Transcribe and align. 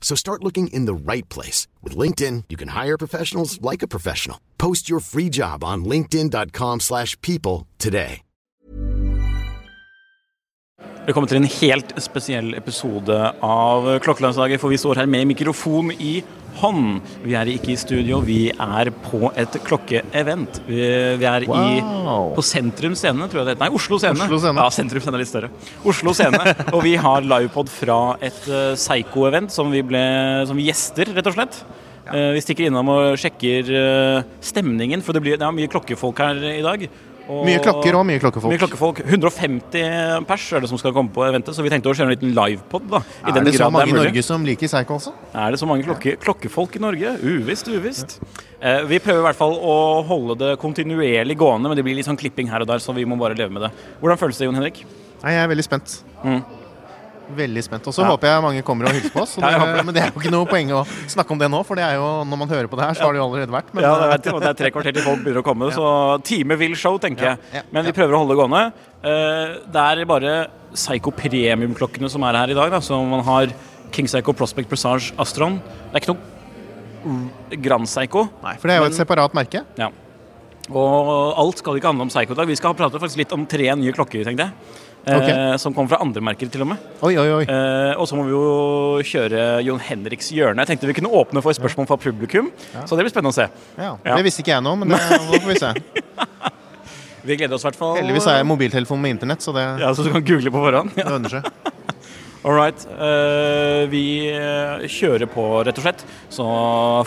So 0.00 0.16
start 0.16 0.42
looking 0.42 0.66
in 0.72 0.86
the 0.86 1.12
right 1.12 1.28
place. 1.28 1.68
With 1.84 1.96
LinkedIn, 1.96 2.44
you 2.48 2.56
can 2.56 2.68
hire 2.68 2.98
professionals 2.98 3.60
like 3.62 3.84
a 3.84 3.88
professional. 3.88 4.38
Post 4.58 4.90
your 4.90 5.00
free 5.00 5.28
job 5.30 5.62
on 5.62 5.84
linkedin.com 5.84 6.80
slash 6.80 7.16
people 7.20 7.68
today. 7.78 8.22
Velkommen 11.06 11.28
til 11.28 11.40
en 11.40 11.48
helt 11.48 11.94
spesiell 11.98 12.52
episode 12.54 13.14
av 13.42 13.86
Klokkelandsdagen, 14.04 14.60
for 14.60 14.68
vi 14.68 14.76
står 14.78 15.00
her 15.00 15.08
med 15.08 15.24
mikrofon 15.30 15.88
i 15.96 16.20
hånd. 16.60 17.00
Vi 17.24 17.34
er 17.38 17.50
ikke 17.52 17.72
i 17.74 17.78
studio, 17.80 18.20
vi 18.24 18.40
er 18.50 18.90
på 19.06 19.30
et 19.38 19.58
klokkeevent. 19.66 20.62
Vi, 20.68 20.80
vi 21.20 21.28
er 21.28 21.46
i, 21.46 21.76
på 22.36 22.44
Sentrum 22.44 22.96
Scene, 22.98 23.28
tror 23.30 23.42
jeg 23.42 23.50
det 23.50 23.54
heter. 23.56 23.64
Nei, 23.66 23.70
Oslo 23.80 24.00
Scene. 24.02 24.18
Oslo 24.26 24.40
Scene. 24.42 24.64
Ja, 24.64 24.70
Sentrum 24.74 25.04
Scene 25.04 25.18
er 25.18 25.24
litt 25.24 25.32
større. 25.32 25.52
Oslo 25.84 26.14
Scene. 26.16 26.40
og 26.74 26.80
vi 26.86 26.96
har 27.00 27.26
livepod 27.26 27.70
fra 27.72 28.00
et 28.24 28.40
uh, 28.50 28.72
Psycho-event 28.78 29.54
som, 29.54 29.70
vi 29.72 29.84
ble- 29.86 30.46
som 30.48 30.58
vi 30.58 30.68
gjester, 30.70 31.12
rett 31.16 31.30
og 31.30 31.36
slett. 31.38 31.62
Eh, 32.10 32.32
vi 32.34 32.40
stikker 32.42 32.66
innom 32.66 32.88
og 32.90 33.18
sjekker 33.20 33.68
uh, 33.70 34.22
stemningen, 34.42 35.02
for 35.04 35.14
det, 35.14 35.22
blir, 35.22 35.38
det 35.38 35.46
er 35.46 35.54
mye 35.54 35.70
klokkefolk 35.70 36.22
her 36.24 36.40
i 36.56 36.62
dag. 36.64 36.86
Og- 37.30 37.44
Mye 37.46 37.60
klokker 37.62 37.94
og 37.94 38.04
mye 38.08 38.18
klokkefolk. 38.18 38.50
mye 38.50 38.58
klokkefolk. 38.58 39.00
150 39.06 40.26
pers 40.26 40.46
er 40.52 40.60
det 40.64 40.68
som 40.68 40.78
skal 40.80 40.92
komme 40.96 41.12
på 41.14 41.22
eventet, 41.28 41.54
så 41.54 41.62
vi 41.62 41.70
tenkte 41.70 41.86
å 41.90 41.94
kjøre 41.94 42.10
en 42.10 42.14
liten 42.16 42.34
livepod. 42.34 42.88
da. 42.90 42.98
I 43.24 43.30
Er 43.30 43.32
den 43.38 43.44
det 43.44 43.54
så 43.54 43.70
mange 43.70 43.88
i. 43.88 43.92
Norge 43.92 44.22
som 44.26 44.44
liker 44.44 44.66
Psycho 44.66 44.96
også? 44.98 45.12
Er 45.34 45.50
det 45.54 45.60
så 45.60 45.66
mange 45.70 45.84
klokke, 45.86 46.16
klokkefolk 46.18 46.74
i 46.76 46.80
Norge? 46.82 47.16
Uvisst, 47.22 47.68
uvisst. 47.70 48.18
Eh, 48.60 48.82
vi 48.84 48.98
prøver 48.98 49.20
i 49.22 49.26
hvert 49.30 49.36
fall 49.38 49.54
å 49.54 50.04
holde 50.04 50.36
det 50.38 50.58
kontinuerlig 50.58 51.36
gående, 51.38 51.68
men 51.70 51.76
det 51.76 51.84
blir 51.84 51.94
litt 51.96 52.06
sånn 52.06 52.18
klipping 52.18 52.48
her 52.50 52.60
og 52.60 52.66
der, 52.66 52.78
så 52.82 52.92
vi 52.94 53.04
må 53.04 53.16
bare 53.18 53.34
leve 53.36 53.50
med 53.52 53.62
det. 53.62 53.70
Hvordan 54.02 54.18
føles 54.18 54.36
det, 54.38 54.44
Jon 54.50 54.54
Henrik? 54.58 54.84
Nei, 55.22 55.30
jeg 55.32 55.44
er 55.44 55.54
veldig 55.54 55.64
spent. 55.64 56.02
Mm. 56.24 56.44
Veldig 57.36 57.62
spent. 57.64 57.86
Og 57.86 57.94
så 57.94 58.02
Ja. 58.02 58.08
håper 58.10 58.26
jeg 58.30 58.42
mange 58.42 58.62
kommer 58.66 58.88
og 58.88 58.92
hilser 58.96 59.12
på 59.14 59.22
oss. 59.22 59.34
Det, 59.40 59.50
Ja, 59.50 59.82
men 59.82 59.94
det 59.94 60.02
er 60.02 60.10
jo 60.12 60.20
ikke 60.20 60.32
noe 60.34 60.46
poeng 60.50 60.70
å 60.74 60.84
snakke 61.06 61.30
om 61.30 61.38
det 61.38 61.48
nå, 61.50 61.60
for 61.66 61.76
det 61.78 61.84
er 61.84 61.94
jo, 62.00 62.08
når 62.24 62.38
man 62.42 62.48
hører 62.48 62.68
på 62.68 62.76
det 62.80 62.84
her, 62.88 62.94
så 62.98 63.06
har 63.06 63.12
det 63.12 63.20
jo 63.20 63.26
allerede 63.28 63.54
vært. 63.54 63.72
Men, 63.74 63.84
Ja, 63.84 63.94
det, 64.16 64.26
er, 64.26 64.40
det 64.40 64.48
er 64.50 64.58
tre 64.64 64.70
kvarter 64.74 64.92
til 64.96 65.02
folk 65.06 65.22
begynner 65.24 65.42
å 65.42 65.46
komme, 65.46 65.70
så 65.78 66.22
time 66.26 66.56
vil 66.60 66.74
show, 66.74 66.98
tenker 66.98 67.32
jeg. 67.36 67.64
Men 67.72 67.84
vi 67.86 67.92
prøver 67.92 68.14
å 68.16 68.22
holde 68.24 68.34
det 68.34 68.40
gående. 68.42 68.64
Eh, 69.02 69.60
Det 69.70 69.86
er 70.00 70.04
bare 70.06 70.34
Psycho 70.74 71.10
Premium-klokkene 71.10 72.10
som 72.10 72.22
er 72.24 72.36
her 72.38 72.50
i 72.50 72.54
dag. 72.54 72.70
Da. 72.70 72.78
Så 72.84 72.98
man 73.08 73.24
har 73.26 73.48
King 73.90 74.06
Psycho 74.06 74.32
Prospect 74.32 74.68
Presage 74.70 75.12
Astron. 75.18 75.56
Det 75.90 75.96
er 75.98 76.04
ikke 76.04 76.14
noe 76.14 77.60
Grand 77.62 77.86
Psycho. 77.88 78.26
Nei, 78.44 78.54
for 78.60 78.68
det 78.68 78.76
er 78.76 78.82
jo 78.84 78.90
et 78.90 78.98
separat 78.98 79.32
merke. 79.34 79.64
Ja. 79.80 79.88
Og 80.70 81.34
alt 81.40 81.58
skal 81.58 81.78
ikke 81.80 81.88
handle 81.90 82.04
om 82.06 82.12
Psycho 82.12 82.36
i 82.36 82.38
dag. 82.38 82.46
Vi 82.46 82.58
skal 82.60 82.76
prate 82.78 83.00
faktisk 83.02 83.18
litt 83.24 83.32
om 83.34 83.46
tre 83.50 83.66
nye 83.74 83.90
klokker, 83.96 84.22
tenkte 84.28 84.46
jeg. 84.46 84.52
Eh, 85.06 85.56
Som 85.56 85.74
kommer 85.74 85.88
fra 85.94 86.00
andre 86.04 86.20
merker, 86.20 86.50
til 86.52 86.64
og 86.64 86.68
med. 86.72 86.82
Oi, 87.06 87.14
oi, 87.16 87.28
oi. 87.38 87.44
Eh, 87.48 87.92
og 87.96 88.06
så 88.08 88.18
må 88.18 88.26
vi 88.28 88.34
jo 88.34 89.00
kjøre 89.06 89.62
Jon 89.64 89.80
Henriks 89.80 90.30
hjørne. 90.34 90.60
Jeg 90.64 90.74
tenkte 90.74 90.90
vi 90.90 90.96
kunne 91.00 91.12
åpne 91.22 91.42
for 91.44 91.56
spørsmål 91.56 91.88
fra 91.88 91.96
publikum. 92.00 92.50
Så 92.84 92.96
det 92.98 93.06
blir 93.06 93.12
spennende 93.14 93.32
å 93.32 93.38
se. 93.38 93.48
Ja, 93.80 93.94
ja. 94.04 94.16
Det 94.18 94.26
visste 94.28 94.44
ikke 94.44 94.56
jeg 94.56 94.66
nå, 94.66 94.74
men 94.82 94.92
det, 94.92 95.00
får 95.00 95.48
vi 95.48 95.60
se. 95.60 95.74
Vi 97.20 97.36
gleder 97.36 97.52
oss 97.52 97.66
i 97.66 97.68
hvert 97.68 97.76
fall. 97.76 97.98
Heldigvis 97.98 98.24
har 98.30 98.38
jeg 98.38 98.46
mobiltelefon 98.48 99.00
med 99.02 99.12
internett, 99.12 99.42
så 99.44 99.52
det, 99.52 99.60
Ja, 99.82 99.90
Så 99.92 100.06
du 100.06 100.08
kan 100.08 100.24
google 100.24 100.48
på 100.54 100.62
forhånd? 100.64 100.94
det 100.96 101.04
lønner 101.04 101.28
seg. 101.28 101.44
All 102.48 102.54
right. 102.56 102.86
Eh, 102.96 103.82
vi 103.92 104.04
eh, 104.32 104.86
kjører 104.88 105.28
på, 105.28 105.44
rett 105.68 105.76
og 105.76 105.84
slett. 105.84 106.04
Så 106.32 106.46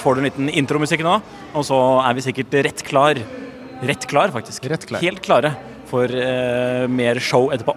får 0.04 0.14
du 0.14 0.22
en 0.22 0.28
liten 0.30 0.52
intromusikk 0.54 1.02
nå, 1.02 1.16
og 1.58 1.66
så 1.66 1.80
er 2.06 2.14
vi 2.14 2.25
sikkert 2.28 2.54
rett 2.70 2.86
klar. 2.86 3.18
Rett 3.81 4.06
klar, 4.06 4.30
faktisk. 4.36 4.70
Rett 4.70 4.86
klar. 4.86 5.02
Helt 5.02 5.24
klare 5.25 5.56
for 5.94 6.09
eh, 6.09 6.88
mer 6.90 7.20
show 7.22 7.52
etterpå. 7.54 7.76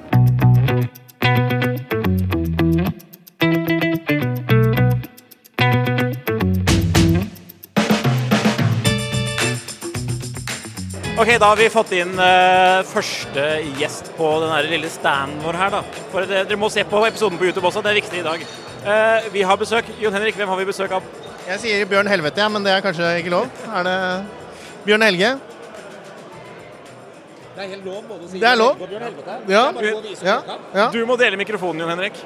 Ok, 11.17 11.39
Da 11.41 11.47
har 11.49 11.57
vi 11.57 11.67
fått 11.73 11.93
inn 11.97 12.15
eh, 12.21 12.79
første 12.89 13.45
gjest 13.81 14.09
på 14.17 14.31
den 14.41 14.71
lille 14.71 14.89
standen 14.93 15.43
vår 15.45 15.59
her. 15.61 15.75
da. 15.77 15.83
For 16.13 16.25
det, 16.25 16.47
Dere 16.49 16.61
må 16.61 16.69
se 16.73 16.85
på 16.89 17.03
episoden 17.09 17.37
på 17.41 17.49
YouTube 17.49 17.69
også, 17.69 17.83
det 17.85 17.93
er 17.93 17.99
viktig 18.01 18.21
i 18.21 18.25
dag. 18.25 18.47
Eh, 18.87 19.29
vi 19.35 19.45
har 19.45 19.61
besøk. 19.61 19.89
Jon 20.01 20.17
Henrik, 20.17 20.37
hvem 20.41 20.49
har 20.49 20.61
vi 20.61 20.69
besøk 20.69 20.97
av? 20.97 21.05
Jeg 21.51 21.63
sier 21.63 21.85
Bjørn 21.89 22.09
Helvete, 22.09 22.41
ja, 22.41 22.49
men 22.49 22.65
det 22.65 22.73
er 22.73 22.85
kanskje 22.85 23.13
ikke 23.21 23.33
lov? 23.33 23.53
Er 23.77 23.87
det 23.89 23.99
Bjørn 24.89 25.05
Helge? 25.05 25.35
Det 27.57 27.65
er 27.65 27.69
helt 27.73 27.87
lov 27.89 28.03
både 28.05 28.27
å 28.27 28.29
si 28.31 28.41
Det 28.41 28.49
er 28.51 28.57
lov. 28.61 28.81
og. 28.83 29.49
Ja. 29.49 29.63
Og 29.73 29.83
Ja. 30.23 30.41
ja. 30.75 30.89
Du 30.93 30.99
må 31.09 31.17
dele 31.17 31.39
mikrofonen, 31.41 31.81
Jon 31.81 31.91
Henrik. 31.95 32.19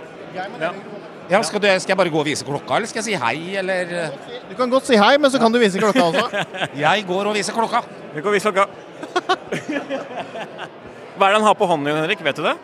Ja, 1.30 1.38
skal, 1.46 1.60
du, 1.62 1.66
skal 1.78 1.92
jeg 1.92 1.96
bare 2.00 2.10
gå 2.10 2.18
og 2.18 2.26
vise 2.26 2.42
klokka, 2.44 2.74
eller 2.76 2.90
skal 2.90 3.04
jeg 3.04 3.12
si 3.12 3.14
hei, 3.22 3.56
eller 3.60 4.10
Du 4.50 4.56
kan 4.58 4.70
godt 4.72 4.88
si 4.90 4.96
hei, 4.98 5.12
men 5.22 5.30
så 5.30 5.38
kan 5.38 5.52
du 5.54 5.60
vise 5.62 5.78
klokka 5.78 6.02
også. 6.10 6.44
Jeg 6.80 7.04
går 7.06 7.30
og 7.30 7.36
viser 7.38 7.54
klokka. 7.54 7.84
Vi 8.16 8.22
kan 8.24 8.34
vise 8.34 8.50
klokka. 8.50 8.66
Hva 11.14 11.28
er 11.28 11.30
det 11.30 11.38
han 11.38 11.46
har 11.46 11.54
på 11.54 11.68
hånden, 11.70 11.86
Jon 11.92 12.00
Henrik? 12.02 12.22
Vet 12.26 12.40
du 12.40 12.42
det? 12.48 12.56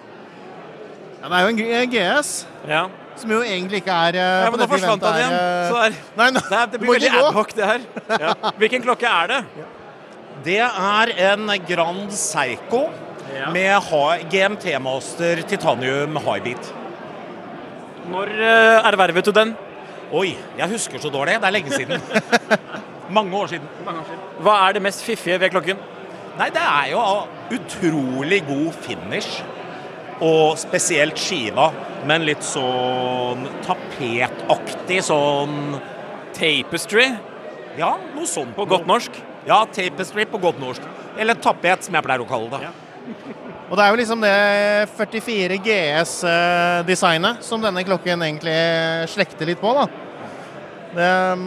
Ja, 1.23 1.29
det 1.31 1.39
er 1.39 1.47
jo 1.47 1.55
en 1.55 1.91
GS, 1.95 2.33
Ja, 2.69 2.83
som 3.17 3.31
jo 3.33 3.39
egentlig 3.47 3.81
ikke 3.85 3.95
er 3.95 4.19
eh, 4.21 4.43
ja 4.45 4.51
men 4.53 4.61
nå 4.61 4.67
forsvant 4.71 5.03
han 5.07 5.17
igjen. 5.21 5.33
er, 5.33 5.47
eh, 5.47 5.71
Så 5.71 5.79
der. 5.81 5.97
Nei, 6.19 6.29
nå, 6.35 6.43
Det, 6.51 6.59
er, 6.59 6.67
det 6.75 6.81
blir 6.83 6.93
veldig 6.97 7.13
adhoc, 7.23 7.55
det 7.57 7.71
her. 7.71 7.87
Ja. 8.21 8.35
Hvilken 8.61 8.83
klokke 8.85 9.09
er 9.11 9.31
det? 9.33 9.41
Det 10.47 10.59
er 10.63 11.13
en 11.33 11.51
Grand 11.69 12.11
Seiko 12.15 12.87
Ja. 13.35 13.49
med 13.51 13.83
GMT 14.31 14.77
Master 14.81 15.41
Titanium 15.51 16.17
Highbeat. 16.23 16.69
Når 18.09 18.31
uh, 18.39 18.87
ervervet 18.87 19.27
du 19.27 19.33
den? 19.35 19.51
Oi, 20.15 20.37
jeg 20.59 20.69
husker 20.71 21.03
så 21.03 21.11
dårlig. 21.11 21.35
Det 21.43 21.49
er 21.49 21.57
lenge 21.57 21.73
siden. 21.81 22.01
Mange 23.11 23.35
år 23.37 23.51
siden. 23.51 23.67
Hva 24.41 24.55
er 24.69 24.77
det 24.79 24.83
mest 24.87 25.03
fiffige 25.05 25.41
ved 25.43 25.51
klokken? 25.51 25.83
Nei, 26.39 26.49
det 26.55 26.63
er 26.63 26.93
jo 26.93 27.03
utrolig 27.57 28.45
god 28.47 28.73
finish. 28.87 29.43
Og 30.23 30.55
spesielt 30.63 31.19
skiva, 31.21 31.73
men 32.09 32.23
litt 32.25 32.45
sånn 32.47 33.43
tapetaktig 33.67 35.03
sånn 35.05 35.81
Tapestry, 36.37 37.11
Ja, 37.77 37.97
noe 38.15 38.27
sånt. 38.29 38.55
på 38.57 38.65
godt 38.69 38.87
norsk. 38.89 39.19
Ja, 39.47 39.61
tapestry 39.71 40.27
på 40.29 40.41
godt 40.43 40.59
norsk. 40.63 40.85
Eller 41.19 41.39
tapet, 41.39 41.87
som 41.87 41.95
jeg 41.97 42.07
pleier 42.07 42.25
å 42.25 42.29
kalle 42.29 42.51
det. 42.59 42.73
Og 43.67 43.79
det 43.79 43.85
er 43.85 43.93
jo 43.93 43.99
liksom 43.99 44.23
det 44.23 44.35
44 44.99 45.57
GS-designet 45.63 47.47
som 47.47 47.63
denne 47.63 47.83
klokken 47.87 48.23
egentlig 48.27 48.59
slekter 49.11 49.49
litt 49.49 49.63
på, 49.63 49.73
da. 49.75 49.87
Det 50.97 51.07
er 51.07 51.41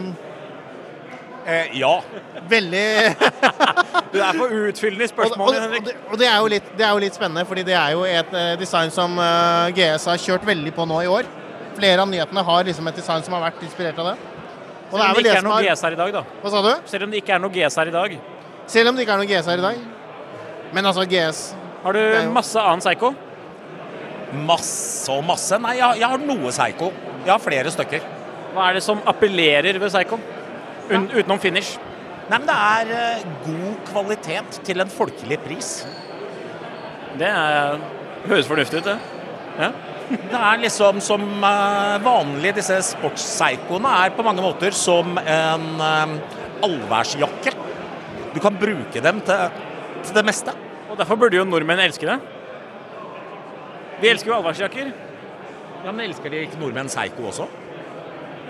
Eh, 1.46 1.78
ja. 1.80 2.02
veldig 2.48 3.16
Du 4.12 4.18
er 4.20 4.36
for 4.36 4.52
utfyllende 4.52 5.06
i 5.06 5.08
og, 5.16 5.36
og, 5.40 5.54
Henrik. 5.54 5.84
det, 5.86 5.94
og 6.10 6.18
det, 6.20 6.26
er 6.28 6.48
litt, 6.52 6.66
det 6.76 6.84
er 6.84 6.92
jo 6.92 7.02
litt 7.02 7.16
spennende, 7.16 7.46
fordi 7.48 7.64
det 7.66 7.76
er 7.78 7.94
jo 7.94 8.04
et 8.04 8.34
eh, 8.36 8.50
design 8.60 8.92
som 8.94 9.16
eh, 9.18 9.70
GS 9.74 10.08
har 10.10 10.20
kjørt 10.20 10.44
veldig 10.46 10.72
på 10.76 10.86
nå 10.90 11.00
i 11.06 11.08
år. 11.10 11.28
Flere 11.78 12.04
av 12.04 12.10
nyhetene 12.10 12.44
har 12.44 12.66
liksom 12.68 12.90
et 12.90 13.00
design 13.00 13.24
som 13.24 13.38
har 13.38 13.46
vært 13.48 13.62
inspirert 13.64 13.98
av 14.02 14.12
det. 14.12 14.29
Og 14.90 14.98
det 14.98 15.00
Selv 15.00 15.06
er 15.06 15.10
om 15.10 15.16
vel 15.16 15.22
det 15.22 15.30
det 15.30 15.30
ikke 15.30 15.38
er 15.40 15.46
noe 15.48 15.62
GS 15.62 15.82
her 15.86 15.94
i 15.94 15.98
dag, 16.00 16.12
da. 16.12 16.22
Hva 16.42 16.50
sa 16.50 16.60
du? 16.66 16.70
Selv 16.90 17.04
om 17.06 17.10
det 17.12 17.20
ikke 17.22 17.34
er 17.36 17.42
noe 17.44 17.50
GS 17.54 17.76
her 17.78 17.90
i 17.90 17.94
dag. 17.94 18.14
Selv 18.70 18.90
om 18.90 18.96
det 18.96 19.04
ikke 19.06 19.14
er 19.14 19.20
noe 19.22 19.30
GS 19.30 19.46
her 19.50 19.58
i 19.62 19.66
dag. 19.66 19.82
Men 20.74 20.86
altså, 20.90 21.04
GS 21.10 21.42
Har 21.84 21.92
du 21.92 21.98
jo- 22.00 22.30
masse 22.34 22.60
annen 22.60 22.80
Psycho? 22.82 23.14
Masse 24.46 25.10
og 25.10 25.24
masse. 25.26 25.58
Nei, 25.58 25.76
jeg, 25.78 26.00
jeg 26.02 26.08
har 26.12 26.18
noe 26.22 26.52
Seigo. 26.54 26.90
Jeg 27.24 27.32
har 27.32 27.38
flere 27.42 27.70
stykker. 27.74 28.04
Hva 28.54 28.68
er 28.68 28.78
det 28.78 28.82
som 28.82 29.00
appellerer 29.10 29.78
ved 29.78 29.90
Psycho? 29.90 30.18
Un 30.90 31.08
utenom 31.14 31.38
finish. 31.42 31.76
Nei, 32.30 32.38
men 32.38 32.46
det 32.46 32.56
er 32.56 32.92
eh, 32.94 33.24
god 33.46 33.80
kvalitet 33.90 34.60
til 34.66 34.80
en 34.82 34.90
folkelig 34.90 35.38
pris. 35.42 35.70
Det 37.18 37.26
er, 37.26 37.78
høres 38.28 38.46
fornuftig 38.46 38.82
ut, 38.82 38.90
det. 38.92 38.98
Ja. 39.60 39.70
Det 40.10 40.38
er 40.38 40.62
liksom 40.64 40.98
som 41.04 41.22
eh, 41.46 41.96
vanlig, 42.02 42.54
disse 42.56 42.80
sportspsykoene 42.88 43.92
er 44.02 44.14
på 44.16 44.24
mange 44.26 44.42
måter 44.42 44.74
som 44.74 45.18
en 45.20 45.68
eh, 45.86 46.14
allværsjakke. 46.66 47.52
Du 48.34 48.40
kan 48.42 48.58
bruke 48.58 49.02
dem 49.04 49.20
til, 49.26 49.62
til 50.02 50.16
det 50.16 50.26
meste. 50.26 50.54
Og 50.90 50.98
derfor 50.98 51.18
burde 51.20 51.38
jo 51.38 51.46
nordmenn 51.46 51.82
elske 51.84 52.08
det. 52.08 52.18
Vi 54.00 54.10
elsker 54.10 54.32
jo 54.32 54.38
allværsjakker. 54.40 54.90
Ja, 55.84 55.92
Men 55.92 56.08
elsker 56.08 56.32
de 56.32 56.44
ikke 56.46 56.58
nordmenn 56.60 56.90
Seigo 56.92 57.28
også? 57.30 57.46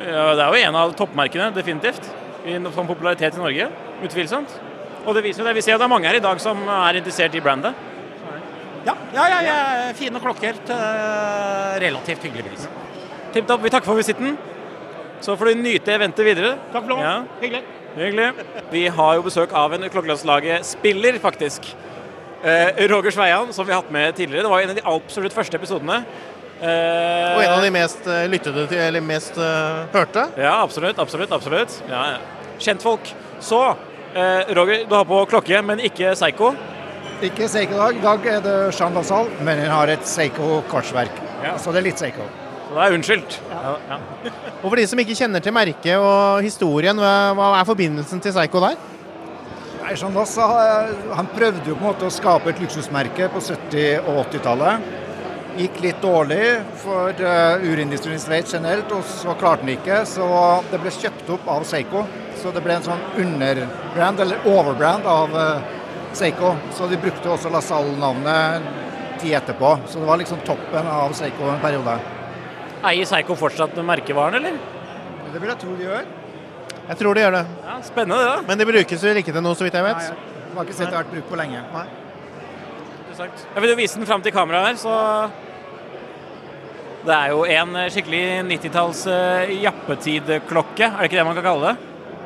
Ja, 0.01 0.33
det 0.35 0.47
er 0.47 0.49
jo 0.49 0.65
en 0.65 0.81
av 0.81 0.97
toppmerkene, 0.97 1.51
definitivt. 1.55 2.09
I 2.49 2.57
sånn 2.57 2.89
popularitet 2.89 3.37
i 3.37 3.43
Norge. 3.43 3.69
Utvilsomt. 4.07 4.57
Og 5.05 5.17
det 5.17 5.25
viser 5.27 5.43
jo 5.43 5.49
det. 5.49 5.57
Vi 5.59 5.65
ser 5.65 5.75
jo 5.75 5.81
det 5.81 5.87
er 5.87 5.93
mange 5.93 6.09
her 6.09 6.17
i 6.17 6.25
dag 6.25 6.41
som 6.41 6.61
er 6.65 7.01
interessert 7.01 7.37
i 7.37 7.43
brandet. 7.45 7.77
Ja, 8.87 8.95
ja, 9.15 9.25
ja, 9.29 9.41
ja. 9.45 9.57
fine 9.99 10.21
klokker 10.23 10.57
til 10.67 10.79
relativt 11.83 12.25
hyggelig 12.25 12.47
pris. 12.49 12.69
Tipp 13.35 13.47
topp. 13.51 13.63
Vi 13.67 13.71
takker 13.73 13.91
for 13.91 13.99
visitten. 14.01 14.39
Så 15.21 15.37
får 15.37 15.51
du 15.53 15.61
nyte 15.61 15.93
eventet 15.93 16.25
videre. 16.25 16.55
Takk 16.73 16.87
for 16.87 16.95
lov. 16.95 17.03
Ja. 17.05 17.15
Hyggelig. 17.43 17.61
Hyggelig. 17.99 18.31
Vi 18.73 18.87
har 18.97 19.15
jo 19.19 19.25
besøk 19.27 19.53
av 19.53 19.75
en 19.77 19.85
klokkelandslaget 19.93 20.65
spiller, 20.65 21.19
faktisk. 21.21 21.69
Eh, 22.41 22.87
Roger 22.89 23.13
Sveian, 23.13 23.53
som 23.53 23.67
vi 23.69 23.75
har 23.75 23.83
hatt 23.83 23.93
med 23.93 24.17
tidligere. 24.17 24.47
Det 24.47 24.53
var 24.55 24.65
en 24.65 24.73
av 24.73 24.79
de 24.79 24.87
absolutt 24.95 25.37
første 25.37 25.59
episodene. 25.61 26.01
Eh, 26.61 27.37
Og 27.37 27.43
en 27.45 27.53
av 27.59 27.63
de 27.65 27.71
mest 27.75 28.07
eh, 28.09 28.25
lyttede 28.33 28.67
til, 28.71 28.81
eller 28.81 29.05
mest 29.05 29.37
eh, 29.37 29.85
hørte. 29.93 30.27
Ja, 30.41 30.57
absolutt. 30.65 30.99
Absolutt. 31.03 31.33
absolutt. 31.37 31.77
Ja, 31.91 32.03
ja. 32.15 32.49
Kjentfolk. 32.61 33.13
Så, 33.45 33.61
eh, 34.15 34.55
Roger, 34.57 34.87
du 34.89 34.95
har 34.97 35.05
på 35.09 35.21
klokke, 35.29 35.61
men 35.65 35.81
ikke 35.85 36.15
Seigo. 36.17 36.55
Ikke 37.21 37.45
Seiko-dag. 37.53 37.99
I 37.99 38.01
dag 38.01 38.27
er 38.33 38.39
det 38.41 38.53
Jean 38.73 38.95
Lassalle, 38.97 39.43
men 39.45 39.59
hun 39.61 39.69
har 39.69 39.91
et 39.93 40.07
Seiko-korsverk. 40.09 41.19
Ja. 41.45 41.59
Så 41.61 41.73
det 41.75 41.83
er 41.83 41.85
litt 41.91 42.01
Seiko. 42.01 42.25
Så 42.65 42.77
det 42.79 42.85
er 42.87 42.95
unnskyldt. 42.97 43.35
Ja, 43.51 43.73
ja. 43.91 43.99
Og 44.63 44.71
for 44.71 44.79
de 44.81 44.87
som 44.89 45.03
ikke 45.03 45.17
kjenner 45.19 45.43
til 45.45 45.53
merket 45.53 45.99
og 46.01 46.41
historien, 46.45 46.97
hva, 46.97 47.51
er 47.59 47.67
forbindelsen 47.69 48.23
til 48.25 48.33
Seiko 48.33 48.63
der? 48.65 48.79
Nei, 49.83 49.93
Jean 50.01 50.17
Lassalle 50.17 51.13
han 51.19 51.29
prøvde 51.35 51.69
jo 51.69 51.77
på 51.77 51.85
en 51.85 51.89
måte 51.91 52.09
å 52.09 52.15
skape 52.15 52.55
et 52.55 52.63
luksusmerke 52.63 53.29
på 53.35 53.43
70- 53.45 54.07
og 54.07 54.23
80-tallet. 54.23 54.87
Gikk 55.61 55.81
litt 55.85 56.01
dårlig 56.01 56.47
for 56.81 57.21
uh, 57.21 57.61
urindustrien 57.61 58.17
i 58.17 58.23
Sveits 58.23 58.55
generelt, 58.57 58.95
og 58.97 59.05
så 59.05 59.35
klarte 59.37 59.67
han 59.67 59.75
ikke. 59.75 59.99
Så 60.09 60.25
det 60.71 60.81
ble 60.81 60.95
kjøpt 60.95 61.35
opp 61.37 61.53
av 61.53 61.69
Seiko. 61.69 62.07
Så 62.41 62.55
det 62.57 62.65
ble 62.65 62.79
en 62.79 62.87
sånn 62.87 63.05
underbrand, 63.21 64.25
eller 64.25 64.49
overbrand, 64.49 65.05
av 65.11 65.37
uh, 65.37 65.77
Seiko. 66.13 66.55
Så 66.75 66.87
de 66.91 66.97
brukte 67.01 67.31
også 67.31 67.51
Lasalle-navnet 67.53 68.63
tid 69.21 69.35
etterpå. 69.39 69.75
Så 69.89 70.01
det 70.01 70.09
var 70.09 70.19
liksom 70.21 70.41
toppen 70.47 70.87
av 70.91 71.13
Seiko 71.17 71.51
en 71.53 71.61
periode. 71.63 71.99
Eier 72.91 73.05
Seiko 73.09 73.37
fortsatt 73.37 73.77
merkevaren, 73.85 74.41
eller? 74.41 74.57
Det 75.31 75.39
vil 75.43 75.53
jeg 75.53 75.61
tro 75.63 75.75
de 75.79 75.85
gjør. 75.87 76.09
Jeg 76.91 76.99
tror 76.99 77.15
de 77.15 77.23
gjør 77.23 77.35
det. 77.37 77.45
Ja, 77.67 77.77
Spennende, 77.87 78.19
det. 78.19 78.31
da. 78.33 78.47
Men 78.49 78.59
det 78.59 78.67
brukes 78.67 79.05
vel 79.05 79.21
ikke 79.21 79.33
til 79.37 79.45
noe, 79.45 79.55
så 79.55 79.67
vidt 79.67 79.77
jeg 79.79 79.85
Nei, 79.85 79.93
vet. 79.93 80.09
jeg 80.11 80.57
har 80.57 80.65
ikke 80.67 80.79
sett 80.79 80.91
det 80.91 80.97
vært 80.99 81.13
brukt 81.13 81.29
på 81.31 81.39
lenge. 81.39 81.61
Interessant. 83.05 83.45
Jeg 83.55 83.63
vil 83.63 83.71
jo 83.71 83.77
vise 83.79 84.01
den 84.01 84.09
fram 84.11 84.25
til 84.27 84.35
kameraet 84.35 84.73
her, 84.73 84.81
så 84.81 84.97
Det 87.07 87.15
er 87.17 87.31
jo 87.33 87.45
en 87.49 87.77
skikkelig 87.89 88.25
90-talls 88.51 89.07
uh, 89.09 89.53
jappetidklokke, 89.63 90.85
er 90.85 90.99
det 90.99 91.07
ikke 91.09 91.17
det 91.21 91.25
man 91.31 91.39
kan 91.39 91.47
kalle 91.47 91.71
det? 91.71 91.77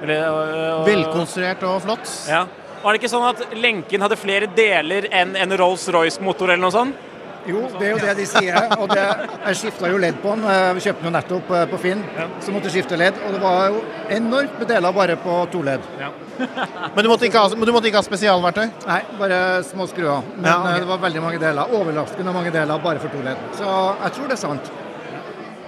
Eller, 0.02 0.24
øh, 0.24 0.80
og- 0.80 0.86
Velkonstruert 0.88 1.62
og 1.62 1.76
flott. 1.84 2.10
Ja. 2.28 2.40
Var 2.84 2.92
det 2.92 3.00
ikke 3.00 3.08
sånn 3.14 3.26
at 3.30 3.42
lenken 3.56 4.02
hadde 4.04 4.16
flere 4.20 4.46
deler 4.54 5.06
enn 5.10 5.34
en 5.40 5.54
Rolls-Royce-motor 5.56 6.50
eller 6.52 6.60
noe 6.66 6.74
sånt? 6.74 7.10
Jo, 7.44 7.62
det 7.76 7.84
er 7.84 7.90
jo 7.92 7.96
det 8.00 8.12
de 8.16 8.24
sier. 8.24 8.54
Og 8.80 8.86
det, 8.88 9.02
jeg 9.50 9.56
skifta 9.60 9.88
jo 9.92 9.98
ledd 10.00 10.16
på 10.22 10.32
den. 10.32 10.44
Vi 10.78 10.82
kjøpte 10.86 11.02
den 11.04 11.10
jo 11.10 11.12
nettopp 11.12 11.50
eh, 11.52 11.64
på 11.68 11.80
Finn, 11.82 12.00
så 12.40 12.54
måtte 12.54 12.70
skifte 12.72 12.96
ledd. 12.96 13.18
Og 13.26 13.34
det 13.36 13.40
var 13.42 13.66
jo 13.74 13.82
enormt 14.16 14.54
med 14.62 14.70
deler 14.72 14.94
bare 14.96 15.16
på 15.20 15.34
to 15.52 15.60
ledd. 15.66 15.84
Men 16.94 17.04
du 17.04 17.10
måtte 17.12 17.28
ikke 17.28 17.42
ha, 17.44 17.50
du 17.52 17.72
måtte 17.74 17.90
ikke 17.90 18.00
ha 18.00 18.06
spesialverktøy? 18.06 18.64
Nei, 18.88 19.00
bare 19.20 19.40
små 19.68 19.84
skruer. 19.92 20.24
Men 20.38 20.48
Ja, 20.48 20.56
ok. 20.62 20.70
eh, 20.72 20.78
det 20.86 20.88
var 20.94 21.02
veldig 21.04 21.24
mange 21.26 21.42
deler. 21.44 21.76
Overraskende 21.80 22.32
mange 22.36 22.52
deler 22.54 22.80
bare 22.84 23.02
for 23.04 23.12
to 23.12 23.20
ledd. 23.28 23.44
Så 23.60 23.68
jeg 24.06 24.16
tror 24.16 24.32
det 24.32 24.38
er 24.38 24.42
sant. 24.46 24.72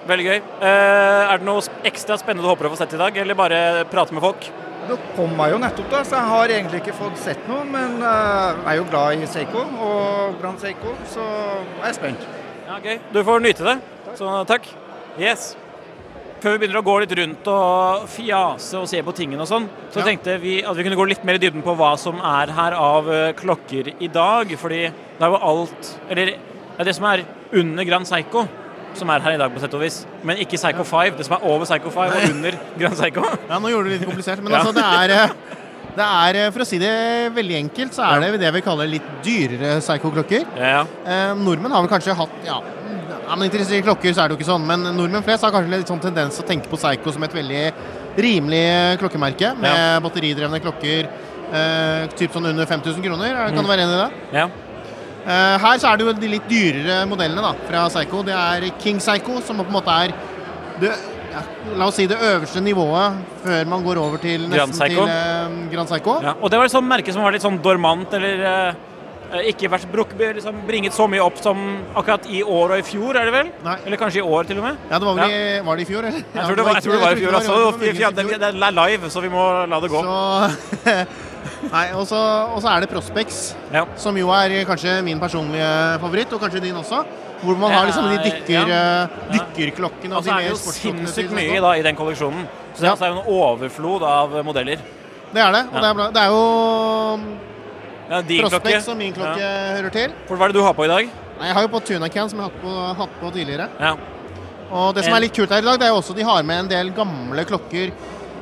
Veldig 0.06 0.26
gøy. 0.30 0.36
Eh, 0.38 1.22
er 1.34 1.40
det 1.42 1.48
noe 1.48 1.64
ekstra 1.92 2.16
spennende 2.20 2.46
du 2.46 2.52
håper 2.54 2.70
å 2.70 2.72
få 2.72 2.80
sett 2.80 2.96
i 2.96 3.00
dag, 3.04 3.16
eller 3.20 3.36
bare 3.36 3.60
prate 3.92 4.16
med 4.16 4.24
folk? 4.24 4.48
Da 4.86 4.96
kom 5.16 5.32
jeg 5.40 5.50
jo 5.54 5.58
nettopp, 5.58 5.88
da, 5.90 6.00
så 6.06 6.14
jeg 6.20 6.30
har 6.30 6.52
egentlig 6.54 6.80
ikke 6.82 6.94
fått 6.96 7.18
sett 7.18 7.46
noe. 7.50 7.64
Men 7.66 7.96
eh, 7.98 8.62
jeg 8.62 8.72
er 8.72 8.80
jo 8.80 8.88
glad 8.90 9.22
i 9.24 9.28
Seiko 9.30 9.62
og 9.82 10.36
Grand 10.40 10.62
Seiko, 10.62 10.94
så 11.10 11.24
jeg 11.26 11.88
er 11.90 11.96
spent. 11.96 12.26
Ja, 12.66 12.80
gøy. 12.82 12.98
Du 13.14 13.22
får 13.26 13.42
nyte 13.44 13.66
det. 13.66 13.76
Så 14.18 14.32
takk. 14.48 14.68
Yes. 15.18 15.54
Før 16.42 16.52
vi 16.54 16.60
begynner 16.62 16.78
å 16.82 16.84
gå 16.86 16.94
litt 17.02 17.14
rundt 17.18 17.46
og 17.48 18.04
fjase 18.12 18.78
og 18.78 18.86
se 18.90 19.00
på 19.02 19.14
tingene 19.16 19.40
og 19.42 19.48
sånn, 19.50 19.66
så 19.90 20.02
Ja. 20.02 20.04
tenkte 20.10 20.34
vi 20.42 20.58
at 20.62 20.76
vi 20.76 20.84
kunne 20.84 20.98
gå 21.00 21.06
litt 21.08 21.24
mer 21.24 21.38
i 21.38 21.42
dybden 21.42 21.64
på 21.64 21.74
hva 21.74 21.94
som 21.98 22.20
er 22.20 22.52
her 22.52 22.76
av 22.76 23.08
eh, 23.10 23.32
klokker 23.32 23.94
i 23.98 24.08
dag. 24.12 24.52
Fordi 24.60 24.82
det 24.92 25.22
er 25.24 25.32
jo 25.32 25.40
alt 25.40 25.94
Eller 26.10 26.26
det 26.36 26.38
er 26.78 26.84
det 26.84 26.94
som 26.94 27.06
er 27.08 27.24
under 27.56 27.84
Grand 27.88 28.06
Seiko 28.06 28.44
som 28.98 29.10
er 29.10 29.20
her 29.24 29.36
i 29.36 29.40
dag, 29.40 29.52
på 29.54 29.60
sett 29.62 29.74
og 29.76 29.80
vis. 29.84 30.00
Men 30.26 30.36
ikke 30.42 30.56
Psycho 30.60 30.84
5. 30.84 31.16
Det 31.18 31.26
som 31.28 31.36
er 31.36 31.44
over 31.48 31.64
Psycho 31.68 31.90
5 31.90 32.16
og 32.16 32.30
under 32.30 32.58
Grand 32.80 32.96
Seiko. 32.98 33.24
Ja, 33.50 33.58
nå 33.62 33.70
gjorde 33.72 33.84
du 33.84 33.90
det 33.94 33.98
litt 34.00 34.08
komplisert. 34.08 34.42
Men 34.42 34.52
Ja. 34.52 34.62
altså, 34.62 34.72
det 34.76 34.84
er, 34.84 35.14
eh, 35.16 35.28
det 35.96 36.06
er 36.06 36.38
eh, 36.46 36.50
For 36.52 36.60
å 36.64 36.66
si 36.68 36.78
det 36.82 36.94
veldig 37.36 37.56
enkelt, 37.64 37.94
så 37.96 38.04
er 38.08 38.20
det 38.26 38.40
det 38.40 38.52
vi 38.56 38.64
kaller 38.66 38.86
litt 38.90 39.06
dyrere 39.24 39.76
Psycho-klokker. 39.84 40.46
Ja, 40.60 40.84
Eh, 41.06 41.34
nordmenn 41.38 41.72
har 41.72 41.82
vel 41.86 41.92
kanskje 41.92 42.14
hatt 42.18 42.34
ja, 42.44 42.58
ja, 43.26 43.34
men 43.36 43.48
interessert 43.48 43.80
i 43.80 43.86
klokker 43.86 44.12
så 44.14 44.22
er 44.24 44.28
det 44.28 44.36
jo 44.36 44.40
ikke 44.42 44.50
sånn, 44.52 44.66
men 44.66 44.82
nordmenn 44.96 45.24
flest 45.26 45.42
har 45.42 45.50
kanskje 45.54 45.72
litt 45.78 45.88
sånn 45.90 46.00
tendens 46.02 46.36
til 46.36 46.44
å 46.44 46.48
tenke 46.48 46.68
på 46.70 46.76
Psycho 46.78 47.12
som 47.16 47.24
et 47.26 47.32
veldig 47.34 47.62
rimelig 48.16 48.98
klokkemerke, 49.00 49.54
med 49.60 50.02
batteridrevne 50.04 50.60
klokker. 50.64 51.08
Eh, 51.46 52.06
typ 52.18 52.32
sånn 52.34 52.46
under 52.50 52.66
5000 52.66 53.02
kroner. 53.04 53.28
Er- 53.34 53.52
Kan 53.54 53.62
du 53.64 53.70
være 53.70 53.84
enig 53.86 53.94
i 53.94 54.00
det? 54.04 54.38
ja. 54.40 54.46
Eh, 55.26 55.56
her 55.58 55.78
så 55.82 55.90
er 55.90 55.98
det 55.98 56.06
jo 56.06 56.12
de 56.14 56.28
litt 56.36 56.46
dyrere 56.50 57.00
modellene 57.10 57.42
da, 57.42 57.52
fra 57.66 57.84
Psycho. 57.90 58.22
Det 58.26 58.34
er 58.38 58.68
King 58.82 59.00
Psycho, 59.02 59.40
som 59.42 59.58
på 59.58 59.66
en 59.66 59.74
måte 59.74 59.96
er 60.06 60.14
det, 60.80 60.92
ja, 61.32 61.42
La 61.76 61.88
oss 61.90 61.96
si 61.98 62.06
det 62.08 62.16
øverste 62.22 62.62
nivået 62.64 63.16
før 63.42 63.66
man 63.72 63.82
går 63.84 63.98
over 64.00 64.22
til 64.22 64.46
Grand 64.52 64.72
Psycho. 64.72 65.06
Til 65.08 65.14
eh, 65.16 65.56
Grand 65.72 65.90
Psycho. 65.90 66.20
ja. 66.22 66.36
Og 66.40 66.52
det 66.52 66.60
var 66.60 66.70
et 66.70 66.76
sånt 66.76 66.88
merke 66.88 67.14
som 67.14 67.26
var 67.26 67.34
litt 67.34 67.44
sånn 67.44 67.58
dormant, 67.64 68.14
eller 68.16 68.46
eh, 68.52 68.80
eh, 69.32 69.50
ikke 69.50 69.72
vært 69.74 69.90
bruk, 69.90 70.14
liksom 70.20 70.62
bringet 70.68 70.94
så 70.94 71.08
mye 71.10 71.24
opp 71.26 71.42
som 71.42 71.62
akkurat 71.98 72.30
i 72.30 72.44
år 72.46 72.76
og 72.76 72.78
i 72.78 72.86
fjor, 72.86 73.18
er 73.18 73.26
det 73.26 73.34
vel? 73.34 73.52
Nei. 73.66 73.76
Eller 73.84 74.00
kanskje 74.00 74.22
i 74.22 74.26
år, 74.26 74.46
til 74.46 74.62
og 74.62 74.68
med? 74.70 74.82
Ja, 74.92 75.00
det 75.02 75.10
var 75.10 75.18
vel 75.24 75.36
i, 75.36 75.44
var 75.66 75.80
det 75.80 75.88
i 75.88 75.90
fjor, 75.90 76.06
eller? 76.06 76.22
Jeg 76.22 76.42
tror 76.46 76.60
det 76.62 76.68
var, 76.70 76.78
jeg 76.78 76.86
tror 76.86 77.00
det 77.00 77.02
var 77.02 77.16
i 77.16 77.24
fjor, 77.24 77.40
altså. 77.40 78.36
Det 78.38 78.52
er 78.70 78.76
live, 78.78 79.10
så 79.10 79.26
vi 79.26 79.32
må 79.34 79.48
la 79.66 79.82
det 79.82 79.90
gå. 79.90 80.06
Så 80.06 81.00
Nei, 81.72 81.86
og 81.96 82.06
så 82.08 82.18
er 82.70 82.80
det 82.84 82.88
Prospex, 82.90 83.54
Ja. 83.72 83.84
som 83.96 84.16
jo 84.16 84.28
er 84.30 84.64
kanskje 84.68 85.02
min 85.04 85.18
personlige 85.20 86.00
favoritt, 86.00 86.32
og 86.32 86.40
kanskje 86.40 86.60
din 86.62 86.74
også. 86.76 87.04
Hvor 87.42 87.56
man 87.60 87.70
har 87.72 87.86
liksom 87.86 88.06
de 88.08 88.30
dykker, 88.30 88.68
Ja. 88.68 89.02
eh, 89.04 89.08
dykkerklokkene 89.36 90.12
Og 90.16 90.22
altså, 90.22 90.30
de 90.30 90.30
er 90.30 90.36
mer 90.36 90.42
det 90.42 90.50
jo 90.50 90.72
sinnssykt 90.72 91.30
mye 91.36 91.60
da, 91.60 91.72
i 91.76 91.82
den 91.82 91.96
kolleksjonen. 91.96 92.46
Så 92.74 92.80
det 92.80 92.86
Ja. 92.86 92.90
altså 92.92 93.04
er 93.04 93.08
jo 93.08 93.20
en 93.20 93.26
overflod 93.26 94.02
av 94.02 94.44
modeller. 94.44 94.78
Det 95.34 95.42
er 95.42 95.52
det. 95.52 95.66
Og 95.74 95.80
det, 95.82 95.90
er 95.90 96.12
det 96.12 96.22
er 96.22 96.28
jo 96.28 97.20
Ja, 98.08 98.20
din. 98.22 98.40
Prospex 98.42 98.88
og 98.88 98.96
min 98.96 99.12
klokke 99.12 99.46
hører 99.76 99.90
til. 99.92 100.12
For 100.28 100.36
hva 100.36 100.44
er 100.44 100.52
det 100.52 100.54
du 100.54 100.62
har 100.62 100.72
på 100.74 100.84
i 100.84 100.88
dag? 100.88 101.08
Nei, 101.40 101.46
jeg 101.48 101.54
har 101.54 101.62
jo 101.66 101.68
på 101.68 101.80
Tunacan, 101.84 102.30
som 102.30 102.38
jeg 102.38 102.44
har 102.46 102.50
hatt 102.50 102.62
på, 102.62 102.96
hatt 102.96 103.16
på 103.20 103.32
tidligere. 103.34 103.68
Ja. 103.80 103.96
Og 104.70 104.94
det 104.94 105.04
som 105.04 105.12
er 105.14 105.20
litt 105.20 105.34
kult 105.34 105.50
her 105.50 105.58
i 105.58 105.66
dag, 105.66 105.78
det 105.78 105.86
er 105.88 105.92
jo 105.92 106.00
også 106.00 106.14
de 106.16 106.22
har 106.22 106.42
med 106.42 106.58
en 106.64 106.68
del 106.68 106.90
gamle 106.90 107.44
klokker. 107.44 107.92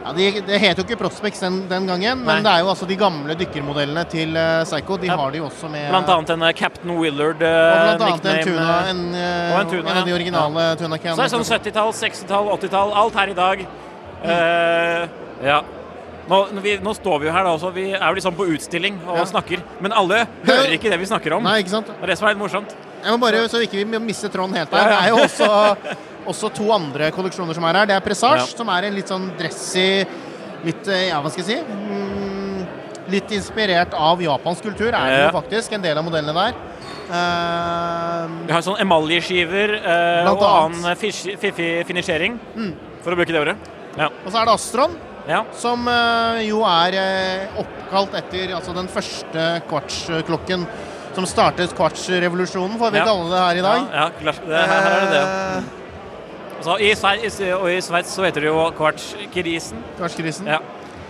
Ja, 0.04 0.12
de, 0.12 0.24
Det 0.44 0.58
het 0.60 0.76
jo 0.76 0.84
ikke 0.84 0.98
Prospex 1.00 1.40
den, 1.40 1.62
den 1.68 1.86
gangen, 1.88 2.18
Nei. 2.20 2.26
men 2.26 2.42
det 2.44 2.50
er 2.52 2.60
jo 2.60 2.68
altså 2.74 2.86
de 2.86 2.96
gamle 3.00 3.34
dykkermodellene 3.40 4.02
til 4.12 4.34
uh, 4.36 4.62
Psycho. 4.68 4.98
De 5.00 5.06
Ja. 5.08 5.16
har 5.16 5.30
de 5.32 5.38
jo 5.40 5.46
også 5.48 5.70
med 5.72 5.88
Blant 5.88 6.08
annet 6.12 6.30
en 6.34 6.42
uh, 6.42 6.50
Captain 6.52 6.92
Willard 6.98 7.40
Uh, 7.40 7.48
Og 7.48 7.98
blant 7.98 8.02
annet 8.02 8.26
en 8.34 8.44
tuna, 8.44 8.74
en, 8.90 9.00
og 9.14 9.60
en 9.62 9.70
tuna, 9.72 9.90
en 9.90 9.96
av 9.96 10.04
de 10.04 10.10
ja. 10.12 10.16
originale 10.18 10.66
Tunacan. 10.76 11.16
Så 11.16 11.22
er 11.24 11.30
det 11.30 11.34
sånn 11.38 11.48
70-tall, 11.48 11.94
60-tall, 12.02 12.52
80-tall, 12.58 12.92
alt 13.04 13.14
her 13.22 13.32
i 13.32 13.38
dag. 13.38 13.64
Eh, 14.24 15.08
ja. 15.44 15.58
Nå, 16.28 16.38
vi, 16.64 16.78
nå 16.80 16.94
står 16.96 17.18
vi 17.20 17.26
jo 17.28 17.32
her 17.34 17.44
da 17.44 17.52
også, 17.52 17.70
vi 17.74 17.90
er 17.92 18.04
jo 18.06 18.14
liksom 18.16 18.36
på 18.38 18.46
utstilling 18.54 18.96
og 19.06 19.18
Ja. 19.18 19.24
snakker. 19.28 19.60
Men 19.84 19.92
alle 19.92 20.22
hører 20.46 20.72
ikke 20.72 20.88
det 20.92 20.98
vi 21.02 21.08
snakker 21.10 21.34
om. 21.36 21.44
Nei, 21.44 21.58
ikke 21.60 21.74
sant? 21.74 21.86
Det 21.90 22.00
er 22.02 22.12
det 22.14 22.16
som 22.18 22.28
er 22.28 22.32
litt 22.32 22.40
morsomt. 22.40 22.72
Jeg 23.04 23.12
må 23.12 23.18
bare, 23.20 23.42
Så 23.52 23.60
ikke 23.60 23.84
vi 23.84 23.98
mister 24.00 24.28
Trond 24.32 24.54
helt 24.56 24.70
her. 24.72 24.88
Det 24.88 24.96
er 25.02 25.08
jo 25.12 25.16
også, 25.26 25.76
også 26.26 26.50
to 26.54 26.70
andre 26.74 27.10
kolleksjoner 27.14 27.54
som 27.56 27.64
er 27.64 27.74
her. 27.80 27.86
Det 27.86 27.96
er 27.96 28.00
Presage, 28.04 28.40
Ja. 28.40 28.46
som 28.56 28.68
er 28.68 28.84
en 28.88 28.94
litt 28.94 29.08
sånn 29.08 29.30
dressy 29.38 30.04
Litt, 30.64 30.86
eh, 30.88 31.08
ja, 31.10 31.18
hva 31.20 31.28
skal 31.30 31.44
jeg 31.44 31.58
si 31.58 31.62
mm, 31.62 32.66
Litt 33.12 33.28
inspirert 33.36 33.92
av 33.92 34.20
japansk 34.24 34.62
kultur, 34.64 34.88
er 34.96 35.10
det 35.10 35.18
jo 35.26 35.32
faktisk. 35.36 35.72
En 35.76 35.82
del 35.84 35.98
av 35.98 36.04
modellene 36.06 36.32
der. 36.32 36.54
Uh, 37.04 38.28
Vi 38.46 38.52
har 38.54 38.62
sånn 38.64 38.80
emaljeskiver 38.80 39.74
uh, 39.84 40.30
og 40.32 40.44
annen 40.48 40.96
fiffig 40.96 41.84
finisjering, 41.88 42.38
Mm. 42.56 42.72
for 43.04 43.12
å 43.12 43.18
bruke 43.20 43.28
det 43.32 43.40
ordet. 43.42 43.56
Ja. 43.98 44.08
og 44.08 44.32
så 44.32 44.40
er 44.40 44.48
det 44.48 44.54
Astron, 44.54 44.96
ja. 45.28 45.44
som 45.52 45.86
uh, 45.86 46.40
jo 46.42 46.64
er 46.64 46.96
oppkalt 47.60 48.16
etter 48.18 48.54
altså 48.56 48.72
den 48.74 48.88
første 48.88 49.44
kvartsklokken 49.68 50.64
som 51.14 51.26
startet 51.28 51.76
kvartsrevolusjonen, 51.76 52.78
får 52.80 52.90
vi 52.90 52.98
Ja. 52.98 53.04
kalle 53.04 53.30
det 53.30 53.38
her 53.44 53.56
i 53.60 53.62
dag. 53.68 53.80
Ja, 53.92 54.00
ja 54.00 54.10
klart. 54.18 54.40
Det, 54.48 54.66
her, 54.66 54.80
her 54.80 54.92
er 54.96 55.00
det 55.04 55.10
det. 55.12 55.83
Eh, 56.64 56.70
Så 56.70 56.78
I 56.80 56.94
Sveits, 56.96 57.40
og 57.60 57.68
i 57.70 57.80
Sveits 57.84 58.14
så 58.16 58.24
heter 58.24 58.40
det 58.40 58.48
jo 58.48 58.70
kvartskrisen. 58.78 59.82
Kvartskrisen. 59.98 60.46
Ja. 60.48 60.60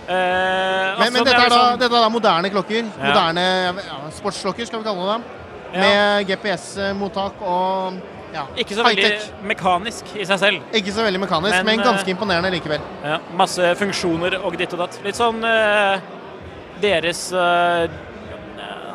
Eh, 0.07 0.99
Men, 0.99 1.13
men 1.13 1.21
altså, 1.21 1.23
dette, 1.23 1.37
er 1.45 1.49
da, 1.49 1.55
sånn- 1.55 1.79
dette 1.79 1.95
er 1.95 2.01
da 2.03 2.09
moderne 2.09 2.49
klokker. 2.49 2.83
Ja. 2.83 3.05
Moderne 3.07 3.45
ja, 3.79 4.01
sportsklokker, 4.11 4.65
skal 4.67 4.79
vi 4.79 4.85
kalle. 4.85 5.21
Ja. 5.73 5.79
Med 5.81 6.27
GPS-mottak 6.27 7.41
og 7.41 8.01
ja, 8.35 8.43
Ikke 8.59 8.75
så 8.75 8.83
veldig 8.83 9.11
mekanisk 9.47 10.11
i 10.19 10.25
seg 10.27 10.39
selv. 10.39 10.61
Ikke 10.75 10.91
så 10.91 11.03
veldig 11.05 11.19
mekanisk, 11.23 11.55
Men, 11.55 11.65
men, 11.65 11.83
ganske 11.85 12.03
eh, 12.09 12.13
imponerende 12.15 12.51
likevel. 12.51 12.81
Ja, 13.03 13.19
masse 13.33 13.75
funksjoner 13.79 14.37
og 14.43 14.57
ditt 14.59 14.73
og 14.75 14.79
datt. 14.83 14.99
Litt 15.05 15.15
sånn 15.15 15.39
eh, 15.43 15.99
deres 16.83 17.29
eh, 17.31 17.87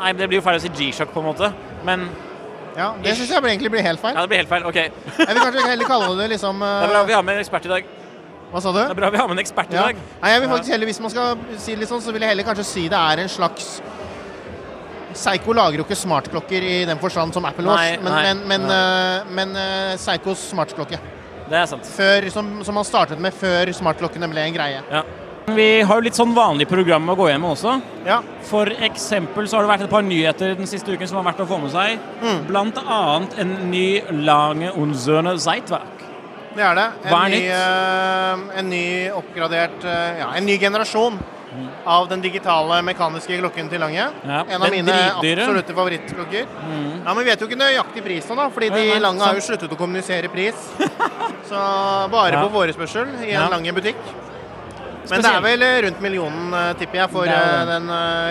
Nei, 0.01 0.13
det 0.17 0.29
blir 0.31 0.39
jo 0.39 0.45
feil 0.45 0.57
å 0.57 0.61
si 0.63 0.69
G-sjokk, 0.73 1.11
på 1.13 1.21
en 1.21 1.27
måte. 1.27 1.51
Men 1.85 2.07
Ja, 2.81 2.91
Det 3.05 3.17
syns 3.19 3.31
jeg 3.35 3.45
egentlig 3.45 3.71
blir 3.77 3.85
helt 3.87 4.01
feil. 4.03 4.15
ja, 4.17 4.25
det 4.25 4.33
blir 4.33 4.41
helt 4.43 4.51
feil. 4.51 4.67
OK. 4.67 4.79
Jeg 4.81 5.31
vil 5.31 5.43
kanskje 5.45 5.67
heller 5.69 5.91
kalle 5.95 6.13
det 6.23 6.29
liksom 6.35 6.61
Det 6.65 6.89
er 6.89 6.93
bra 6.95 7.03
vi 7.11 7.17
har 7.19 7.25
med 7.27 7.37
en 7.39 7.45
ekspert 7.45 7.69
i 7.69 7.73
dag. 7.77 7.91
Hva 8.51 8.61
sa 8.65 8.73
du? 8.75 8.81
Det 8.81 8.91
er 8.97 8.99
bra 8.99 9.11
vi 9.15 9.21
har 9.21 9.29
med 9.31 9.39
en 9.39 9.45
ekspert 9.45 9.71
i 9.71 9.79
Ja. 9.79 9.87
dag. 9.91 10.01
Nei, 10.23 10.31
jeg 10.33 10.41
vil 10.43 10.49
faktisk 10.51 10.73
heller, 10.75 10.87
Hvis 10.91 11.01
man 11.05 11.11
skal 11.15 11.39
si 11.57 11.75
det 11.75 11.83
litt 11.85 11.93
sånn, 11.93 12.03
så 12.03 12.13
vil 12.17 12.25
jeg 12.27 12.33
heller 12.35 12.49
kanskje 12.49 12.67
si 12.67 12.89
det 12.91 12.99
er 12.99 13.23
en 13.23 13.29
slags 13.31 13.81
Seigo 15.21 15.53
lager 15.53 15.81
jo 15.81 15.85
ikke 15.85 15.97
smartklokker 15.99 16.63
i 16.63 16.75
den 16.87 16.99
forstand 17.03 17.35
som 17.35 17.45
Apple 17.49 17.67
Watch, 17.67 17.99
men, 18.03 18.13
men, 18.15 18.43
men, 18.47 18.67
uh, 18.71 19.33
men 19.35 19.57
uh, 19.59 19.97
Seikos 19.99 20.45
smartklokke. 20.53 21.01
Det 21.51 21.59
er 21.59 21.67
sant. 21.67 21.89
Før, 21.97 22.29
som, 22.31 22.51
som 22.63 22.77
man 22.79 22.87
startet 22.87 23.19
med 23.19 23.35
før 23.35 23.73
smartklokkene 23.75 24.29
ble 24.31 24.45
en 24.47 24.55
greie. 24.55 24.85
Ja. 24.87 25.03
Vi 25.49 25.83
har 25.83 25.97
jo 25.99 26.05
litt 26.05 26.15
sånn 26.15 26.35
vanlig 26.37 26.69
program 26.71 27.09
å 27.11 27.17
gå 27.19 27.27
hjem 27.31 27.41
med 27.43 27.51
også. 27.57 27.73
Ja, 28.07 28.21
For 28.47 28.67
eksempel 28.87 29.49
så 29.51 29.57
har 29.59 29.67
det 29.67 29.71
vært 29.73 29.85
et 29.89 29.91
par 29.91 30.03
nyheter 30.07 30.55
den 30.59 30.67
siste 30.71 30.93
uken 30.95 31.09
som 31.11 31.19
har 31.21 31.27
vært 31.33 31.43
å 31.43 31.49
få 31.49 31.59
med 31.63 31.73
seg. 31.75 31.99
Mm. 32.23 32.45
Blant 32.47 32.79
annet 32.85 33.35
en 33.43 33.57
ny 33.73 34.01
Lange 34.27 34.71
Unzerne 34.79 35.35
Zeitwerk. 35.39 36.05
det 36.55 36.63
er 36.67 36.75
det. 36.75 36.87
En, 37.05 37.11
Hva 37.11 37.25
er 37.25 37.29
ny, 37.31 37.41
nytt? 37.41 37.51
eh, 37.57 38.59
en 38.61 38.71
ny 38.71 38.85
oppgradert 39.15 39.85
eh, 39.85 40.19
Ja, 40.21 40.31
en 40.37 40.47
ny 40.47 40.59
generasjon 40.59 41.19
av 41.85 42.07
den 42.09 42.21
digitale 42.23 42.77
mekaniske 42.87 43.41
klokken 43.41 43.69
til 43.73 43.81
Lange. 43.83 44.07
Ja, 44.23 44.45
en 44.47 44.63
av 44.63 44.71
mine 44.71 44.87
dritdyre. 44.87 45.43
absolutte 45.43 45.75
favorittklokker. 45.75 46.47
Ja, 46.47 47.13
Men 47.15 47.19
vi 47.25 47.25
vet 47.31 47.41
jo 47.43 47.49
ikke 47.51 47.59
nøyaktig 47.59 48.05
pris 48.07 48.29
nå, 48.31 48.37
da, 48.39 48.49
fordi 48.55 48.71
de 48.71 48.85
ja, 48.87 48.99
Lange 49.03 49.25
har 49.27 49.35
jo 49.35 49.41
sluttet 49.43 49.73
å 49.75 49.77
kommunisere 49.79 50.31
pris. 50.31 50.55
Så 51.51 51.59
bare 52.13 52.39
på 52.45 52.53
forespørsel 52.55 53.17
i 53.25 53.33
en 53.33 53.41
Ja. 53.41 53.49
Lange 53.51 53.73
butikk. 53.75 53.99
Men 55.09 55.23
det 55.25 55.31
er 55.31 55.41
vel 55.43 55.63
eh, 55.65 55.77
rundt 55.87 56.01
millionen, 56.05 56.51
eh, 56.55 56.73
tipper 56.79 57.01
jeg, 57.01 57.11
for 57.11 57.25
er 57.31 57.55
eh, 57.63 57.71
den 57.71 57.87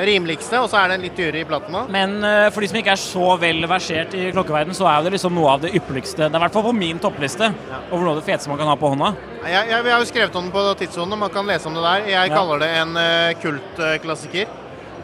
rimeligste. 0.08 0.60
Og 0.62 0.70
så 0.72 0.78
er 0.84 0.94
den 0.94 1.02
litt 1.08 1.16
dyrere 1.18 1.42
i 1.42 1.48
platina. 1.50 1.82
Men 1.92 2.14
for 2.54 2.62
de 2.64 2.70
som 2.72 2.78
ikke 2.80 2.94
er 2.94 3.02
så 3.02 3.32
vel 3.42 3.66
versert 3.68 4.14
i 4.16 4.30
klokkeverden, 4.36 4.76
så 4.78 4.88
er 4.92 5.04
det 5.08 5.16
liksom 5.18 5.34
noe 5.36 5.56
av 5.56 5.64
det 5.66 5.74
ypperligste. 5.80 6.28
Det 6.28 6.30
er 6.30 6.40
i 6.40 6.44
hvert 6.46 6.56
fall 6.60 6.68
på 6.70 6.76
min 6.78 7.02
toppliste 7.02 7.50
over 7.90 8.04
noe 8.06 8.14
av 8.14 8.22
det 8.22 8.28
feteste 8.30 8.52
man 8.54 8.62
kan 8.62 8.70
ha 8.72 8.78
på 8.80 8.92
hånda. 8.94 9.12
Jeg, 9.50 9.70
jeg, 9.74 9.84
vi 9.88 9.94
har 9.96 10.04
jo 10.04 10.10
skrevet 10.12 10.36
om 10.40 10.48
den 10.48 10.54
på 10.54 10.64
tidssonen, 10.84 11.20
man 11.26 11.34
kan 11.34 11.50
lese 11.50 11.68
om 11.72 11.76
det 11.80 11.84
der. 11.88 12.08
Jeg 12.14 12.30
Ja. 12.30 12.36
kaller 12.38 12.60
det 12.64 12.72
en 12.84 12.94
kultklassiker. 13.42 14.56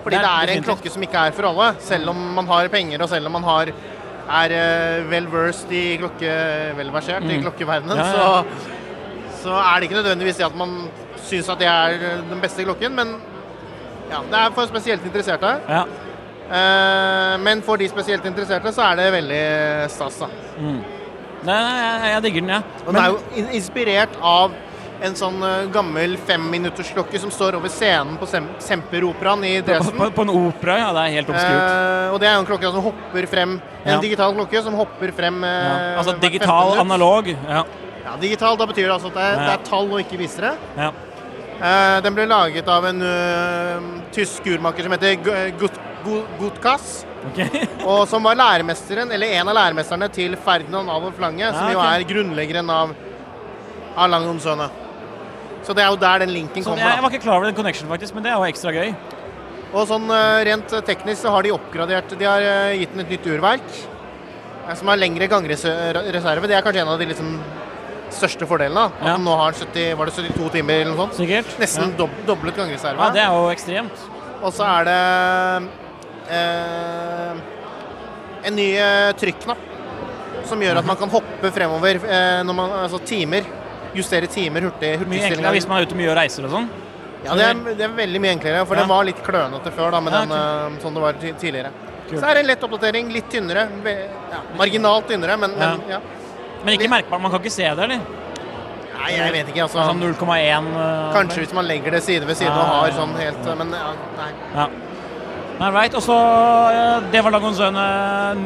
Fordi 0.05 0.15
Det 0.19 0.25
er 0.29 0.45
det 0.45 0.53
er 0.53 0.57
en 0.59 0.63
klokke 0.69 0.91
som 0.93 1.01
ikke 1.01 1.17
er 1.27 1.31
for 1.33 1.47
alle. 1.49 1.71
Selv 1.81 2.09
om 2.11 2.19
man 2.35 2.45
har 2.47 2.67
penger, 2.69 3.01
og 3.01 3.09
selv 3.09 3.25
om 3.25 3.31
man 3.39 3.43
har, 3.43 3.71
er 4.29 4.53
vel 5.09 5.25
versed 5.33 5.71
i 5.73 5.97
klokke... 5.97 6.29
Velversert 6.77 7.25
i 7.25 7.39
klokkeverdenen, 7.41 7.97
Mm. 7.97 8.03
Ja, 8.05 8.05
ja. 8.05 8.43
Så, 8.53 9.41
så 9.45 9.55
er 9.57 9.79
det 9.79 9.89
ikke 9.89 9.97
nødvendigvis 10.03 10.37
det 10.37 10.45
at 10.45 10.55
man 10.57 10.77
syns 11.25 11.49
at 11.49 11.59
det 11.61 11.67
er 11.71 11.95
eh, 11.99 12.19
den 12.29 12.41
beste 12.43 12.63
klokken, 12.67 12.95
men 12.97 13.15
ja, 14.11 14.19
det 14.29 14.37
er 14.43 14.51
for 14.53 14.67
spesielt 14.69 15.05
interesserte. 15.07 15.55
Ja. 15.69 15.85
Eh, 16.45 17.37
men 17.41 17.61
for 17.65 17.77
de 17.81 17.87
spesielt 17.89 18.25
interesserte 18.29 18.71
så 18.75 18.83
er 18.91 18.99
det 19.01 19.07
veldig 19.15 19.41
stas, 19.89 20.19
da. 20.21 20.29
Nei, 21.45 21.57
nei, 21.61 21.73
jeg, 21.81 22.13
jeg 22.13 22.21
digger 22.25 22.41
den, 22.45 22.53
jeg. 22.55 22.85
Og 22.85 22.93
den 22.93 23.01
er 23.03 23.11
jo 23.13 23.49
inspirert 23.57 24.15
av 24.21 24.53
en 25.05 25.15
sånn 25.19 25.41
eh, 25.43 25.65
gammel 25.73 26.13
femminuttersklokke 26.25 27.19
som 27.21 27.31
står 27.33 27.57
over 27.57 27.69
scenen 27.73 28.15
på 28.21 28.25
Sem 28.31 28.45
Semperoperaen 28.63 29.43
i 29.45 29.55
på, 29.59 29.67
Dresden. 29.67 29.97
på, 29.99 30.07
på 30.15 30.25
en 30.25 30.31
opera, 30.33 30.77
ja. 30.79 30.91
Det 30.95 31.01
er 31.03 31.15
helt 31.17 31.31
obskurt. 31.33 31.65
Eh, 31.65 32.13
og 32.13 32.21
det 32.23 32.29
er 32.29 32.37
en 32.39 32.47
klokke 32.47 32.71
som 32.77 32.85
hopper 32.85 33.27
frem 33.33 33.57
En 33.85 33.91
Ja. 33.91 33.97
digital 34.01 34.33
klokke 34.37 34.61
som 34.65 34.73
hopper 34.79 35.11
frem 35.17 35.43
eh, 35.45 35.57
Ja. 35.65 35.97
Altså 35.99 36.15
digital, 36.21 36.77
analog. 36.81 37.27
Ja. 37.33 37.65
Ja, 38.05 38.13
digital, 38.21 38.55
da 38.57 38.65
betyr 38.69 38.85
det 38.87 38.93
altså 38.95 39.09
at 39.11 39.17
det 39.19 39.25
er, 39.25 39.35
Ja. 39.35 39.45
det 39.49 39.53
er 39.59 39.65
tall 39.69 39.91
og 39.91 39.99
ikke 40.01 40.17
visere. 40.21 40.55
ja. 40.77 40.91
Eh, 41.55 41.97
den 42.03 42.15
ble 42.17 42.25
laget 42.27 42.67
av 42.67 42.85
en 42.89 43.01
eh, 43.05 43.85
tysk 44.15 44.47
urmaker 44.51 44.83
som 44.83 44.95
heter 44.95 45.15
Gutkass, 45.21 45.53
Gut, 45.61 45.77
Gu- 46.05 46.25
Gutkas. 46.39 46.87
Og 47.89 48.03
som 48.11 48.23
var 48.27 48.35
læremesteren, 48.37 49.09
eller 49.15 49.31
en 49.39 49.49
av 49.49 49.55
læremesterne 49.57 50.09
til 50.13 50.35
Ferdinand 50.45 50.91
Adolf 50.91 51.17
Lange, 51.23 51.47
som 51.55 51.71
Ja, 51.71 51.73
jo 51.73 51.81
er 51.87 52.03
grunnleggeren 52.11 52.69
av, 52.69 52.91
av 53.95 54.11
Lange 54.11 54.35
Så 54.43 55.73
det 55.73 55.81
er 55.81 55.89
jo 55.89 55.97
der 55.97 56.19
den 56.25 56.29
linken 56.35 56.61
Så 56.63 56.69
kommer. 56.69 56.83
jeg, 56.83 56.93
jeg 56.99 57.03
var 57.07 57.09
ikke 57.15 57.23
klar 57.23 57.37
over 57.39 57.47
den 57.49 57.55
connection, 57.57 57.89
faktisk, 57.89 58.13
men 58.13 58.23
det 58.27 58.31
er 58.31 58.37
jo 58.37 58.45
ekstra 58.51 58.75
gøy. 58.75 58.93
Og 59.73 59.87
sånn 59.89 60.05
eh, 60.13 60.43
rent 60.51 60.75
teknisk 60.85 61.23
så 61.23 61.31
har 61.33 61.43
de 61.43 61.51
oppgradert 61.55 62.13
De 62.19 62.27
har 62.29 62.43
eh, 62.45 62.77
gitt 62.83 62.93
den 62.93 63.01
et 63.07 63.15
nytt 63.15 63.25
urverk 63.33 63.65
eh, 63.73 64.75
som 64.77 64.91
har 64.91 64.99
lengre 65.01 65.27
gangreserve. 65.31 66.45
Det 66.47 66.55
er 66.59 66.63
kanskje 66.67 66.83
en 66.85 66.93
av 66.93 67.01
de 67.01 67.09
liksom 67.09 67.31
største 68.11 68.45
fordelen. 68.47 68.75
da. 68.75 68.85
At 69.01 69.07
Ja. 69.07 69.17
nå 69.17 69.35
har 69.37 69.51
70, 69.53 69.95
var 69.97 70.05
det 70.05 70.13
72 70.13 70.49
timer 70.51 70.73
eller 70.81 70.93
noe 70.95 71.07
sånt. 71.07 71.15
Sikkert. 71.15 71.45
Nesten 71.59 71.91
Ja. 71.91 71.97
dob 71.97 72.09
doblet 72.25 72.55
gangreserve. 72.55 72.97
ja, 72.99 73.09
det 73.11 73.21
er 73.21 73.31
jo 73.31 73.49
ekstremt. 73.49 73.97
Og 74.43 74.53
så 74.53 74.63
er 74.65 74.83
det 74.85 75.69
eh, 76.29 77.33
en 78.47 78.55
ny 78.55 78.69
eh, 78.77 79.11
trykknapp 79.19 79.57
som 80.45 80.61
gjør 80.61 80.77
at 80.81 80.85
man 80.85 80.97
kan 80.99 81.09
hoppe 81.09 81.51
fremover 81.55 81.95
eh, 82.05 82.41
når 82.45 82.53
man, 82.57 82.69
altså 82.85 82.99
timer. 83.05 83.45
Justere 83.95 84.27
timer 84.27 84.61
hurtig. 84.67 84.97
Mye 85.07 85.21
enklere 85.29 85.53
hvis 85.55 85.67
man 85.69 85.79
er 85.81 85.85
ute 85.87 85.95
mye 85.95 86.09
og 86.11 86.17
reiser 86.19 86.43
og 86.45 86.51
sånn. 86.51 86.65
Ja, 87.25 87.33
det 87.33 87.45
er, 87.47 87.53
det 87.79 87.81
er 87.87 87.93
veldig 87.95 88.19
mye 88.21 88.33
enklere, 88.35 88.65
for 88.67 88.75
Ja. 88.75 88.81
den 88.83 88.89
var 88.91 89.03
litt 89.07 89.21
klønete 89.23 89.71
før 89.73 89.91
da, 89.95 89.99
med 90.01 90.13
den, 90.13 90.31
eh, 90.35 90.75
sånn 90.83 90.93
det 90.93 91.01
var 91.01 91.13
tidligere. 91.23 91.71
Kult. 92.09 92.19
Så 92.21 92.27
er 92.29 92.33
det 92.35 92.41
en 92.43 92.47
lett 92.51 92.61
oppdatering, 92.67 93.07
litt 93.11 93.29
tynnere. 93.33 93.63
Ja, 94.29 94.41
marginalt 94.59 95.07
tynnere, 95.09 95.39
men, 95.39 95.55
men 95.57 95.81
ja. 95.89 95.99
Men 96.65 96.75
ikke 96.75 96.89
merkbart. 96.89 97.21
Man 97.21 97.31
kan 97.31 97.43
ikke 97.43 97.53
se 97.53 97.67
det, 97.77 97.85
eller? 97.85 98.01
Nei, 98.95 99.11
jeg 99.13 99.33
vet 99.35 99.49
ikke, 99.51 99.65
altså. 99.67 99.83
Sånn 99.85 100.01
0,1 100.01 100.67
eh, 100.81 101.13
Kanskje 101.13 101.43
hvis 101.43 101.53
man 101.53 101.67
legger 101.69 101.93
det 101.93 102.01
side 102.05 102.25
ved 102.25 102.39
side 102.39 102.49
og 102.49 102.69
har 102.71 102.93
sånn 102.95 103.11
helt 103.19 103.49
eh, 103.51 103.57
Men 103.59 103.73
ja, 103.75 103.91
nei. 104.17 104.29
Ja. 104.55 104.65
All 105.59 105.75
right. 105.75 105.93
Og 105.95 106.01
så 106.03 106.15
eh, 106.73 107.09
Det 107.13 107.21
var 107.25 107.35
Lagonzøne 107.35 107.83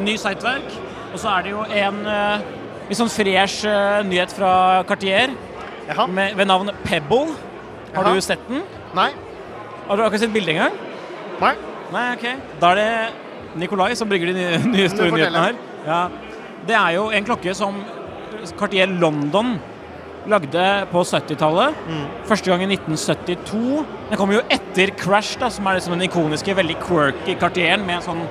ny 0.02 0.16
siteverk. 0.20 0.74
Og 1.14 1.22
så 1.22 1.32
er 1.32 1.46
det 1.46 1.54
jo 1.54 1.62
en 1.64 2.02
eh, 2.06 2.44
litt 2.90 3.00
sånn 3.00 3.10
fresh 3.12 3.64
eh, 3.70 4.02
nyhet 4.06 4.34
fra 4.36 4.52
Cartier 4.90 5.32
Jaha. 5.88 6.06
med, 6.10 6.36
ved 6.38 6.50
navn 6.50 6.74
Pebble. 6.84 7.32
Har 7.94 8.04
Jaha. 8.04 8.14
du 8.14 8.26
sett 8.26 8.44
den? 8.50 8.60
Nei. 8.94 9.08
Har 9.88 9.96
du 9.98 10.04
akkurat 10.04 10.22
sett 10.26 10.34
bildet 10.34 10.54
engang? 10.58 10.76
Nei. 11.40 11.54
Nei, 11.90 12.04
ok. 12.18 12.26
Da 12.60 12.74
er 12.74 12.82
det 12.82 13.60
Nikolai 13.64 13.94
som 13.98 14.10
brygger 14.10 14.30
de 14.30 14.36
nye, 14.36 14.60
nye 14.76 14.92
store 14.92 15.10
nyhetene 15.16 15.46
her. 15.48 15.58
Ja. 15.88 16.02
Det 16.68 16.76
er 16.76 16.98
jo 16.98 17.08
en 17.16 17.26
klokke 17.26 17.56
som 17.56 17.80
Cartier 18.58 18.90
London 19.00 19.56
lagde 20.28 20.64
på 20.90 21.02
70-tallet. 21.02 21.76
Mm. 21.88 22.04
Første 22.28 22.50
gang 22.50 22.64
i 22.64 22.68
1972. 22.74 23.84
Den 24.10 24.20
kommer 24.20 24.38
jo 24.38 24.44
etter 24.52 24.92
Crash, 24.98 25.38
da, 25.40 25.50
som 25.52 25.66
er 25.66 25.78
liksom 25.78 25.96
den 25.96 26.08
ikoniske, 26.08 26.56
veldig 26.56 26.76
quirky 26.82 27.36
Cartieren 27.40 27.86
med 27.86 27.98
en 27.98 28.06
sånn 28.06 28.22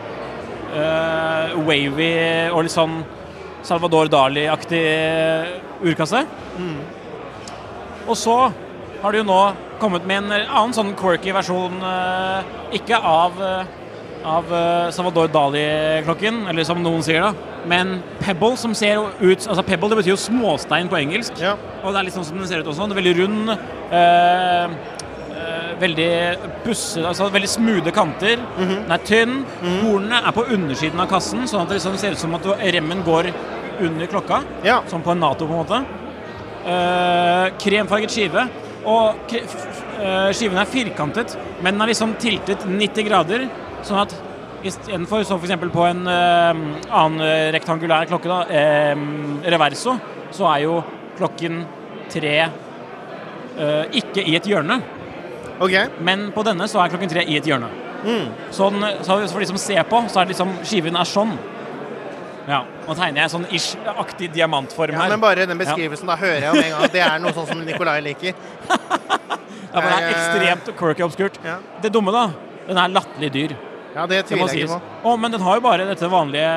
uh, 0.75 1.57
wavy 1.65 2.11
og 2.53 2.63
litt 2.65 2.75
sånn 2.75 3.01
Salvador 3.65 4.11
Dali-aktig 4.11 4.83
urkasse. 5.83 6.23
Mm. 6.59 6.77
Og 8.07 8.15
så 8.17 8.37
har 9.01 9.11
de 9.11 9.21
jo 9.21 9.27
nå 9.27 9.41
kommet 9.79 10.05
med 10.07 10.25
en 10.25 10.39
annen 10.43 10.75
sånn 10.75 10.95
quirky 10.99 11.33
versjon, 11.35 11.79
uh, 11.81 12.39
ikke 12.75 12.99
av, 12.99 13.39
uh, 13.39 13.77
av 14.27 14.49
Salvador 14.95 15.31
Dali-klokken, 15.33 16.45
eller 16.51 16.67
som 16.67 16.81
noen 16.83 17.03
sier 17.05 17.23
da, 17.29 17.48
men 17.67 17.99
Pebble, 18.21 18.55
som 18.57 18.73
ser 18.73 19.01
ut 19.19 19.47
Altså 19.47 19.63
Pebble 19.67 19.89
det 19.89 19.97
betyr 19.99 20.13
jo 20.13 20.19
småstein 20.21 20.87
på 20.89 20.97
engelsk. 20.99 21.33
Ja. 21.41 21.55
Og 21.83 21.91
det 21.93 21.99
er 21.99 22.07
litt 22.07 22.15
sånn 22.15 22.25
som 22.27 22.37
den 22.39 22.47
ser 22.47 22.61
ut 22.63 22.67
også. 22.71 22.87
Den 22.87 22.95
er 22.95 23.01
veldig 23.01 23.15
rund. 23.19 23.49
eh, 23.91 24.65
eh, 25.39 25.69
veldig 25.79 26.09
busse, 26.65 26.99
altså 27.07 27.29
veldig 27.31 27.49
smoothe 27.49 27.91
kanter. 27.95 28.37
Den 28.57 28.91
er 28.91 29.03
tynn. 29.07 29.45
Hornene 29.83 30.21
er 30.27 30.35
på 30.35 30.43
undersiden 30.51 30.99
av 30.99 31.07
kassen, 31.11 31.45
sånn 31.47 31.63
at 31.63 31.69
det 31.71 31.79
liksom 31.79 31.97
ser 31.97 32.11
ut 32.11 32.19
som 32.19 32.35
at 32.35 32.45
remmen 32.75 33.03
går 33.03 33.31
under 33.79 34.07
klokka. 34.11 34.41
Ja. 34.63 34.81
Som 34.91 35.01
på 35.01 35.11
en 35.11 35.19
Nato, 35.23 35.47
på 35.47 35.55
en 35.55 35.63
måte. 35.63 35.83
Eh, 36.67 37.49
kremfarget 37.63 38.11
skive. 38.11 38.47
Og 38.89 39.15
kre 39.29 39.41
eh, 39.99 40.31
skiven 40.35 40.57
er 40.59 40.65
firkantet, 40.69 41.35
men 41.61 41.75
den 41.75 41.81
er 41.83 41.91
liksom 41.91 42.13
tiltet 42.19 42.63
90 42.67 43.07
grader, 43.07 43.47
sånn 43.83 43.99
at 44.05 44.13
istedenfor 44.63 45.23
som 45.27 45.39
f.eks. 45.39 45.65
på 45.73 45.83
en 45.87 46.07
eh, 46.07 46.63
annen 46.89 47.25
eh, 47.25 47.49
rektangulær 47.55 48.09
klokke, 48.09 48.29
da, 48.31 48.39
reverso, 49.53 49.97
så 50.35 50.47
er 50.53 50.65
jo 50.65 50.79
klokken 51.19 51.61
tre 52.11 52.35
eh, 52.39 53.99
ikke 54.01 54.23
i 54.25 54.35
et 54.39 54.49
hjørne. 54.49 54.79
Okay. 55.59 55.89
Men 56.05 56.29
på 56.35 56.43
denne 56.47 56.67
så 56.71 56.81
er 56.81 56.91
klokken 56.91 57.11
tre 57.11 57.25
i 57.27 57.37
et 57.39 57.47
hjørne. 57.47 57.69
Sånn, 58.55 58.79
så 59.03 59.17
for 59.27 59.43
de 59.43 59.47
som 59.49 59.59
ser 59.59 59.83
på, 59.87 59.99
så 60.07 60.21
er 60.21 60.27
det 60.27 60.37
liksom 60.37 60.53
skiven 60.63 60.95
er 60.95 61.07
sånn. 61.07 61.33
Ja, 62.49 62.63
Nå 62.87 62.95
tegner 62.97 63.21
jeg 63.21 63.29
sånn 63.33 63.43
ish-aktig 63.53 64.31
diamantform 64.33 64.95
Ja, 64.95 65.03
her. 65.03 65.11
men 65.13 65.21
bare 65.21 65.45
den 65.45 65.59
beskrivelsen, 65.59 66.07
da 66.09 66.15
hører 66.17 66.47
jeg 66.47 66.49
om 66.49 66.61
en 66.63 66.71
gang 66.71 66.85
at 66.87 66.95
det 66.95 67.03
er 67.05 67.19
noe 67.21 67.33
sånn 67.35 67.45
som 67.51 67.61
Nikolai 67.65 67.99
liker. 68.05 68.33
Ja, 69.69 69.83
men 69.85 69.91
det 69.93 69.97
er 70.01 70.15
ekstremt 70.15 70.69
quirky 70.79 71.03
obskurt. 71.05 71.35
Ja. 71.45 71.59
Det 71.83 71.91
dumme, 71.93 72.09
da, 72.09 72.23
den 72.65 72.79
er 72.81 72.89
latterlig 72.89 73.27
dyr. 73.35 73.51
Ja, 73.95 74.05
det 74.05 74.21
tviler 74.29 74.51
jeg 74.53 74.67
ikke 74.67 74.77
på. 74.77 75.09
Å, 75.09 75.15
men 75.17 75.33
den 75.33 75.43
har 75.43 75.57
jo 75.57 75.65
bare 75.65 75.87
dette 75.89 76.09
vanlige 76.11 76.49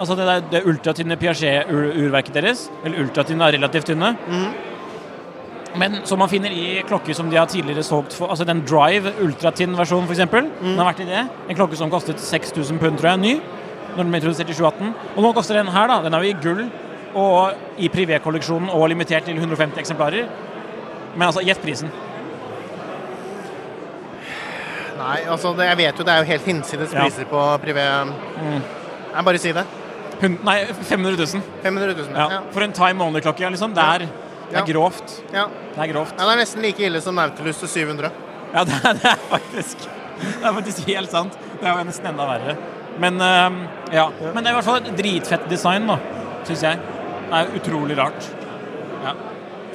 Altså 0.00 0.16
det, 0.16 0.26
der, 0.28 0.44
det 0.54 0.62
ultratynne 0.70 1.18
Piaget-urverket 1.20 2.36
deres. 2.38 2.66
Eller 2.84 3.04
ultratynne 3.04 3.48
er 3.48 3.58
relativt 3.58 3.90
tynne. 3.92 4.14
Mm. 4.30 4.50
Men 5.80 6.00
som 6.08 6.18
man 6.18 6.30
finner 6.30 6.50
i 6.50 6.80
klokker 6.88 7.14
som 7.14 7.28
de 7.30 7.38
har 7.38 7.46
tidligere 7.50 7.84
solgt 7.86 8.16
for 8.16 8.32
Altså 8.32 8.46
den 8.48 8.64
Drive 8.66 9.12
ultratinn-versjonen, 9.22 10.08
f.eks. 10.08 10.24
Mm. 10.32 10.52
Den 10.64 10.80
har 10.80 10.90
vært 10.90 11.04
i 11.04 11.10
det. 11.10 11.24
En 11.48 11.58
klokke 11.58 11.78
som 11.78 11.92
kostet 11.92 12.22
6000 12.22 12.80
pund, 12.82 12.98
tror 12.98 13.12
jeg, 13.12 13.22
ny. 13.22 13.34
Når 13.90 14.04
den 14.04 14.12
ble 14.14 14.22
introdusert 14.22 14.50
i 14.50 14.56
2018. 14.56 14.94
Og 15.16 15.24
nå 15.26 15.34
koster 15.36 15.60
den 15.60 15.72
her, 15.74 15.90
da. 15.90 16.00
Den 16.06 16.16
er 16.16 16.24
jo 16.24 16.32
i 16.32 16.38
gull 16.42 16.64
og 17.20 17.82
i 17.82 17.88
privé-kolleksjonen 17.90 18.70
og 18.70 18.86
limitert 18.92 19.26
til 19.26 19.38
150 19.38 19.82
eksemplarer. 19.82 20.30
Men 21.16 21.28
altså, 21.28 21.42
gjett 21.44 21.62
prisen. 21.62 21.90
Nei, 25.00 25.18
altså 25.32 25.52
det, 25.56 25.66
jeg 25.70 25.78
vet 25.80 26.00
jo 26.00 26.04
det 26.06 26.12
er 26.14 26.18
jo 26.24 26.28
helt 26.30 26.48
hinsides 26.50 26.92
Ja. 26.94 27.04
priser 27.06 27.28
på 27.30 27.42
privé... 27.62 27.84
Nei, 29.10 29.22
bare 29.26 29.40
si 29.42 29.52
det. 29.56 29.64
Hun, 30.20 30.34
nei, 30.44 30.58
500 30.68 31.16
000. 31.16 31.44
500 31.64 31.94
000. 31.96 32.10
Ja. 32.14 32.26
Ja. 32.36 32.40
For 32.52 32.62
en 32.66 32.74
time 32.76 33.04
only-klokke, 33.06 33.48
liksom. 33.54 33.72
Det 33.74 33.86
er, 33.94 34.04
det 34.50 34.58
er 34.60 34.66
grovt. 34.68 35.14
Ja. 35.32 35.46
Det 35.74 35.80
er 35.86 35.92
grovt. 35.94 36.12
ja, 36.18 36.26
det 36.26 36.34
er 36.34 36.42
nesten 36.42 36.62
like 36.66 36.84
ille 36.86 37.00
som 37.00 37.16
Nautilus 37.16 37.62
til 37.62 37.72
700. 37.72 38.10
Ja, 38.52 38.64
det 38.68 38.76
er, 38.84 38.98
det 39.00 39.08
er 39.14 39.24
faktisk 39.30 39.88
Det 40.20 40.44
er 40.44 40.52
faktisk 40.60 40.88
helt 40.92 41.10
sant. 41.14 41.36
Det 41.60 41.64
er 41.64 41.78
jo 41.78 41.88
nesten 41.88 42.10
enda 42.12 42.26
verre. 42.28 42.56
Men 43.00 43.16
øhm, 43.24 43.58
ja. 43.94 44.08
Men 44.20 44.42
det 44.44 44.50
er 44.50 44.52
i 44.52 44.58
hvert 44.58 44.66
fall 44.68 44.80
et 44.82 44.92
dritfett 44.98 45.46
design, 45.48 45.86
da, 45.88 45.96
syns 46.44 46.64
jeg. 46.66 46.80
Det 47.30 47.38
er 47.40 47.52
utrolig 47.56 47.96
rart. 47.96 48.26
Ja. 49.06 49.14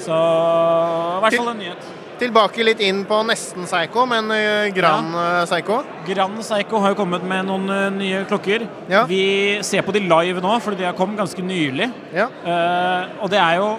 Så 0.05 0.13
i 0.19 1.21
hvert 1.23 1.37
fall 1.39 1.49
en 1.55 1.61
nyhet. 1.63 1.87
Tilbake 2.19 2.63
litt 2.63 2.79
inn 2.85 3.01
på 3.07 3.17
nesten 3.27 3.65
Seiko, 3.67 4.05
men 4.07 4.29
Grand 4.75 5.17
ja. 5.17 5.43
uh, 5.43 5.81
Grand 6.07 6.43
Seiko 6.45 6.79
har 6.83 6.93
jo 6.93 6.99
kommet 7.01 7.25
med 7.27 7.47
noen 7.49 7.67
øh, 7.71 7.87
nye 7.91 8.21
klokker. 8.29 8.63
Ja. 8.91 9.03
Vi 9.09 9.59
ser 9.65 9.83
på 9.83 9.91
de 9.95 10.03
live 10.05 10.43
nå, 10.43 10.53
fordi 10.63 10.83
de 10.83 10.87
har 10.87 10.95
kommet 10.95 11.19
ganske 11.19 11.43
nylig. 11.43 11.89
Ja. 12.15 12.29
Uh, 12.45 13.23
og 13.25 13.33
det 13.33 13.41
er 13.41 13.59
jo 13.59 13.73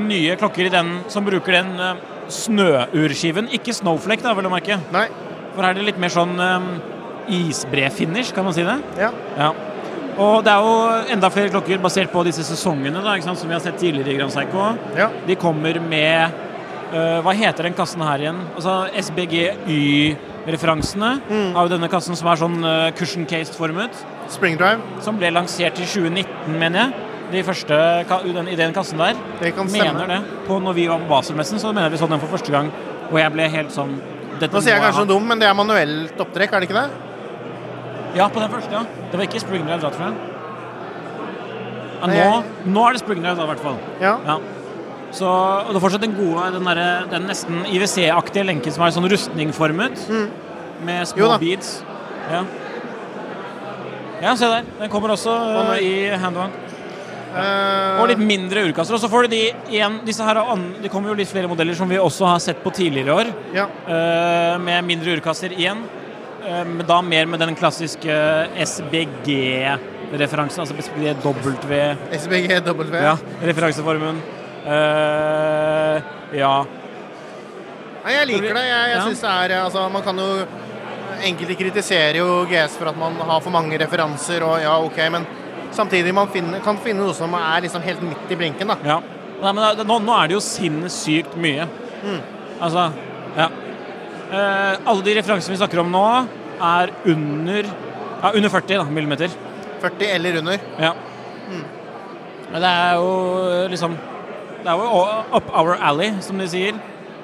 nye 0.00 0.38
klokker 0.40 0.68
i 0.68 0.72
den 0.72 0.94
som 1.12 1.26
bruker 1.26 1.58
den 1.58 1.74
uh, 1.76 2.00
snøurskiven. 2.32 3.50
Ikke 3.52 3.74
Snowflake, 3.76 4.24
da, 4.24 4.32
vel 4.38 4.48
å 4.48 4.54
merke. 4.54 4.78
Nei. 4.94 5.08
For 5.52 5.60
her 5.64 5.74
er 5.74 5.80
det 5.82 5.90
litt 5.90 6.00
mer 6.00 6.12
sånn 6.14 6.32
um, 6.40 6.70
isbrefinish, 7.28 8.32
kan 8.32 8.48
man 8.48 8.56
si 8.56 8.64
det? 8.64 8.78
Ja. 9.00 9.12
Ja. 9.36 9.50
Og 10.22 10.42
det 10.44 10.52
er 10.52 10.64
jo 10.64 11.04
enda 11.14 11.28
flere 11.32 11.52
klokker 11.52 11.80
basert 11.80 12.12
på 12.12 12.24
disse 12.26 12.44
sesongene 12.44 13.00
da, 13.00 13.14
ikke 13.16 13.30
sant, 13.30 13.40
som 13.40 13.48
vi 13.48 13.56
har 13.56 13.62
sett 13.64 13.78
tidligere 13.80 14.12
i 14.12 14.16
Grand 14.18 14.32
Seiko. 14.32 14.72
Ja. 14.96 15.08
De 15.28 15.36
kommer 15.40 15.78
med 15.84 16.40
Hva 16.92 17.32
heter 17.32 17.64
den 17.64 17.72
kassen 17.76 18.02
her 18.04 18.20
igjen? 18.20 18.36
Altså 18.52 18.84
SBGY-referansene 19.00 21.10
av 21.56 21.70
denne 21.72 21.88
kassen 21.92 22.16
som 22.18 22.28
er 22.28 22.36
sånn 22.40 22.58
uh, 22.64 22.92
cushion 22.98 23.24
case-formet. 23.28 23.92
Spring 24.32 24.58
Drive. 24.60 24.80
Som 25.04 25.16
ble 25.20 25.28
lansert 25.32 25.78
i 25.80 25.86
2019, 25.88 26.58
mener 26.60 26.78
jeg. 26.82 26.90
De 27.32 27.40
første 27.46 27.74
den, 28.36 28.48
i 28.52 28.56
den 28.60 28.72
kassen 28.76 28.98
der. 29.00 29.14
Det 29.40 29.54
kan 29.56 29.66
stemme. 29.72 29.92
Mener 29.94 30.06
det. 30.10 30.20
På 30.44 30.52
når 30.60 30.72
vi 30.76 30.84
var 30.90 30.98
på 31.00 31.08
Baselmessen, 31.14 31.58
så 31.62 31.68
mener 31.72 31.88
vi 31.92 31.98
sånn 32.00 32.12
den 32.12 32.20
for 32.20 32.30
første 32.34 32.52
gang. 32.52 32.68
Og 33.08 33.16
jeg 33.20 33.30
ble 33.32 33.44
helt 33.52 33.72
sånn 33.72 33.94
Nå 34.42 34.58
sier 34.58 34.74
jeg 34.74 34.82
kanskje 34.82 35.04
noe 35.04 35.12
dum, 35.12 35.24
men 35.28 35.38
det 35.38 35.46
er 35.46 35.54
manuelt 35.54 36.18
opptrekk, 36.18 36.50
er 36.56 36.60
det 36.64 36.66
ikke 36.66 36.80
det? 36.80 36.88
Ja, 38.18 38.26
på 38.32 38.40
den 38.42 38.50
første, 38.50 38.72
ja. 38.74 38.82
Det 39.12 39.16
var 39.20 39.24
ikke 39.28 39.38
Spring 39.40 39.62
Drive 39.68 39.82
da, 39.84 39.90
tror 39.94 40.06
jeg. 40.08 40.16
Ja, 42.02 42.06
nå, 42.10 42.42
nå 42.74 42.80
er 42.88 42.92
det 42.96 43.00
Spring 43.04 43.20
Drive 43.22 43.36
da, 43.38 43.44
i 43.46 43.50
hvert 43.52 43.62
fall. 43.62 43.78
Ja. 44.02 44.16
Ja. 44.26 44.34
Så, 45.12 45.28
og 45.28 45.68
det 45.68 45.76
er 45.76 45.84
fortsatt 45.84 46.04
den 46.06 46.14
gode, 46.16 46.46
den, 46.54 46.64
der, 46.64 47.04
den 47.12 47.26
nesten 47.28 47.66
IWC-aktige 47.68 48.46
lenken 48.48 48.72
som 48.72 48.86
er 48.86 48.94
sånn 48.94 49.08
rustningformet. 49.12 50.06
Med 50.82 51.02
Jo 51.04 51.28
små 51.28 51.38
beads. 51.42 51.74
Ja. 52.32 52.40
ja, 54.22 54.34
se 54.38 54.48
der. 54.48 54.64
Den 54.80 54.90
kommer 54.92 55.12
også 55.12 55.34
uh, 55.36 55.76
i 55.82 56.08
handone. 56.16 56.50
Eh, 57.32 58.00
Og 58.02 58.08
litt 58.10 58.20
mindre 58.20 58.64
urkasser. 58.68 58.96
Og 58.96 59.00
så 59.00 59.08
får 59.08 59.24
du 59.24 59.32
de 59.32 59.38
igjen 59.72 59.94
Disse 60.04 60.20
her 60.20 60.36
er 60.36 60.64
Det 60.82 60.90
kommer 60.92 61.08
jo 61.08 61.14
litt 61.16 61.30
flere 61.30 61.48
modeller 61.48 61.72
som 61.78 61.88
vi 61.88 61.96
også 61.96 62.26
har 62.28 62.42
sett 62.44 62.60
på 62.64 62.72
tidligere 62.76 63.14
år. 63.22 63.32
ja. 63.56 63.66
Uh, 63.88 64.60
med 64.60 64.84
mindre 64.88 65.16
urkasser 65.16 65.52
igjen. 65.56 65.84
Men 66.42 66.82
da 66.88 66.96
mer 67.06 67.28
med 67.30 67.38
den 67.38 67.54
klassiske 67.54 68.10
SBG-referansen, 68.66 70.64
altså 70.64 70.74
SBGW. 70.74 71.78
SBGW. 72.18 72.96
Ja, 72.98 73.12
referanseformen. 73.46 74.18
Eh, 74.62 76.02
ja. 76.38 76.54
Nei, 78.02 78.12
jeg 78.16 78.28
liker 78.30 78.54
det. 78.56 78.64
Jeg, 78.68 78.82
jeg 78.90 78.96
Ja. 78.96 79.02
synes 79.06 79.20
det 79.22 79.30
er 79.30 79.64
Altså, 79.64 79.88
man 79.92 80.02
kan 80.02 80.16
jo 80.18 80.46
Enkelte 81.22 81.54
kritiserer 81.54 82.16
jo 82.18 82.44
GS 82.50 82.76
for 82.76 82.88
at 82.90 82.96
man 82.98 83.14
har 83.14 83.40
for 83.40 83.50
mange 83.54 83.76
referanser, 83.78 84.42
og 84.42 84.56
ja, 84.60 84.72
OK, 84.82 84.96
men 85.12 85.24
samtidig 85.70 86.12
man 86.14 86.26
finner, 86.32 86.58
kan 86.64 86.76
finne 86.82 86.98
noe 87.04 87.14
som 87.14 87.32
er 87.38 87.60
liksom 87.62 87.82
helt 87.84 88.02
midt 88.02 88.32
i 88.32 88.34
blinken, 88.40 88.66
da. 88.72 88.76
ja. 88.82 88.96
Nei, 89.42 89.52
men 89.52 89.76
det, 89.78 89.86
nå, 89.86 90.00
nå 90.02 90.16
er 90.18 90.26
det 90.32 90.34
jo 90.34 90.40
sinnssykt 90.42 91.36
mye. 91.38 91.68
Altså, 92.60 92.88
ja. 93.36 93.46
Eh, 94.32 94.74
alle 94.86 95.02
de 95.06 95.14
referansene 95.20 95.54
vi 95.54 95.60
snakker 95.62 95.78
om 95.84 95.90
nå, 95.94 96.02
er 96.62 96.90
under 97.14 97.70
ja, 97.70 98.32
under 98.34 98.50
40 98.50 98.82
da, 98.82 98.84
millimeter. 98.90 99.30
40 99.82 100.10
eller 100.16 100.38
under. 100.42 100.58
Ja. 100.82 100.92
Men 102.50 102.60
det 102.66 102.70
er 102.82 102.94
jo 102.98 103.68
liksom 103.72 103.94
Det 104.62 104.70
er 104.70 104.78
jo 104.78 105.02
up 105.36 105.50
our 105.58 105.76
alley, 105.82 106.12
som 106.22 106.38
de 106.38 106.46
sier 106.50 106.76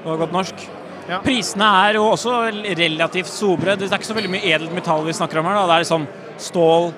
på 0.05 0.16
godt 0.18 0.35
norsk. 0.35 0.64
Ja. 1.09 1.20
Prisene 1.24 1.64
er 1.87 1.96
jo 1.96 2.05
også 2.11 2.33
relativt 2.77 3.31
sobre. 3.31 3.77
Det 3.79 3.88
er 3.88 3.96
ikke 3.96 4.11
så 4.11 4.16
veldig 4.16 4.33
mye 4.35 4.44
edelt 4.44 4.74
metall 4.77 5.07
vi 5.07 5.14
snakker 5.16 5.40
om 5.40 5.46
her. 5.48 5.57
da. 5.57 5.66
Det 5.70 5.77
er 5.77 5.85
liksom 5.87 6.07
stål 6.38 6.90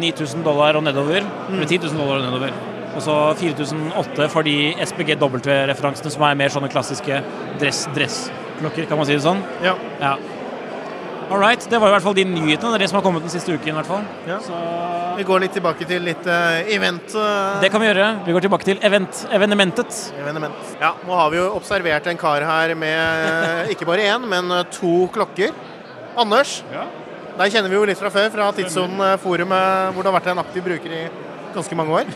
9000 0.00 0.44
dollar 0.46 0.78
og 0.78 0.84
nedover. 0.86 1.26
Eller 1.50 1.66
10 1.66 1.78
000 1.90 1.98
dollar 1.98 2.20
og 2.22 2.28
nedover. 2.28 2.54
Og 2.96 3.02
så 3.04 3.16
4008 3.38 4.28
for 4.32 4.46
de 4.46 4.72
SPG-W-referansene 4.82 6.10
som 6.10 6.24
er 6.26 6.38
mer 6.38 6.50
sånne 6.50 6.70
klassiske 6.72 7.20
dress-dress-klokker, 7.60 8.88
kan 8.88 8.98
man 8.98 9.06
si 9.06 9.14
det 9.14 9.22
sånn. 9.26 9.42
Ja. 9.62 9.76
Ja. 10.00 10.14
All 11.30 11.38
right. 11.38 11.62
Det 11.70 11.78
var 11.78 11.88
i 11.88 11.94
hvert 11.94 12.02
fall 12.02 12.14
de 12.16 12.24
nyhetene. 12.26 12.72
Det 12.72 12.78
er 12.80 12.82
det 12.84 12.88
som 12.90 12.98
har 12.98 13.04
kommet 13.06 13.22
den 13.22 13.30
siste 13.30 13.52
uken. 13.54 13.68
i 13.70 13.76
hvert 13.76 13.86
fall. 13.86 14.06
Ja. 14.26 14.38
Så 14.42 14.56
Vi 15.16 15.24
går 15.28 15.42
litt 15.44 15.52
tilbake 15.54 15.86
til 15.86 16.02
litt 16.02 16.26
uh, 16.26 16.60
event. 16.74 17.12
Uh... 17.14 17.60
det 17.62 17.70
kan 17.70 17.82
vi 17.82 17.86
gjøre. 17.90 18.06
Vi 18.26 18.32
går 18.34 18.46
tilbake 18.46 18.66
til 18.66 18.80
event, 18.86 19.20
evenementet. 19.30 19.98
evenement. 20.18 20.72
Ja, 20.80 20.94
nå 21.06 21.14
har 21.20 21.30
vi 21.30 21.38
jo 21.38 21.46
observert 21.58 22.08
en 22.10 22.18
kar 22.18 22.42
her 22.48 22.74
med 22.74 23.28
eh, 23.28 23.70
ikke 23.74 23.86
bare 23.88 24.06
én, 24.10 24.24
men 24.26 24.50
to 24.74 25.06
klokker. 25.14 25.52
Anders, 26.18 26.62
Ja. 26.72 26.86
deg 27.38 27.52
kjenner 27.54 27.70
vi 27.70 27.76
jo 27.78 27.84
litt 27.88 28.00
fra 28.00 28.10
før, 28.10 28.30
fra 28.34 28.50
Tidssonen-forumet, 28.56 29.92
hvor 29.94 30.02
du 30.02 30.10
har 30.10 30.16
vært 30.18 30.32
en 30.32 30.40
aktiv 30.42 30.64
bruker 30.66 30.90
i 30.92 31.04
ganske 31.54 31.76
mange 31.78 32.00
år. 32.00 32.10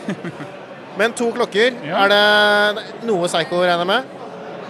Men 0.99 1.11
to 1.11 1.27
klokker, 1.35 1.73
Ja. 1.83 2.05
er 2.05 2.11
det 2.13 3.05
noe 3.07 3.27
Psycho 3.27 3.57
regner 3.63 3.85
med? 3.87 4.05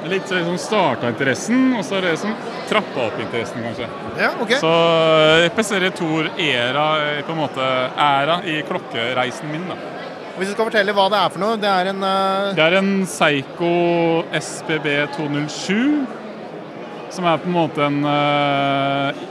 Det 0.04 0.12
litt 0.12 0.30
sånn 0.30 0.46
som 0.46 0.58
starta 0.62 1.10
interessen, 1.10 1.72
og 1.78 1.86
så 1.86 1.98
er 1.98 2.10
det 2.10 2.16
som 2.22 2.34
trappa 2.70 3.08
opp 3.08 3.20
interessen, 3.24 3.64
kanskje. 3.66 3.88
Ja, 4.22 4.32
ok. 4.42 4.56
Så 4.62 4.72
jeg 4.72 5.46
representerer 5.48 5.96
Tor 5.98 6.30
Era, 6.38 6.88
eh, 7.06 7.22
på 7.26 7.34
en 7.34 7.42
måte 7.42 7.70
æra 7.98 8.42
i 8.46 8.60
klokkereisen 8.68 9.52
min. 9.52 9.68
da. 9.72 9.80
Hvis 10.36 10.52
du 10.52 10.54
skal 10.54 10.68
fortelle 10.68 10.94
hva 10.94 11.08
det 11.10 11.20
er 11.22 11.32
for 11.32 11.40
noe, 11.46 11.58
det 11.58 11.72
er 11.72 11.90
en 11.94 12.04
uh... 12.04 12.52
Det 12.58 12.64
er 12.66 12.78
en 12.82 12.92
Seigo 13.08 14.26
SBB 14.36 14.90
207, 15.16 16.04
som 17.16 17.30
er 17.32 17.40
på 17.40 17.48
en 17.48 17.56
måte 17.56 17.86
en 17.88 18.02
eh, 18.12 19.24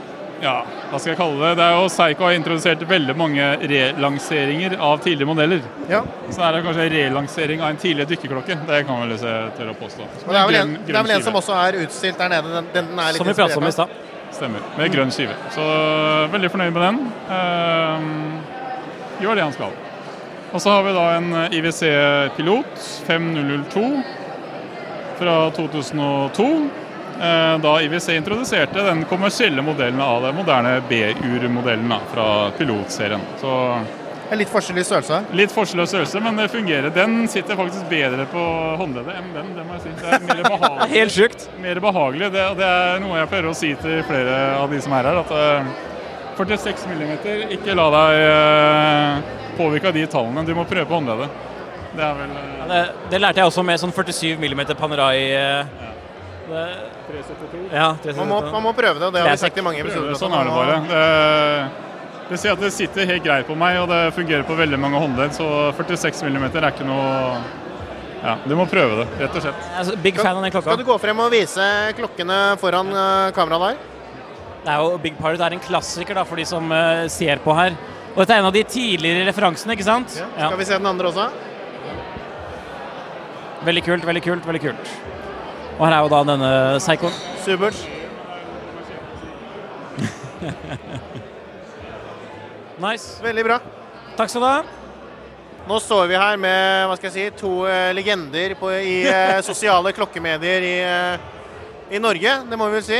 Ja, 0.45 0.59
hva 0.91 0.99
skal 1.01 1.13
jeg 1.15 1.17
kalle 1.17 1.39
det? 1.41 1.51
Det 1.57 1.63
er 1.65 1.75
jo 1.79 1.85
Seiko 1.89 2.25
har 2.27 2.35
introdusert 2.37 2.83
veldig 2.89 3.15
mange 3.17 3.45
relanseringer 3.71 4.75
av 4.77 4.99
tidligere 5.01 5.29
modeller. 5.31 5.63
Ja. 5.89 6.03
Så 6.29 6.43
er 6.45 6.57
det 6.57 6.63
kanskje 6.67 6.83
en 6.85 6.93
relansering 6.93 7.63
av 7.63 7.71
en 7.73 7.79
tidligere 7.81 8.11
dykkerklokke. 8.11 8.57
Det 8.67 8.81
kan 8.85 9.01
vel 9.01 9.15
se 9.21 9.33
tørre 9.57 9.73
å 9.73 9.79
påstå. 9.79 10.05
Og 10.27 10.29
det 10.29 10.41
er 10.41 10.51
vel 10.51 10.59
en, 10.59 10.75
Grønn- 10.75 10.91
det 10.91 10.99
er 10.99 11.07
vel 11.07 11.15
en 11.15 11.25
som 11.25 11.39
også 11.41 11.55
er 11.63 11.79
utstilt 11.85 12.21
der 12.21 12.29
nede. 12.35 12.51
Den, 12.59 12.69
den 12.75 12.91
er 12.93 13.15
litt 13.15 13.23
Som 13.23 13.31
vi 13.31 13.37
pratet 13.39 13.57
om 13.57 13.65
i 13.71 13.73
stad. 13.73 13.97
Stemmer. 14.35 14.61
Med 14.77 14.91
grønn 14.93 15.13
skive. 15.15 15.33
Så 15.55 15.65
veldig 16.35 16.51
fornøyd 16.53 16.75
med 16.75 16.81
den. 16.83 17.01
Uh, 17.31 19.23
gjør 19.23 19.39
det 19.39 19.45
han 19.47 19.55
skal. 19.55 19.73
Og 20.51 20.61
så 20.61 20.71
har 20.75 20.85
vi 20.85 20.93
da 20.95 21.05
en 21.17 21.29
IWC 21.55 21.81
Pilot 22.37 22.85
5002 23.07 23.85
fra 25.19 25.35
2002. 25.57 26.49
eh, 27.19 27.57
Da 27.63 27.73
IWC 27.81 28.09
introduserte 28.15 28.83
den 28.85 29.03
kommersielle 29.09 29.61
modellen 29.65 30.01
av 30.01 30.23
den 30.27 30.35
moderne 30.35 30.81
B-ur-modellen 30.89 31.93
fra 32.13 32.27
pilotserien. 32.57 33.21
Så 33.41 33.53
Det 34.25 34.33
er 34.33 34.39
litt 34.41 34.49
forskjell 34.49 34.79
i 34.81 34.83
størrelse. 34.83 35.19
Litt 35.37 35.51
forskjell 35.53 35.83
i 35.83 35.87
størrelse, 35.87 36.19
men 36.25 36.39
det 36.41 36.47
fungerer. 36.49 36.89
Den 36.89 37.27
sitter 37.29 37.55
faktisk 37.59 37.85
bedre 37.91 38.25
på 38.31 38.43
håndleddet 38.81 39.19
enn 39.19 39.27
den, 39.35 39.51
det 39.53 39.65
må 39.67 39.75
jeg 39.77 39.83
si. 39.83 39.91
Det 40.01 40.13
er 40.15 40.23
mer 40.25 40.43
behagelig. 40.49 40.87
Helt 40.97 41.13
sjukt. 41.13 41.47
Mer 41.61 41.81
behagelig. 41.83 42.31
Det, 42.33 42.45
det 42.57 42.69
er 42.71 43.03
noe 43.03 43.19
jeg 43.19 43.29
pleier 43.33 43.49
å 43.51 43.57
si 43.57 43.73
til 43.83 43.99
flere 44.09 44.39
av 44.57 44.73
de 44.73 44.81
som 44.81 44.95
er 44.97 45.11
her, 45.11 45.21
at 45.21 45.35
eh, 45.37 45.73
46 46.35 46.87
mm, 46.89 47.11
ikke 47.55 47.75
la 47.77 47.85
deg 47.93 48.21
eh, 48.25 49.35
påvirke 49.59 49.91
av 49.91 49.95
de 49.95 50.07
tallene. 50.11 50.43
Du 50.49 50.55
må 50.57 50.65
prøve 50.67 50.89
på 50.89 50.97
håndleddet. 50.97 51.43
Det 51.95 52.03
er 52.03 52.17
vel 52.17 52.33
eh, 52.35 52.49
Ja, 52.59 52.65
det, 52.73 52.81
det 53.13 53.21
lærte 53.21 53.39
jeg 53.43 53.51
også 53.53 53.63
med 53.63 53.79
sånn 53.79 53.93
47 53.95 54.41
mm 54.41 54.65
Panerai. 54.73 55.19
eh, 55.37 55.93
Det, 56.45 56.63
372. 57.07 57.63
ja, 57.73 57.87
Man 58.17 58.29
må, 58.29 58.39
man 58.53 58.63
må 58.67 58.73
prøve 58.77 58.99
det, 58.99 59.07
og 59.07 59.13
det 59.15 59.23
har 59.23 59.31
vi 59.33 59.41
sagt 59.41 59.57
i 59.57 59.63
mange 59.65 59.81
episoder. 59.81 60.13
Sånn 60.19 60.35
er 60.37 60.45
det 60.45 60.53
bare. 60.53 60.77
Det, 60.91 61.85
det 62.29 62.39
sier 62.41 62.53
at 62.53 62.61
det 62.61 62.71
sitter 62.73 63.09
helt 63.09 63.25
greit 63.25 63.49
på 63.49 63.57
meg, 63.57 63.79
og 63.81 63.89
det 63.89 64.01
fungerer 64.17 64.45
på 64.45 64.57
veldig 64.57 64.79
mange 64.81 65.01
håndledd. 65.01 65.33
Så 65.37 65.47
46 65.77 66.23
mm 66.25 66.45
er 66.51 66.69
ikke 66.71 66.87
noe 66.87 67.09
Ja, 68.25 68.37
du 68.45 68.55
må 68.57 68.65
prøve 68.69 69.03
det, 69.03 69.09
rett 69.21 69.35
og 69.37 69.43
slett. 69.45 69.65
Jeg 69.69 69.81
er 69.81 69.89
så 69.89 69.97
big 70.01 70.21
fan 70.21 70.37
av 70.37 70.45
den 70.45 70.53
klokka. 70.53 70.71
Skal 70.71 70.81
du 70.81 70.87
gå 70.87 70.95
frem 71.01 71.19
og 71.25 71.33
vise 71.33 71.65
klokkene 71.97 72.39
foran 72.61 72.89
eh, 72.89 73.33
kameraet 73.37 73.75
der? 73.75 73.91
Det 74.65 74.73
er 74.73 74.81
jo 74.81 74.95
Big 74.97 75.17
Pirate 75.19 75.45
er 75.45 75.53
en 75.53 75.61
klassiker 75.61 76.17
da, 76.17 76.23
for 76.25 76.41
de 76.41 76.45
som 76.49 76.71
uh, 76.73 77.05
ser 77.13 77.37
på 77.43 77.53
her. 77.53 77.75
Og 78.15 78.23
dette 78.23 78.33
er 78.33 78.41
en 78.41 78.47
av 78.47 78.55
de 78.55 78.63
tidligere 78.65 79.27
referansene, 79.27 79.75
ikke 79.77 79.85
sant? 79.85 80.15
Ja. 80.17 80.47
Skal 80.47 80.57
vi 80.57 80.65
se 80.65 80.79
den 80.79 80.89
andre 80.89 81.11
også? 81.11 81.27
Veldig 83.67 83.83
kult, 83.85 84.07
veldig 84.09 84.23
kult, 84.25 84.47
veldig 84.49 84.63
kult. 84.63 84.95
Og 85.75 85.83
her 85.87 85.93
er 85.97 86.01
jo 86.05 86.11
da 86.11 86.23
denne 86.31 86.51
Seikoen. 86.83 87.21
Supert. 87.43 87.75
Nice. 92.75 93.23
Veldig 93.23 93.43
bra. 93.47 93.55
Takk 94.17 94.29
skal 94.29 94.41
du 94.43 94.47
ha. 94.49 94.63
Nå 95.65 95.77
står 95.79 96.09
vi 96.11 96.17
her 96.19 96.35
med 96.37 96.89
hva 96.89 96.97
skal 96.99 97.07
jeg 97.07 97.15
si, 97.15 97.37
to 97.39 97.51
eh, 97.71 97.93
legender 97.95 98.53
på, 98.59 98.67
i 98.69 98.97
eh, 99.07 99.39
sosiale 99.47 99.93
klokkemedier 99.95 100.65
i, 100.67 100.73
eh, 100.83 101.95
i 101.95 102.01
Norge, 102.03 102.35
det 102.51 102.59
må 102.59 102.67
vi 102.67 102.77
vel 102.77 102.85
si. 102.85 102.99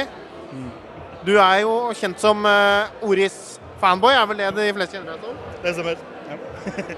Du 1.28 1.36
er 1.36 1.60
jo 1.66 1.76
kjent 2.00 2.24
som 2.24 2.48
eh, 2.48 3.04
Oris-fanboy, 3.06 4.16
er 4.16 4.32
vel 4.32 4.42
det 4.46 4.50
de 4.62 4.72
fleste 4.80 4.98
kjenner 4.98 5.12
deg 5.12 5.28
som? 5.28 5.44
Det 5.62 5.76
stemmer. 5.76 6.96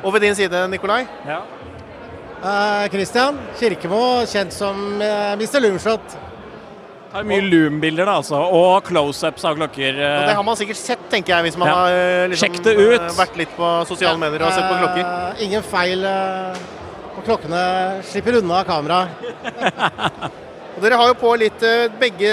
Og 0.00 0.10
ved 0.16 0.24
din 0.24 0.40
side, 0.40 0.64
Nikolai. 0.72 1.04
Ja. 1.28 1.42
Eh, 2.44 2.86
Christian 2.92 3.38
Kirkemo, 3.58 4.02
kjent 4.28 4.52
som 4.52 5.00
eh, 5.00 5.32
Mr. 5.38 5.60
Loomshot. 5.64 6.16
Det 7.14 7.20
er 7.22 7.26
mye 7.30 7.44
Loom-bilder, 7.46 8.08
da, 8.10 8.16
altså. 8.20 8.40
Og 8.52 8.82
close-ups 8.88 9.44
av 9.48 9.56
klokker. 9.56 9.96
eh. 9.96 10.16
Og 10.18 10.28
det 10.28 10.34
har 10.36 10.44
man 10.44 10.58
sikkert 10.58 10.80
sett, 10.80 11.04
tenker 11.12 11.36
jeg, 11.36 11.46
hvis 11.48 11.58
man 11.60 11.70
Ja. 11.70 11.74
har 11.78 11.94
eh, 11.94 12.24
liksom, 12.32 12.56
det 12.66 12.74
ut. 12.76 13.00
eh, 13.00 13.14
vært 13.16 13.36
litt 13.40 13.52
på 13.56 13.70
sosiale 13.88 14.18
medier 14.20 14.42
og 14.44 14.52
sett 14.52 14.66
på 14.68 14.80
klokker. 14.82 15.04
Eh, 15.06 15.44
ingen 15.46 15.62
feil. 15.62 16.04
eh, 16.04 16.64
og 17.14 17.22
klokkene 17.28 18.02
slipper 18.02 18.40
unna 18.42 18.64
kamera. 18.66 19.04
Og 20.74 20.82
dere 20.82 20.96
har 20.98 21.12
jo 21.12 21.14
på 21.14 21.30
litt 21.38 21.62
eh, 21.62 21.86
Begge, 22.00 22.32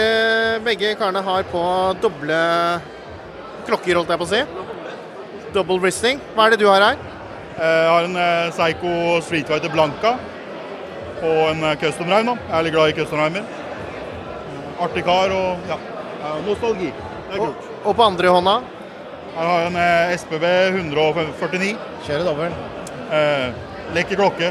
begge 0.66 0.96
karene 0.98 1.22
har 1.24 1.44
på 1.52 1.62
doble 2.02 2.40
klokker, 3.68 3.96
holdt 4.02 4.10
jeg 4.10 4.18
på 4.18 4.26
å 4.26 4.32
si. 4.34 4.42
Double 5.54 5.78
wristing. 5.80 6.20
Hva 6.36 6.48
er 6.48 6.56
det 6.56 6.60
du 6.64 6.68
har 6.68 6.82
her? 6.82 6.98
Jeg 7.62 7.90
har 7.94 8.08
en 8.08 8.16
Seigo 8.18 8.58
Seiko 8.58 8.92
Streetfighter 9.22 9.70
Blanca 9.74 10.16
og 11.22 11.42
en 11.52 11.64
eh, 11.68 11.76
custom 11.78 12.10
reim. 12.10 12.26
da. 12.32 12.34
Jeg 12.48 12.58
er 12.58 12.64
litt 12.66 12.74
glad 12.74 12.90
i 12.90 12.96
custom 12.98 13.20
reimer. 13.22 13.44
Artig 14.82 15.04
kar 15.06 15.34
og 15.36 15.68
ja, 15.70 15.78
ja, 16.24 16.32
nostalgi. 16.48 16.90
Det 16.90 17.36
er 17.38 17.44
Og, 17.44 17.52
kult. 17.52 17.68
og 17.86 17.96
på 18.00 18.06
andre 18.08 18.32
hånda? 18.34 18.56
Her 19.36 19.46
har 19.52 19.60
jeg 19.62 19.70
en 19.70 19.78
eh, 19.84 20.16
SPB 20.18 20.46
149. 20.82 21.76
Kjører 22.08 22.26
dobbel. 22.26 22.56
Eh, 23.14 23.62
lekker 23.96 24.18
klokke. 24.24 24.50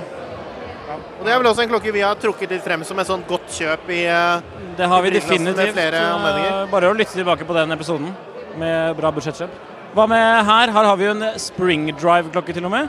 Og 0.90 1.26
Det 1.26 1.32
er 1.34 1.38
vel 1.42 1.50
også 1.50 1.62
en 1.66 1.70
klokke 1.72 1.92
vi 1.94 2.00
har 2.06 2.14
trukket 2.18 2.50
litt 2.54 2.62
frem 2.64 2.82
som 2.86 2.98
et 3.02 3.06
sånt 3.10 3.26
godt 3.28 3.50
kjøp 3.58 3.90
i 3.94 4.04
eh, 4.06 4.46
Det 4.78 4.86
har 4.88 5.02
vi 5.02 5.10
definitivt. 5.18 5.74
flere 5.74 5.98
eh, 5.98 6.14
anledninger. 6.14 6.70
Bare 6.70 6.94
å 6.94 6.96
lytte 6.96 7.18
tilbake 7.18 7.44
på 7.48 7.58
den 7.58 7.74
episoden 7.74 8.14
med 8.62 8.94
bra 8.98 9.10
budsjettkjøp. 9.18 9.58
Hva 9.90 10.04
med 10.06 10.44
her? 10.46 10.70
Her 10.70 10.86
har 10.86 10.98
vi 11.00 11.06
jo 11.08 11.12
en 11.16 11.24
spring 11.42 11.88
drive-klokke 11.98 12.54
til 12.54 12.62
og 12.68 12.70
med. 12.70 12.86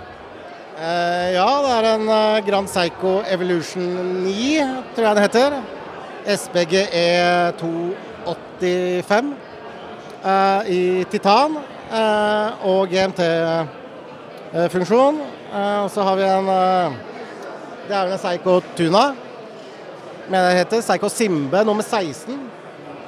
Eh, 0.77 1.33
ja, 1.33 1.47
det 1.63 1.71
er 1.73 1.85
en 1.95 2.03
eh, 2.13 2.43
Grand 2.45 2.69
Psycho 2.69 3.25
Evolution 3.25 4.21
9, 4.21 4.61
tror 4.93 5.07
jeg 5.07 5.17
det 5.17 5.25
heter. 5.25 5.49
SBGE 6.29 7.57
285 7.57 9.33
eh, 10.29 10.61
i 10.69 11.01
titan 11.09 11.57
eh, 11.89 12.69
og 12.69 12.85
GMT-funksjon. 12.93 15.17
Eh, 15.25 15.81
og 15.81 15.89
så 15.89 16.05
har 16.05 16.21
vi 16.21 16.29
en 16.29 16.45
eh, 16.53 16.93
Det 17.87 17.95
er 17.97 18.05
vel 18.05 18.13
en 18.13 18.21
Psycho 18.21 18.61
Tuna, 18.77 19.17
jeg 20.29 20.37
det 20.37 20.61
heter. 20.61 20.85
Psycho 20.85 21.09
Simbe 21.09 21.65
nummer 21.65 21.81
16. 21.83 22.61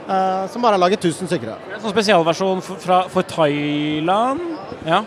eh, 0.07 0.47
som 0.51 0.61
bare 0.61 0.77
har 0.77 0.81
laget 0.83 1.05
1000 1.05 1.29
stykker 1.31 1.53
av. 1.55 1.67
En 1.73 1.81
sånn 1.83 1.93
spesialversjon 1.93 2.63
for, 2.65 2.81
fra, 2.83 3.01
for 3.11 3.27
Thailand. 3.27 4.41
Ja. 4.87 5.03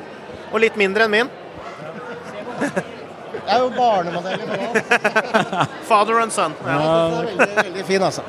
Og 0.53 0.61
litt 0.63 0.77
mindre 0.81 1.07
enn 1.07 1.15
min. 1.15 1.33
Det 2.57 3.55
er 3.55 3.63
jo 3.63 3.71
barnemodeller. 3.77 4.81
Father 5.91 6.21
and 6.23 6.35
son. 6.35 6.55
Ja. 6.65 6.79
Er 6.81 7.29
veldig, 7.31 7.51
veldig 7.61 7.85
fin, 7.87 8.03
altså. 8.03 8.25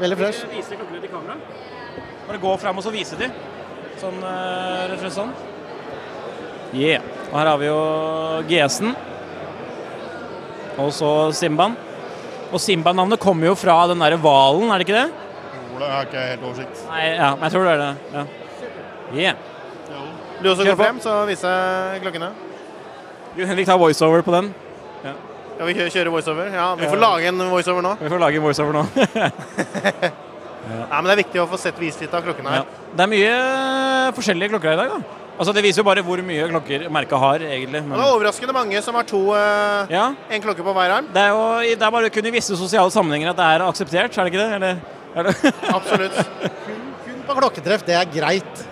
Veldig 0.00 0.18
fresh. 0.20 0.48
Vise 0.52 0.76
klokkene 0.76 1.00
til 1.04 1.12
kamera. 1.12 1.36
Bare 2.26 2.40
gå 2.40 2.56
fram 2.62 2.80
og 2.80 2.84
så 2.86 2.92
vise 2.94 3.18
de. 3.20 3.30
Sånn, 4.00 4.18
eh, 4.24 4.82
rett 4.90 4.98
og 4.98 5.04
slett 5.04 5.16
sånn. 5.18 5.32
Yeah. 6.76 7.06
Og 7.30 7.38
her 7.38 7.50
har 7.50 7.60
vi 7.60 7.70
jo 7.70 7.78
GS-en. 8.50 8.92
Og 10.80 10.92
så 10.94 11.10
Simbaen. 11.36 11.76
Og 12.50 12.58
Simba-navnet 12.62 13.20
kommer 13.22 13.50
jo 13.50 13.56
fra 13.58 13.76
den 13.90 14.00
derre 14.02 14.18
hvalen, 14.20 14.70
er 14.70 14.82
det 14.82 14.88
ikke 14.88 14.98
det? 14.98 15.08
Jo, 15.54 15.78
det 15.78 15.90
har 15.90 16.08
ikke 16.08 16.24
helt 16.32 16.46
oversikt. 16.48 16.82
Nei, 16.90 17.04
ja, 17.14 17.30
men 17.36 17.46
jeg 17.46 17.54
tror 17.54 17.66
det 17.68 17.74
er 17.74 17.82
det. 17.84 17.92
Ja. 18.14 18.24
Yeah. 19.10 19.36
Du 20.40 20.48
også 20.50 20.64
går 20.64 20.78
frem, 20.80 20.98
så 21.04 21.14
vise 21.28 21.52
klokkene. 22.02 22.30
Du, 23.36 23.44
Henrik, 23.46 23.68
ta 23.68 23.76
voiceover 23.78 24.24
på 24.26 24.34
den. 24.34 24.50
Ja, 25.04 25.66
vi 25.68 25.74
kjører 25.76 26.08
voiceover? 26.08 26.48
Ja, 26.54 26.74
vi 26.74 26.86
får 26.88 26.96
Ja. 26.96 27.00
lage 27.04 27.28
en 27.28 27.38
voiceover 27.50 27.82
nå. 27.84 27.96
Vi 28.00 28.08
får 28.08 28.18
lage 28.18 28.36
en 28.36 28.42
voiceover 28.42 28.72
nå. 28.72 28.84
Nei, 30.70 31.02
men 31.02 31.04
Det 31.04 31.12
er 31.12 31.20
viktig 31.20 31.40
å 31.42 31.46
få 31.50 31.58
sett 31.60 31.78
vist 31.78 32.00
litt 32.00 32.14
av 32.14 32.22
klokkene 32.24 32.48
ja. 32.48 32.62
her. 32.62 32.64
Det 32.96 33.04
er 33.04 33.10
mye 33.12 33.34
forskjellige 34.16 34.54
klokker 34.54 34.72
her 34.72 34.78
i 34.78 34.80
dag, 34.80 34.90
da. 34.94 35.00
Altså, 35.40 35.54
Det 35.56 35.62
viser 35.64 35.80
jo 35.80 35.86
bare 35.88 36.02
hvor 36.04 36.20
mye 36.20 36.48
klokker 36.50 36.82
merket 36.92 37.22
har, 37.22 37.42
egentlig. 37.48 37.80
Det 37.80 37.96
er 37.96 38.02
overraskende 38.12 38.52
mange 38.52 38.80
som 38.84 38.98
har 38.98 39.06
to 39.08 39.20
uh, 39.32 39.88
ja, 39.88 40.10
en 40.28 40.42
klokke 40.44 40.64
på 40.66 40.74
hver 40.76 40.92
arm. 40.98 41.06
det 41.14 41.22
er 41.22 41.30
jo 41.32 41.76
det 41.80 41.86
er 41.86 41.94
bare 41.94 42.10
kun 42.12 42.28
i 42.28 42.32
visse 42.34 42.58
sosiale 42.60 42.92
sammenhenger 42.92 43.32
at 43.32 43.38
det 43.38 43.46
er 43.46 43.64
akseptert, 43.64 44.18
er 44.18 44.28
det 44.28 44.34
ikke 44.34 44.42
det? 44.42 44.50
Eller, 44.58 44.82
er 45.16 45.30
det? 45.30 45.54
Absolutt. 45.78 46.18
Kun 47.06 47.22
på 47.30 47.38
klokketreff, 47.38 47.86
det 47.88 47.96
er 47.96 48.12
greit. 48.12 48.66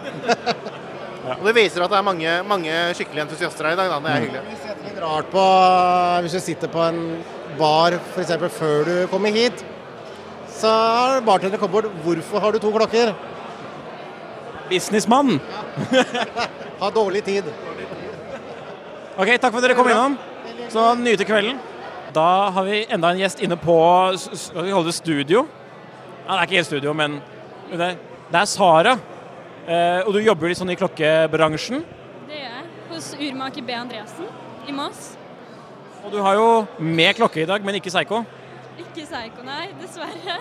Og 1.38 1.48
det 1.48 1.54
viser 1.56 1.84
at 1.84 1.92
det 1.92 1.98
er 1.98 2.04
mange, 2.04 2.36
mange 2.48 2.76
skikkelige 2.98 3.24
entusiaster 3.24 3.70
her 3.70 3.76
i 3.76 3.80
dag. 3.80 3.88
Da. 3.94 3.98
Det 4.04 4.12
er 4.12 4.22
hyggelig. 4.26 4.44
Hvis 4.50 4.68
det 4.68 4.76
litt 4.90 5.00
rart 5.06 5.32
på 5.32 5.46
hvis 6.24 6.36
du 6.36 6.40
sitter 6.50 6.72
på 6.72 6.84
en 6.84 7.00
bar 7.56 7.96
f.eks. 8.12 8.36
før 8.60 8.84
du 8.88 8.94
kommer 9.12 9.32
hit, 9.32 9.64
så 10.58 10.68
har 10.68 11.24
bartenderen 11.24 11.60
kommet 11.60 11.80
bort 11.80 11.92
'Hvorfor 12.04 12.44
har 12.44 12.52
du 12.52 12.58
to 12.60 12.76
klokker?' 12.76 13.16
Businessmann. 14.70 15.38
Ha 16.78 16.92
dårlig 16.94 17.24
tid. 17.26 17.46
Ok, 19.18 19.32
takk 19.42 19.50
for 19.50 19.58
at 19.58 19.64
dere 19.64 19.74
kom 19.74 19.88
innom. 19.90 20.12
Så 20.70 20.92
nyte 20.94 21.24
kvelden. 21.26 21.56
Da 22.14 22.50
har 22.54 22.64
vi 22.68 22.84
enda 22.86 23.10
en 23.10 23.18
gjest 23.18 23.42
inne 23.42 23.56
på 23.58 23.74
vi 24.62 24.70
holde 24.70 24.92
studio? 24.94 25.42
Ja, 26.22 26.36
det 26.36 26.38
er 26.38 26.46
ikke 26.46 26.58
helt 26.60 26.68
studio, 26.68 26.92
men 26.94 27.16
det 27.72 27.80
er, 27.82 27.96
det 28.30 28.38
er 28.38 28.46
Sara. 28.46 28.92
Eh, 29.68 30.06
og 30.06 30.14
du 30.14 30.20
jobber 30.22 30.48
litt 30.48 30.60
sånn 30.60 30.70
i 30.70 30.76
klokkebransjen. 30.78 31.82
Det 32.28 32.38
gjør 32.38 32.54
jeg. 32.54 32.68
Hos 32.92 33.08
urmaker 33.18 33.66
B. 33.66 33.74
Andreassen 33.76 34.30
i 34.68 34.76
Moss. 34.76 35.16
Og 36.04 36.14
du 36.14 36.20
har 36.22 36.38
jo 36.38 36.48
med 36.78 37.18
klokke 37.18 37.42
i 37.42 37.48
dag, 37.48 37.64
men 37.66 37.80
ikke 37.80 37.92
Seigo. 37.92 38.22
Ikke 38.78 39.02
Seigo, 39.08 39.42
nei, 39.44 39.66
dessverre. 39.82 40.38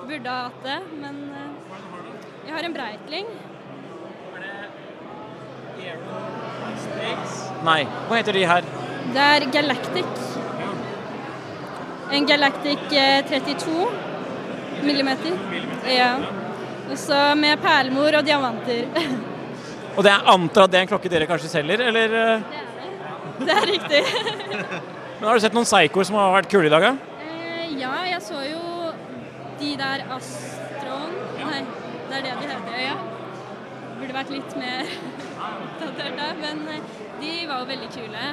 Burde 0.00 0.30
ha 0.30 0.48
hatt 0.48 0.64
det, 0.64 0.80
men 1.02 1.20
eh, 1.36 1.76
jeg 2.46 2.56
har 2.56 2.66
en 2.66 2.74
Breitling. 2.74 3.30
Nei. 7.66 7.82
Hva 8.08 8.18
heter 8.18 8.36
de 8.36 8.44
her? 8.46 8.66
Det 9.14 9.28
er 9.36 9.46
Galactic. 9.54 10.24
En 12.16 12.26
Galactic 12.26 12.92
eh, 12.92 13.22
32 13.26 13.86
millimeter. 14.86 15.38
Ja. 15.90 16.12
Og 16.86 16.98
så 17.00 17.18
med 17.38 17.58
perlemor 17.62 18.20
og 18.20 18.26
diamanter. 18.26 18.86
Og 19.96 20.04
det 20.04 20.12
er 20.12 20.30
antar 20.30 20.66
at 20.66 20.74
det 20.74 20.78
er 20.78 20.86
en 20.86 20.92
klokke 20.92 21.10
dere 21.10 21.26
kanskje 21.28 21.50
selger, 21.50 21.82
eller? 21.88 22.12
Det 22.12 22.60
er 22.60 22.66
Det 23.40 23.52
er 23.56 23.66
riktig. 23.68 24.02
Men 25.18 25.28
har 25.28 25.34
du 25.34 25.42
sett 25.44 25.56
noen 25.56 25.68
Seikoer 25.68 26.06
som 26.06 26.18
har 26.20 26.34
vært 26.36 26.50
kule 26.52 26.68
i 26.68 26.72
dag, 26.72 26.84
da? 26.84 27.16
Eh, 27.24 27.78
ja, 27.80 27.92
jeg 28.10 28.22
så 28.22 28.42
jo 28.44 28.92
de 29.56 29.70
der 29.80 30.04
Astron 30.12 31.14
Nei, 31.40 31.62
det 32.10 32.18
er 32.18 32.26
det 32.26 32.34
de 32.42 32.50
heter, 32.50 32.80
ja. 32.84 32.96
Burde 33.96 34.16
vært 34.18 34.34
litt 34.34 34.56
mer 34.60 34.92
oppdatert 35.66 36.16
der, 36.20 36.34
men 36.42 36.62
eh, 36.68 36.80
de 37.20 37.32
var 37.48 37.62
jo 37.62 37.68
veldig 37.72 37.90
kule. 37.96 38.24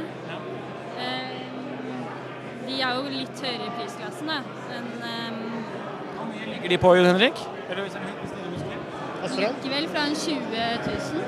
Eh, 1.00 1.40
De 2.64 2.78
er 2.82 2.94
jo 2.96 3.02
litt 3.12 3.42
høyere 3.44 3.66
i 3.68 3.72
prisklassen, 3.78 4.30
da. 4.32 4.38
Men 4.70 4.86
eh, 5.04 5.32
Ligger 6.54 6.70
de 6.72 6.78
på, 6.80 6.94
Jon 6.98 7.10
Henrik? 7.12 7.42
likevel 9.34 9.88
fra 9.90 10.02
en 10.08 10.16
20 10.16 10.40
000. 10.86 11.24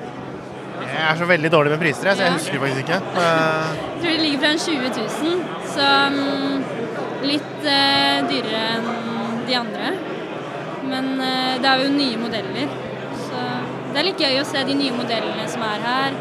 Jeg 0.85 1.03
er 1.09 1.15
så 1.19 1.25
veldig 1.29 1.49
dårlig 1.51 1.71
med 1.71 1.79
priser, 1.81 2.09
jeg, 2.09 2.17
så 2.17 2.23
jeg 2.23 2.31
Ja. 2.31 2.37
husker 2.37 2.59
faktisk 2.59 2.81
ikke. 2.83 2.99
Eh, 3.19 3.67
Jeg 3.75 4.01
tror 4.01 4.11
det 4.11 4.21
ligger 4.21 4.39
fra 4.39 4.51
en 4.51 4.59
20 4.59 4.89
000, 4.89 5.43
så 5.75 5.87
mm, 6.15 6.57
litt 7.23 7.55
dyrere 8.29 8.63
enn 8.75 8.89
de 9.47 9.55
andre. 9.55 9.93
Men 10.85 11.05
det 11.61 11.65
er 11.69 11.81
jo 11.83 11.89
nye 11.95 12.17
modeller, 12.21 12.67
det 13.95 14.01
er 14.01 14.07
litt 14.09 14.19
gøy 14.19 14.41
å 14.41 14.43
se 14.43 14.61
de 14.67 14.73
nye 14.75 14.91
modellene 14.91 15.45
som 15.47 15.61
er 15.63 15.83
her. 15.85 16.15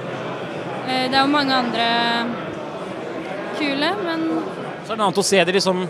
Eh, 0.86 1.06
det 1.10 1.16
er 1.16 1.22
jo 1.24 1.30
mange 1.32 1.56
andre 1.56 1.86
kule, 3.58 3.88
men 4.04 4.22
Så 4.84 4.92
er 4.92 4.94
det 4.94 4.98
noe 5.00 5.08
annet 5.08 5.18
å 5.18 5.24
se 5.26 5.40
det 5.42 5.54
liksom 5.56 5.80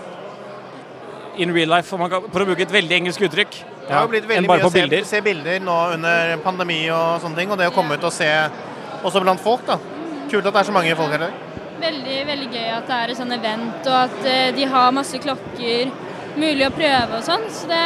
in 1.36 1.52
real 1.52 1.68
life, 1.68 1.84
for 1.90 2.00
man 2.00 2.08
kan, 2.08 2.24
for 2.32 2.40
å 2.40 2.46
bruke 2.48 2.64
et 2.64 2.72
veldig 2.72 2.96
engelsk 3.02 3.26
uttrykk. 3.28 3.58
Det 3.84 3.92
har 3.92 4.06
jo 4.06 4.12
blitt 4.14 4.28
veldig 4.30 4.48
mye 4.48 4.62
å 4.62 4.64
på 4.64 4.72
se 4.72 4.80
bilder. 4.80 5.04
se 5.04 5.20
bilder 5.20 5.60
nå 5.60 5.78
under 5.98 6.36
pandemi 6.44 6.80
og 6.94 7.20
sånne 7.20 7.36
ting, 7.42 7.52
og 7.52 7.60
det 7.60 7.68
å 7.68 7.74
komme 7.74 7.98
ut 7.98 8.06
og 8.08 8.14
se 8.16 8.30
også 9.04 9.20
blant 9.20 9.42
folk, 9.44 9.66
da. 9.68 9.76
Kult 10.30 10.46
at 10.46 10.54
det 10.54 10.62
er 10.62 10.70
så 10.70 10.72
mange 10.72 10.96
folk 10.96 11.12
her. 11.12 11.20
i 11.20 11.26
dag. 11.26 11.32
veldig, 11.84 12.20
veldig 12.26 12.48
gøy 12.54 12.68
at 12.78 12.86
det 12.88 13.00
er 13.00 13.10
et 13.12 13.18
sånt 13.18 13.36
event, 13.36 13.90
og 13.90 13.98
at 14.06 14.20
eh, 14.24 14.52
de 14.56 14.64
har 14.64 14.94
masse 14.96 15.18
klokker 15.20 15.90
mulig 16.38 16.64
å 16.64 16.72
prøve 16.72 17.18
og 17.18 17.26
sånn. 17.26 17.44
Så 17.52 17.68
det 17.68 17.82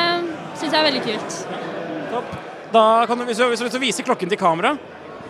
syns 0.54 0.70
jeg 0.70 0.78
er 0.78 0.86
veldig 0.92 1.02
kult. 1.08 2.47
Da 2.72 2.84
kan 3.08 3.18
du, 3.18 3.24
hvis 3.28 3.38
du 3.38 3.44
har 3.46 3.52
lyst 3.52 3.64
til 3.64 3.80
å 3.80 3.84
vise 3.86 4.04
klokken 4.04 4.30
til 4.30 4.40
kamera, 4.40 4.74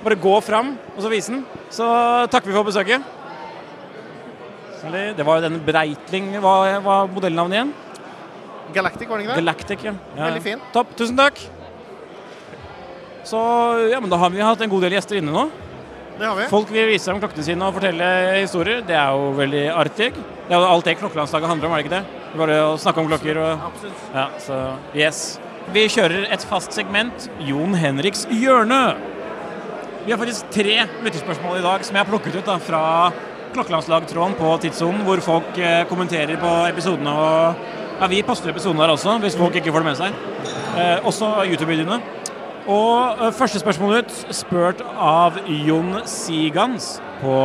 bare 0.03 0.19
gå 0.19 0.35
fram 0.45 0.73
og 0.95 1.03
så 1.03 1.11
vise 1.13 1.35
den. 1.35 1.45
Så 1.75 1.87
takker 2.33 2.51
vi 2.51 2.57
for 2.57 2.67
besøket. 2.67 3.15
Eller, 4.89 5.13
Det 5.15 5.27
var 5.27 5.41
jo 5.41 5.49
den 5.49 5.59
Breitling 5.67 6.29
Hva 6.39 6.79
var 6.81 7.09
modellnavnet 7.11 7.57
igjen? 7.57 7.73
Galactic, 8.73 9.09
var 9.09 9.19
det 9.19 9.25
ikke 9.25 9.35
det? 9.35 9.43
Galactic, 9.43 9.85
ja. 9.85 9.95
ja. 10.15 10.27
Veldig 10.29 10.43
fin. 10.45 10.61
Topp. 10.75 10.93
Tusen 10.97 11.17
takk. 11.19 11.41
Så 13.27 13.41
ja, 13.91 13.99
men 14.01 14.13
da 14.13 14.21
har 14.21 14.31
vi 14.33 14.45
hatt 14.45 14.63
en 14.65 14.71
god 14.71 14.87
del 14.87 14.95
gjester 14.97 15.19
inne 15.21 15.35
nå. 15.35 15.49
Det 16.19 16.27
har 16.27 16.37
vi. 16.39 16.47
Folk 16.51 16.71
vil 16.75 16.89
vise 16.91 17.11
dem 17.11 17.21
klokkene 17.23 17.47
sine 17.47 17.67
og 17.67 17.77
fortelle 17.77 18.07
historier. 18.39 18.81
Det 18.87 18.97
er 18.99 19.17
jo 19.17 19.33
veldig 19.39 19.65
artig. 19.73 20.13
Det 20.15 20.55
er 20.55 20.63
jo 20.63 20.71
alt 20.71 20.89
det 20.89 20.97
klokkelandslaget 21.01 21.53
handler 21.53 21.69
om, 21.69 21.75
er 21.77 21.83
det 21.83 21.87
ikke 21.87 21.97
det? 21.99 22.39
Bare 22.39 22.57
å 22.69 22.73
snakke 22.81 23.03
om 23.03 23.11
klokker 23.11 23.43
og 23.43 23.69
Absolutt. 23.71 24.09
Ja, 24.15 24.25
så 24.43 24.63
yes. 24.97 25.23
Vi 25.69 25.83
kjører 25.93 26.31
et 26.33 26.45
fast 26.49 26.73
segment, 26.73 27.27
Jon 27.45 27.75
Henriks 27.77 28.23
hjørne. 28.33 28.97
Vi 30.07 30.15
har 30.15 30.17
faktisk 30.17 30.47
tre 30.55 30.87
lytterspørsmål 31.05 31.59
i 31.59 31.65
dag 31.67 31.83
som 31.85 31.99
jeg 31.99 32.01
har 32.01 32.09
plukket 32.09 32.39
ut 32.39 32.47
da, 32.47 32.55
fra 32.57 32.81
klokkelandslagtråden 33.53 34.39
på 34.39 34.55
Tidssonen, 34.63 35.03
hvor 35.05 35.21
folk 35.21 35.61
eh, 35.61 35.83
kommenterer 35.91 36.41
på 36.41 36.53
episodene. 36.71 37.13
og 37.13 38.01
ja, 38.01 38.09
Vi 38.09 38.23
poster 38.25 38.49
episodene 38.49 38.81
der 38.81 38.95
også, 38.95 39.19
hvis 39.21 39.37
folk 39.37 39.61
ikke 39.61 39.75
får 39.75 39.85
det 39.85 39.91
med 39.91 40.01
seg. 40.01 40.17
Eh, 40.81 41.05
også 41.05 41.35
YouTube-videoene. 41.51 42.01
Og 42.65 43.21
eh, 43.27 43.37
første 43.37 43.61
spørsmål 43.61 43.99
ut, 43.99 44.17
spurt 44.41 44.81
av 44.97 45.37
Jon 45.45 45.99
Sigans 46.09 46.95
på 47.21 47.37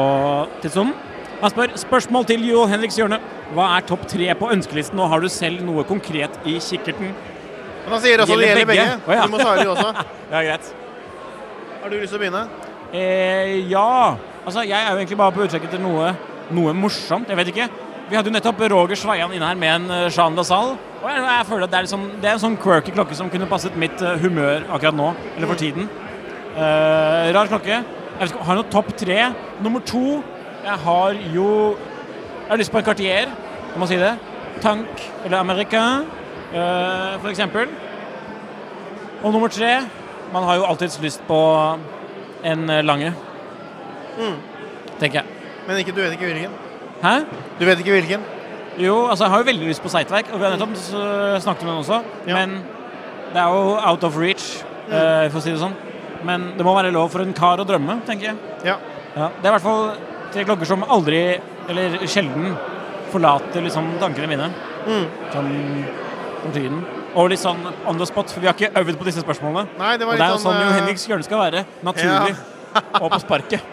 Tidssonen. 0.64 0.96
Han 1.44 1.52
spør 1.52 1.76
spørsmål 1.76 2.32
til 2.32 2.48
Jon 2.48 2.72
Henriks 2.72 2.96
hjørne. 2.96 3.20
Hva 3.52 3.68
er 3.76 3.84
topp 3.84 4.08
tre 4.08 4.32
på 4.40 4.48
ønskelisten, 4.56 5.04
og 5.04 5.12
har 5.12 5.20
du 5.20 5.28
selv 5.28 5.60
noe 5.68 5.84
konkret 5.84 6.40
i 6.48 6.56
kikkerten? 6.64 7.12
Men 7.84 7.96
han 7.96 8.04
sier 8.04 8.24
også 8.24 8.38
det 8.40 8.50
gjelder 8.50 8.70
begge. 8.70 8.90
Å, 9.04 9.16
ja. 9.18 9.24
Du 9.28 9.34
må 9.34 9.42
svare 9.42 9.64
du 9.64 9.74
også. 9.74 10.06
Ja, 10.34 10.42
greit. 10.42 10.70
Har 11.84 11.92
du 11.92 11.98
lyst 12.00 12.14
til 12.14 12.20
å 12.20 12.24
begynne? 12.24 12.44
Eh, 12.96 13.56
ja. 13.70 14.16
Altså, 14.44 14.64
jeg 14.64 14.78
er 14.78 14.92
jo 14.92 15.02
egentlig 15.02 15.20
bare 15.20 15.36
på 15.36 15.44
utkikk 15.46 15.68
etter 15.68 15.82
noe, 15.84 16.14
noe 16.56 16.74
morsomt. 16.78 17.30
Jeg 17.30 17.40
vet 17.40 17.52
ikke. 17.52 17.68
Vi 18.10 18.18
hadde 18.18 18.30
jo 18.30 18.36
nettopp 18.36 18.60
Roger 18.72 19.00
Sveian 19.00 19.32
inne 19.34 19.48
her 19.48 19.60
med 19.60 19.72
en 19.74 19.86
uh, 19.92 20.12
Jean 20.12 20.36
Dassal. 20.36 20.76
Og 21.02 21.06
jeg, 21.08 21.22
jeg 21.24 21.46
føler 21.48 21.66
at 21.66 21.72
det 21.72 21.78
er, 21.80 21.86
liksom, 21.88 22.04
det 22.22 22.30
er 22.30 22.38
en 22.38 22.42
sånn 22.44 22.58
quirky 22.62 22.94
klokke 22.96 23.16
som 23.18 23.30
kunne 23.32 23.48
passet 23.52 23.76
mitt 23.80 24.02
eh, 24.04 24.20
humør 24.24 24.64
akkurat 24.72 24.96
nå, 24.96 25.08
eller 25.36 25.50
for 25.50 25.60
tiden. 25.60 25.88
Eh, 26.54 27.32
rar 27.36 27.50
klokke. 27.52 27.80
Jeg 27.80 28.20
vet 28.20 28.32
ikke, 28.32 28.46
har 28.48 28.60
noe 28.60 28.70
topp 28.72 28.92
tre. 29.00 29.18
Nummer 29.66 29.84
to 29.88 30.22
Jeg 30.64 30.78
har 30.86 31.18
jo 31.34 31.48
Jeg 31.74 32.50
har 32.52 32.60
lyst 32.62 32.72
på 32.72 32.80
en 32.80 32.86
Cartier, 32.86 33.32
jeg 33.72 33.82
må 33.82 33.88
si 33.90 33.98
det. 34.00 34.14
Tank 34.64 35.04
eller 35.26 35.40
Americain, 35.40 36.06
eh, 36.54 37.20
for 37.22 37.30
eksempel. 37.30 37.68
Og 39.24 39.32
nummer 39.34 39.48
tre 39.48 39.76
Man 40.34 40.44
har 40.48 40.56
jo 40.58 40.64
alltids 40.66 40.96
lyst 41.02 41.22
på 41.28 41.38
en 42.44 42.70
eh, 42.70 42.82
lange, 42.84 43.14
Mm. 44.18 44.36
tenker 45.00 45.20
jeg. 45.22 45.26
Men 45.68 45.78
ikke, 45.78 45.92
du 45.96 46.02
vet 46.02 46.12
ikke 46.14 46.26
hvilken? 46.30 46.52
Hæ? 47.04 47.14
Du 47.60 47.66
vet 47.66 47.80
ikke 47.80 47.92
hvilken? 47.96 48.22
Jo, 48.78 49.08
altså 49.10 49.26
jeg 49.26 49.32
har 49.32 49.40
jo 49.40 49.48
veldig 49.48 49.68
lyst 49.68 49.82
på 49.82 49.90
Seitverk, 49.90 50.30
og 50.34 50.40
vi 50.40 50.46
har 50.46 50.52
nettopp 50.54 50.76
snakket 51.42 51.64
med 51.64 51.72
den 51.72 51.80
også. 51.84 52.00
Men 52.28 52.54
det 53.34 53.42
er 53.42 53.50
jo 53.54 53.78
out 53.90 54.04
of 54.04 54.18
reach, 54.18 54.64
eh, 54.90 55.30
for 55.30 55.40
å 55.40 55.42
si 55.42 55.52
det 55.52 55.60
sånn. 55.62 55.74
Men 56.24 56.54
det 56.58 56.66
må 56.66 56.74
være 56.76 56.92
lov 56.94 57.10
for 57.12 57.22
en 57.22 57.34
kar 57.34 57.58
å 57.62 57.66
drømme, 57.66 58.00
tenker 58.06 58.32
jeg. 58.32 58.38
Ja. 58.66 58.78
Ja, 59.16 59.30
det 59.42 59.46
er 59.46 59.50
i 59.50 59.58
hvert 59.58 59.62
fall 59.66 59.96
tre 60.34 60.44
klokker 60.46 60.66
som 60.66 60.84
aldri, 60.84 61.40
eller 61.70 61.98
sjelden, 62.10 62.56
forlater 63.12 63.62
liksom 63.62 63.92
tankene 64.02 64.28
mine. 64.28 64.50
Mm. 64.88 65.06
Sånn 65.34 65.52
om 66.46 66.56
tiden. 66.56 66.82
Og 67.14 67.30
litt 67.32 67.42
sånn 67.42 67.62
on 67.90 68.00
the 68.00 68.08
spot, 68.10 68.32
for 68.34 68.44
vi 68.44 68.50
har 68.50 68.58
ikke 68.58 68.74
øvd 68.82 69.00
på 69.00 69.08
disse 69.08 69.24
spørsmålene. 69.24 69.78
Nei, 69.80 69.94
det 70.00 70.08
var 70.08 70.18
og 70.18 70.22
det 70.22 70.26
er 70.26 70.34
jo 70.34 70.42
sånn 70.42 70.50
sånn, 70.50 70.60
Jo 70.64 70.70
eh, 70.72 70.78
Henriks 70.80 71.08
hjørne 71.10 71.28
skal 71.28 71.42
være. 71.42 71.64
Naturlig. 71.86 72.36
og 73.04 73.08
på 73.14 73.20
sparket. 73.24 73.72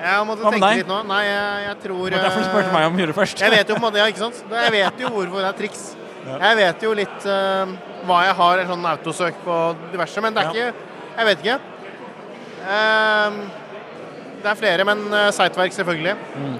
Jeg 0.00 0.26
måtte 0.28 0.44
tenke 0.46 0.64
deg? 0.64 0.80
litt 0.80 0.88
nå. 0.88 0.98
Nei, 1.10 1.20
jeg, 1.26 1.62
jeg 1.66 1.78
tror 1.84 2.04
Det 2.08 2.20
derfor 2.24 2.40
du 2.40 2.48
spurte 2.48 2.68
eh, 2.68 2.74
meg 2.76 2.88
om 2.88 2.96
å 2.96 3.02
gjøre 3.02 3.12
det 3.12 3.18
først. 3.20 3.42
Jeg 3.44 3.54
vet 3.56 3.72
jo 3.72 3.76
på 3.76 3.82
en 3.82 3.86
måte, 3.86 4.00
ja, 4.00 4.08
ikke 4.12 4.22
sant? 4.22 4.42
Jeg 4.64 4.74
vet 4.76 5.02
jo 5.04 5.12
hvorfor 5.16 5.44
det 5.44 5.50
er 5.50 5.58
triks. 5.60 5.86
Jeg 6.30 6.56
vet 6.58 6.82
jo 6.84 6.90
litt 6.92 7.24
uh, 7.24 7.70
hva 8.04 8.18
jeg 8.26 8.34
har 8.36 8.60
sånn 8.68 8.82
autosøk 8.90 9.38
på 9.40 9.54
diverse, 9.88 10.20
men 10.20 10.36
det 10.36 10.42
er 10.42 10.50
Ja. 10.50 10.50
ikke 10.52 10.90
Jeg 11.16 11.28
vet 11.30 11.44
ikke. 11.44 11.56
Uh, 12.60 13.38
det 14.40 14.50
er 14.52 14.60
flere, 14.60 14.84
men 14.88 15.06
uh, 15.08 15.30
Sightverk 15.32 15.72
selvfølgelig. 15.72 16.14
Mm. 16.36 16.58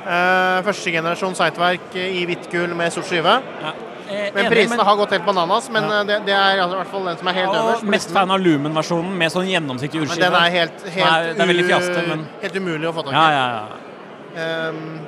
Uh, 0.00 0.62
første 0.64 0.92
generasjon 0.94 1.36
siteverk 1.36 1.94
i 2.00 2.24
hvitt 2.28 2.46
gull 2.52 2.72
med 2.78 2.92
sort 2.94 3.08
skive. 3.10 3.34
Eh, 3.60 3.82
Men 4.10 4.44
enig, 4.44 4.50
prisene 4.50 4.76
men- 4.76 4.86
har 4.86 4.96
gått 4.96 5.10
helt 5.14 5.26
bananas, 5.26 5.70
men 5.70 5.82
Ja. 5.82 6.00
eh, 6.00 6.04
det, 6.04 6.16
det 6.26 6.34
er 6.34 6.58
i 6.58 6.66
hvert 6.66 6.90
fall 6.90 7.04
den 7.04 7.16
som 7.18 7.28
er 7.28 7.32
helt 7.32 7.52
ja, 7.52 7.60
øverst. 7.62 7.82
mest 7.84 8.10
fan 8.10 8.30
av 8.30 8.40
Lumen-versjonen 8.40 9.12
med 9.18 9.32
sånn 9.32 9.46
gjennomsiktig 9.50 10.00
Men 10.00 10.08
urskive. 10.08 10.24
den 10.24 10.34
er 10.34 10.50
helt, 10.50 10.82
helt, 10.96 11.38
er, 11.40 11.62
er 11.62 11.68
fjaste, 11.68 12.08
men 12.08 12.26
helt 12.42 12.56
umulig 12.56 12.88
å 12.88 12.92
få 12.94 13.04
tak 13.04 13.12
i. 13.12 13.16
Ja, 13.16 13.30
ja, 13.30 13.46
ja. 13.54 14.68
Um, 14.70 15.00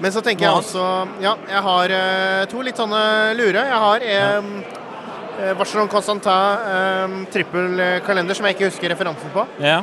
men 0.00 0.10
så 0.10 0.20
tenker 0.20 0.42
jeg 0.48 0.50
også 0.50 1.08
Ja, 1.22 1.36
jeg 1.48 1.62
har 1.62 1.92
uh, 1.94 2.44
to 2.50 2.62
litt 2.62 2.76
sånne 2.76 3.36
lure. 3.38 3.62
Jeg 3.62 3.82
har 3.86 4.06
um, 4.38 4.64
Vacheron 5.58 5.88
Constantin 5.88 6.58
um, 7.12 7.26
trippelkalender 7.32 8.34
som 8.34 8.46
jeg 8.46 8.56
ikke 8.56 8.70
husker 8.70 8.90
referansen 8.90 9.30
på. 9.34 9.46
ja. 9.60 9.82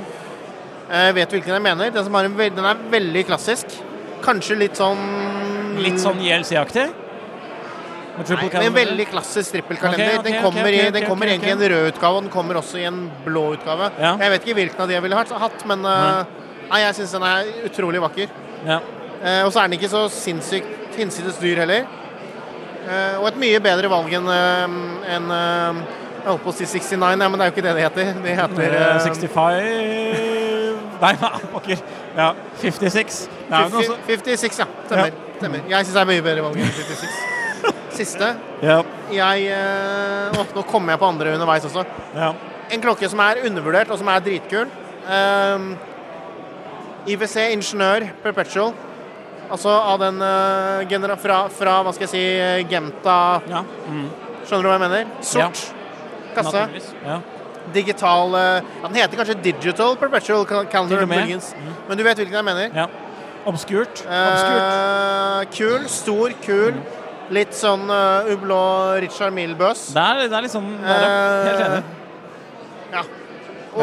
Jeg 0.90 1.14
vet 1.14 1.30
hvilken 1.30 1.54
jeg 1.54 1.62
mener. 1.62 1.92
Den, 1.94 2.04
som 2.04 2.16
har 2.18 2.26
en, 2.26 2.34
den 2.36 2.66
er 2.66 2.80
veldig 2.90 3.22
klassisk. 3.28 3.76
Kanskje 4.26 4.58
litt 4.58 4.80
sånn 4.80 4.98
Litt 5.80 6.00
sånn 6.02 6.18
JLC-aktig? 6.20 6.90
Nei, 8.20 8.50
en 8.66 8.74
veldig 8.76 9.06
klassisk 9.10 9.56
trippelkalender. 9.56 10.06
Okay, 10.06 10.18
okay, 10.20 10.26
den 10.32 10.44
kommer, 10.44 10.68
okay, 10.68 10.88
i, 10.88 10.92
den 10.96 11.06
kommer 11.08 11.32
egentlig 11.32 11.52
i 11.52 11.56
en 11.56 11.64
rød 11.74 11.88
utgave, 11.94 12.16
og 12.20 12.26
den 12.26 12.32
kommer 12.34 12.60
også 12.60 12.82
i 12.82 12.86
en 12.90 13.00
blå 13.26 13.46
utgave. 13.56 13.92
Ja. 14.00 14.16
Jeg 14.20 14.34
vet 14.34 14.48
ikke 14.48 14.58
hvilken 14.60 14.84
av 14.84 14.90
de 14.92 14.98
jeg 14.98 15.06
ville 15.06 15.22
hatt, 15.46 15.66
men 15.72 15.86
uh, 15.88 16.24
nei, 16.70 16.82
jeg 16.84 16.98
syns 17.00 17.16
den 17.16 17.28
er 17.30 17.54
utrolig 17.70 18.02
vakker. 18.04 18.36
Ja. 18.68 18.82
Uh, 19.24 19.42
og 19.46 19.54
så 19.54 19.62
er 19.64 19.70
den 19.70 19.80
ikke 19.80 19.92
så 19.92 20.04
sinnssykt 20.12 21.00
hinsides 21.00 21.40
dyr 21.42 21.64
heller. 21.64 21.88
Uh, 22.90 23.20
og 23.22 23.30
et 23.30 23.40
mye 23.40 23.60
bedre 23.62 23.90
valg 23.92 24.14
enn 24.18 24.30
eh, 24.32 24.78
Jeg 25.10 26.26
holdt 26.26 26.44
på 26.46 26.50
å 26.50 26.56
si 26.56 26.66
69, 26.66 26.96
ja, 26.98 27.28
men 27.30 27.36
det 27.38 27.44
er 27.46 27.50
jo 27.52 27.54
ikke 27.54 27.66
det 27.66 27.74
det 27.78 27.84
heter. 27.86 28.14
Det 28.24 28.38
heter 28.40 28.64
Eh, 28.66 28.96
eh, 28.96 29.02
65 29.06 30.40
Nei, 31.00 31.14
pokker. 31.54 31.84
Ja, 32.18 32.34
56. 32.60 33.20
Det 33.30 33.56
er 33.56 33.68
jo 33.68 33.76
noe 33.76 33.84
så- 33.88 34.00
56, 34.08 34.60
ja. 34.60 34.66
Stemmer. 35.38 35.62
Jeg 35.70 35.86
syns 35.86 35.94
det 35.94 36.02
er 36.02 36.10
mye 36.10 36.24
bedre 36.26 36.44
valg 36.44 36.58
enn 36.60 36.74
56. 36.76 37.39
Siste. 38.00 38.34
Ja. 38.64 38.80
Jeg 39.12 39.48
eh, 39.52 40.38
Å, 40.40 40.46
nå 40.56 40.64
kommer 40.70 40.94
jeg 40.94 41.02
på 41.02 41.10
andre 41.10 41.34
underveis 41.38 41.66
også. 41.68 41.86
Ja. 42.16 42.34
En 42.70 42.84
klokke 42.84 43.10
som 43.10 43.22
er 43.24 43.42
undervurdert, 43.48 43.90
og 43.92 44.00
som 44.00 44.12
er 44.14 44.22
dritkul. 44.24 44.70
Um, 45.10 45.72
IWC 47.10 47.50
Ingeniør 47.56 48.06
Perpetual. 48.24 48.76
Altså 49.50 49.74
av 49.74 49.98
den 50.04 50.22
uh, 50.22 50.86
genera 50.90 51.16
fra, 51.18 51.42
fra, 51.50 51.80
hva 51.82 51.94
skal 51.96 52.06
jeg 52.06 52.12
si, 52.12 52.24
Genta 52.70 52.70
Gemta 52.70 53.18
ja. 53.50 53.64
Mm. 53.90 54.06
Skjønner 54.46 54.62
du 54.62 54.70
hva 54.70 54.76
jeg 54.76 54.84
mener? 54.84 55.14
Sort 55.26 55.64
kasse. 56.36 56.68
Ja. 57.02 57.18
Digital 57.74 58.36
uh, 58.38 58.70
Den 58.84 59.00
heter 59.00 59.18
kanskje 59.18 59.40
Digital 59.42 59.98
Perpetual 59.98 60.46
Calendar, 60.46 61.06
Millions, 61.10 61.56
mm. 61.58 61.74
Men 61.90 61.98
du 61.98 62.06
vet 62.06 62.22
hvilken 62.22 62.38
jeg 62.38 62.50
mener? 62.52 62.76
ja. 62.84 62.90
Obskurt. 63.48 64.04
Obskurt. 64.04 64.66
Uh, 64.70 65.46
kul, 65.56 65.86
stor, 65.90 66.34
kul. 66.44 66.76
Litt 67.34 67.54
sånn 67.54 67.86
uh, 67.92 68.30
ublå 68.34 68.60
Richard 69.04 69.36
Mille-bøs. 69.36 69.90
Det 69.94 70.06
er, 70.06 70.24
det 70.32 70.38
er 70.38 70.46
litt 70.48 70.54
sånn 70.56 70.72
det 70.82 70.96
er. 70.96 71.12
Helt 71.46 71.66
enig. 71.68 71.84
Ja. 72.90 73.04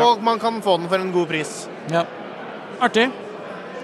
Og 0.02 0.24
man 0.26 0.40
kan 0.42 0.58
få 0.64 0.80
den 0.80 0.90
for 0.90 1.02
en 1.02 1.12
god 1.14 1.30
pris. 1.30 1.52
Ja. 1.92 2.02
Artig. 2.82 3.06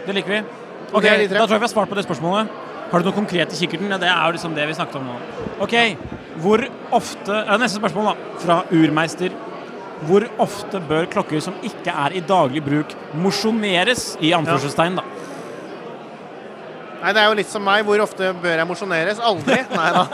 Det 0.03 0.16
liker 0.16 0.35
vi. 0.35 0.42
Ok. 0.90 1.07
Da 1.07 1.46
tror 1.46 1.55
jeg 1.55 1.62
vi 1.62 1.66
har 1.68 1.72
svart 1.72 1.92
på 1.92 1.98
det 1.98 2.05
spørsmålet. 2.09 2.51
Har 2.92 3.01
du 3.01 3.07
noe 3.09 3.16
konkret 3.16 3.55
i 3.55 3.57
kikkerten? 3.57 3.88
Ja, 3.88 3.96
det 4.03 4.11
er 4.11 4.27
jo 4.27 4.35
liksom 4.37 4.57
det 4.57 4.66
vi 4.68 4.75
snakket 4.77 4.98
om 4.98 5.07
nå. 5.09 5.14
Ok, 5.64 5.75
hvor 6.44 6.61
ofte 6.92 7.38
ja, 7.38 7.57
Neste 7.61 7.81
spørsmål, 7.81 8.11
da. 8.11 8.37
Fra 8.42 8.59
urmeister. 8.75 9.33
Hvor 10.05 10.27
ofte 10.42 10.81
bør 10.90 11.07
klokker 11.09 11.40
som 11.40 11.57
ikke 11.64 11.94
er 12.05 12.18
i 12.18 12.20
daglig 12.27 12.61
bruk, 12.66 12.92
mosjoneres? 13.22 14.16
I 14.20 14.35
anførselstegn, 14.37 14.98
da. 14.98 15.07
Nei, 17.03 17.11
det 17.11 17.19
er 17.23 17.29
jo 17.29 17.38
litt 17.41 17.51
som 17.51 17.65
meg. 17.67 17.83
Hvor 17.87 18.05
ofte 18.05 18.31
bør 18.43 18.61
jeg 18.61 18.69
mosjoneres? 18.69 19.21
Aldri. 19.23 19.59
Nei 19.79 19.88
da. 19.97 20.05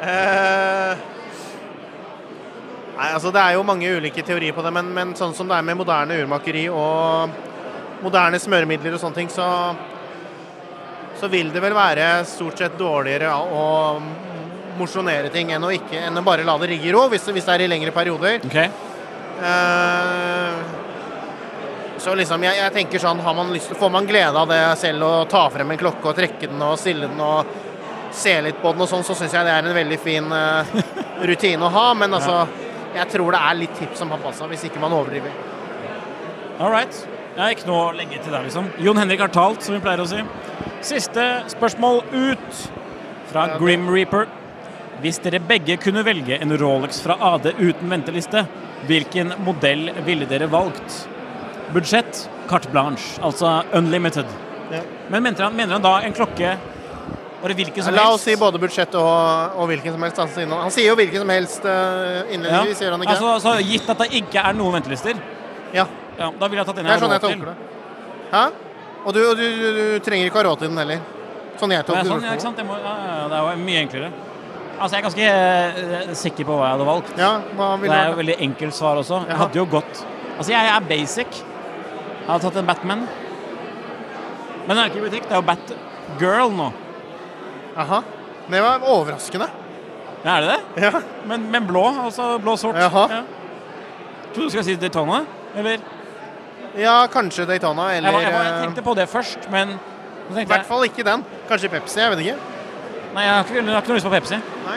Eh, 0.00 1.06
Nei, 3.00 3.12
altså 3.14 3.30
Det 3.32 3.40
er 3.40 3.54
jo 3.56 3.62
mange 3.64 3.88
ulike 3.96 4.24
teorier 4.26 4.52
på 4.52 4.60
det, 4.64 4.72
men, 4.76 4.90
men 4.92 5.14
sånn 5.16 5.32
som 5.36 5.48
det 5.48 5.56
er 5.56 5.64
med 5.64 5.78
moderne 5.78 6.18
urmakeri 6.20 6.66
og 6.68 7.30
moderne 8.04 8.36
smøremidler 8.40 8.96
og 8.96 9.00
sånne 9.00 9.16
ting, 9.16 9.30
så, 9.32 9.46
så 11.16 11.30
vil 11.32 11.48
det 11.54 11.62
vel 11.64 11.76
være 11.76 12.10
stort 12.28 12.60
sett 12.60 12.76
dårligere 12.80 13.32
å 13.32 13.64
mosjonere 14.76 15.32
ting 15.32 15.52
enn 15.52 15.64
å, 15.64 15.72
ikke, 15.72 15.96
enn 16.10 16.20
å 16.20 16.24
bare 16.26 16.44
la 16.44 16.58
det 16.60 16.68
ligge 16.74 16.90
i 16.90 16.92
ro, 16.92 17.06
hvis, 17.12 17.24
hvis 17.32 17.48
det 17.48 17.56
er 17.56 17.64
i 17.64 17.70
lengre 17.72 17.92
perioder. 17.96 18.44
Ok? 18.44 18.58
Eh, 19.40 20.60
så 22.00 22.14
liksom, 22.16 22.44
jeg, 22.46 22.56
jeg 22.56 22.72
tenker 22.74 23.02
sånn, 23.02 23.20
har 23.20 23.34
man 23.36 23.52
lyst, 23.52 23.74
Får 23.76 23.90
man 23.92 24.06
glede 24.08 24.40
av 24.40 24.48
det 24.48 24.60
selv 24.80 25.04
å 25.04 25.12
ta 25.28 25.44
frem 25.52 25.74
en 25.74 25.80
klokke 25.80 26.08
og 26.08 26.16
trekke 26.16 26.48
den 26.48 26.62
og 26.64 26.78
stille 26.80 27.10
den 27.10 27.20
og 27.20 27.50
se 28.16 28.32
litt 28.42 28.58
på 28.62 28.72
den 28.72 28.84
og 28.84 28.90
sånn, 28.90 29.04
så 29.06 29.14
syns 29.18 29.36
jeg 29.36 29.46
det 29.46 29.52
er 29.54 29.68
en 29.68 29.76
veldig 29.76 29.98
fin 30.02 30.32
uh, 30.32 30.72
rutine 31.28 31.66
å 31.66 31.70
ha. 31.74 31.86
Men 31.94 32.16
altså, 32.16 32.40
jeg 32.96 33.06
tror 33.12 33.36
det 33.36 33.42
er 33.50 33.60
litt 33.60 33.76
tips 33.78 34.02
som 34.02 34.10
har 34.14 34.22
passa, 34.24 34.48
hvis 34.50 34.64
ikke 34.66 34.82
man 34.82 34.96
overdriver. 34.96 35.34
All 36.58 36.72
right. 36.72 37.04
Jeg 37.36 37.40
har 37.40 37.54
ikke 37.54 37.68
noe 37.70 37.84
å 37.86 37.92
legge 37.94 38.18
til 38.18 38.34
der, 38.34 38.42
liksom. 38.48 38.72
Jon 38.82 38.98
Henrik 38.98 39.22
har 39.22 39.30
talt, 39.32 39.62
som 39.62 39.76
vi 39.76 39.84
pleier 39.84 40.02
å 40.02 40.08
si. 40.10 40.24
Siste 40.84 41.28
spørsmål 41.52 42.02
ut 42.10 42.64
fra 43.30 43.46
Grim 43.60 43.86
Reaper. 43.92 44.26
Hvis 45.00 45.20
dere 45.24 45.40
begge 45.40 45.78
kunne 45.80 46.02
velge 46.04 46.36
en 46.42 46.52
Rolex 46.60 46.98
fra 47.04 47.16
AD 47.30 47.52
uten 47.60 47.86
venteliste, 47.92 48.42
hvilken 48.88 49.36
modell 49.46 49.88
ville 50.04 50.28
dere 50.28 50.50
valgt? 50.50 51.06
Budsjett 51.74 52.28
carte 52.50 52.70
blanche, 52.72 53.20
altså 53.22 53.60
unlimited. 53.78 54.26
Ja. 54.70 54.80
Men 55.10 55.22
mener 55.22 55.44
han, 55.46 55.54
mener 55.56 55.76
han 55.78 55.82
da 55.84 55.96
en 56.06 56.14
klokke 56.14 56.56
Bare 57.40 57.54
hvilken 57.56 57.80
som 57.82 57.94
helst? 57.94 57.96
La 57.96 58.10
oss 58.12 58.24
si 58.26 58.34
både 58.36 58.58
budsjett 58.60 58.92
og, 59.00 59.54
og 59.56 59.70
hvilken 59.70 59.94
som 59.94 60.02
helst. 60.04 60.18
Sier, 60.34 60.50
han 60.50 60.72
sier 60.74 60.90
jo 60.90 60.96
hvilken 60.98 61.22
som 61.22 61.30
helst 61.32 61.64
innledningsvis, 61.64 62.82
ja. 62.82 62.84
gjør 62.84 62.96
han 62.96 63.04
ikke? 63.06 63.14
Altså, 63.14 63.30
altså, 63.38 63.54
gitt 63.64 63.88
at 63.94 64.02
det 64.02 64.08
ikke 64.20 64.42
er 64.50 64.58
noen 64.58 64.76
ventelister, 64.76 65.22
Ja. 65.72 65.86
ja, 66.18 66.28
da 66.36 66.50
ville 66.50 66.60
jeg 66.60 66.68
tatt 66.68 66.76
den 66.76 66.84
Det 66.84 66.92
er 66.92 66.98
jeg 66.98 67.04
sånn 67.06 67.14
har 67.14 67.22
jeg 67.22 67.24
råd 67.24 67.32
til. 67.32 67.46
det. 67.48 67.54
Hæ? 68.34 68.42
Og 69.06 69.16
du, 69.16 69.20
du, 69.38 69.44
du, 69.62 69.68
du 69.78 70.04
trenger 70.04 70.28
ikke 70.28 70.42
ha 70.42 70.44
råd 70.50 70.60
til 70.60 70.68
den 70.68 70.82
heller. 70.82 71.00
Sånn 71.62 71.72
jeg 71.72 71.80
Ja, 71.80 71.86
tolker 71.88 72.10
sånn, 72.12 72.26
ja, 72.28 72.34
ikke 72.36 72.44
sant? 72.44 72.60
Det, 72.60 72.66
må, 72.68 72.76
ja, 72.84 73.24
det 73.32 73.38
er 73.40 73.48
jo 73.48 73.64
mye 73.64 73.80
enklere. 73.86 74.10
Altså, 74.80 74.92
jeg 74.92 75.00
er 75.00 75.06
ganske 75.08 75.30
eh, 76.04 76.12
sikker 76.20 76.48
på 76.48 76.56
hva 76.60 76.68
jeg 76.68 76.76
hadde 76.76 76.88
valgt. 76.92 77.14
Ja, 77.20 77.32
hva 77.56 77.70
ville 77.80 77.94
Det 77.94 78.02
er 78.04 78.12
jo 78.12 78.20
veldig 78.20 78.36
enkelt 78.50 78.76
svar 78.76 79.00
også. 79.00 79.22
Jeg 79.28 79.40
hadde 79.40 79.60
jo 79.62 79.64
gått 79.78 80.04
Altså, 80.36 80.52
jeg 80.52 80.70
er 80.76 80.86
basic. 80.92 81.40
Jeg 82.20 82.28
hadde 82.28 82.42
tatt 82.46 82.60
en 82.60 82.68
Batman. 82.68 83.06
Men 84.66 84.76
den 84.76 84.82
er 84.82 84.90
ikke 84.90 85.00
i 85.00 85.06
butikk. 85.08 85.28
Det 85.28 85.36
er 85.36 85.40
jo 85.40 85.48
Batgirl 85.48 86.54
nå. 86.54 86.70
Aha. 87.80 88.02
Det 88.50 88.62
var 88.62 88.84
overraskende. 88.92 89.48
Ja, 90.24 90.36
er 90.36 90.44
det 90.44 90.50
det? 90.52 90.84
Ja. 90.84 91.00
Men, 91.26 91.46
men 91.50 91.66
blå. 91.66 91.86
Altså 92.04 92.36
blå-sort. 92.42 92.76
Jaha. 92.76 93.06
Ja. 93.10 93.22
Tror 94.30 94.44
du 94.44 94.50
du 94.50 94.54
skal 94.54 94.66
si 94.66 94.76
Daytona? 94.78 95.24
Eller? 95.56 95.80
ja, 96.78 97.06
kanskje 97.10 97.46
Daytona, 97.46 97.88
Jeg, 97.90 97.98
eller 97.98 98.20
jeg, 98.20 98.32
var, 98.32 98.44
jeg 98.44 98.54
eh, 98.54 98.62
tenkte 98.62 98.82
på 98.86 98.94
det 98.94 99.08
først, 99.10 99.50
men 99.50 99.72
I 100.30 100.44
hvert 100.44 100.60
jeg 100.60 100.66
fall 100.68 100.86
ikke 100.86 101.06
den. 101.06 101.24
Kanskje 101.48 101.70
Pepsi, 101.72 101.98
jeg 102.00 102.12
vet 102.12 102.22
ikke. 102.24 102.36
Nei, 103.14 103.24
jeg 103.24 103.32
har 103.34 103.44
ikke, 103.44 103.54
jeg 103.58 103.74
har 103.74 103.82
ikke 103.82 103.90
noe 103.90 103.98
lyst 103.98 104.06
på 104.06 104.12
Pepsi. 104.14 104.38
Nei. 104.68 104.76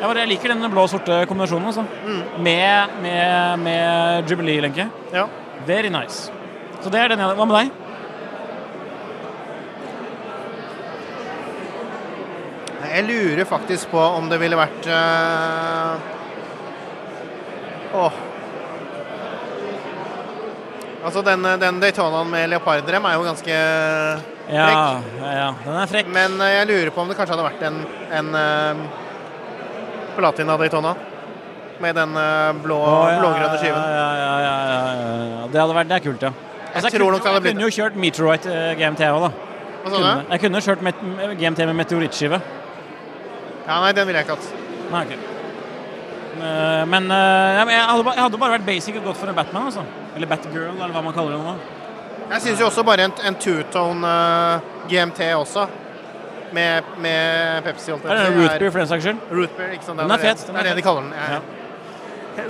Jeg, 0.00 0.08
bare, 0.08 0.18
jeg 0.22 0.30
liker 0.32 0.54
den 0.54 0.70
blå-sorte 0.72 1.20
kombinasjonen, 1.28 1.68
altså. 1.70 1.84
Mm. 2.06 2.42
Med, 2.42 2.96
med, 3.04 3.62
med 3.62 4.30
Jubilee-lenke. 4.30 4.88
Ja. 5.14 5.26
Very 5.66 5.90
nice. 5.92 6.30
Så 6.80 6.90
det 6.92 7.00
er 7.00 7.12
den 7.12 7.20
jeg 7.20 7.36
Hva 7.36 7.46
med 7.48 7.56
deg? 7.58 7.76
Jeg 12.90 13.04
lurer 13.06 13.46
faktisk 13.46 13.90
på 13.92 14.00
om 14.00 14.26
det 14.30 14.40
ville 14.42 14.58
vært 14.58 14.86
eh, 14.90 16.08
Åh. 18.00 18.18
Altså, 21.04 21.22
den, 21.24 21.46
den 21.60 21.78
Daytonaen 21.80 22.28
med 22.30 22.50
leopardrem 22.52 23.06
er 23.08 23.14
jo 23.16 23.22
ganske 23.24 23.60
frekk. 24.50 25.12
ja, 25.20 25.30
ja. 25.36 25.46
Den 25.64 25.78
er 25.80 25.90
frekk. 25.90 26.10
Men 26.12 26.36
eh, 26.40 26.56
jeg 26.58 26.68
lurer 26.70 26.90
på 26.94 27.04
om 27.04 27.12
det 27.12 27.16
kanskje 27.18 27.36
hadde 27.36 27.46
vært 27.46 27.62
en, 27.68 27.78
en 28.18 28.34
eh, 28.40 28.82
Platina 30.18 30.58
Daytona. 30.60 30.96
Med 31.80 31.96
den 31.96 32.16
eh, 32.20 32.52
blå, 32.60 32.76
oh, 32.76 33.06
ja, 33.08 33.18
blågrønne 33.22 33.58
skiven. 33.60 33.84
Ja, 33.96 34.08
ja, 34.20 34.32
ja. 34.44 35.46
Det 35.50 35.60
hadde 35.62 35.76
vært 35.78 35.88
Det 35.90 35.96
er 35.96 36.04
kult, 36.04 36.22
ja. 36.28 36.32
Altså, 36.70 36.86
jeg, 36.86 36.92
jeg, 36.92 37.00
kunne, 37.00 37.18
det 37.18 37.24
hadde 37.26 37.48
jeg 37.48 37.54
kunne 37.56 37.66
jo 37.66 37.74
kjørt 37.74 37.96
Meteorite 37.98 38.52
eh, 38.54 38.74
GMT 38.78 39.06
òg, 39.10 39.24
da. 39.26 39.30
Hva 39.80 39.90
sa 39.90 39.96
Kunne. 39.96 40.12
du? 40.20 40.32
Jeg 40.34 40.42
kunne 40.44 40.60
kjørt 40.66 40.82
met 40.84 41.00
GMT 41.40 41.64
med 41.70 41.76
meteorittskive. 41.80 42.40
Ja, 43.66 43.78
nei, 43.80 43.92
den 43.96 44.06
ville 44.08 44.20
jeg 44.20 44.28
ikke 44.28 44.36
hatt. 44.36 44.50
Nei, 44.90 45.02
okay. 45.06 45.18
Eh, 46.40 46.84
Men 46.92 47.10
eh, 47.10 47.56
jeg, 47.56 47.82
hadde, 47.88 48.14
jeg 48.14 48.24
hadde 48.26 48.40
bare 48.44 48.56
vært 48.58 48.66
basic 48.68 49.00
og 49.00 49.08
gått 49.10 49.20
for 49.22 49.32
en 49.32 49.38
Batman, 49.40 49.68
altså. 49.72 49.84
Eller 50.16 50.30
Batgirl, 50.30 50.72
eller 50.76 50.94
hva 50.94 51.02
man 51.06 51.16
kaller 51.16 51.36
det 51.36 51.42
nå. 51.44 51.54
Jeg 52.30 52.44
syns 52.44 52.60
jo 52.62 52.68
også 52.68 52.84
bare 52.86 53.08
en, 53.08 53.14
en 53.26 53.36
two-tone 53.42 54.06
uh, 54.06 54.68
GMT 54.90 55.32
også. 55.34 55.64
Med, 56.54 56.86
med 56.98 57.62
Pepsi. 57.66 57.90
holdt 57.92 58.04
Er 58.10 58.18
det 58.18 58.26
på 58.26 58.30
å 58.30 58.34
si, 58.34 58.38
Root 58.38 58.54
Beer, 58.58 58.70
for 58.74 58.82
den 58.82 58.88
saks 58.90 59.04
skyld? 59.06 59.18
Rootbeer, 59.30 59.72
ikke 59.76 59.86
sant? 59.86 60.00
Den 60.02 60.10
er 60.10 60.18
er 60.18 60.22
fet, 60.28 60.44
den 60.48 60.58
er 60.58 60.68
det 60.68 60.76
de 60.78 60.84
kaller 60.86 61.06
den. 61.06 61.12
Jeg- 61.14 61.34
Ja. 61.38 61.40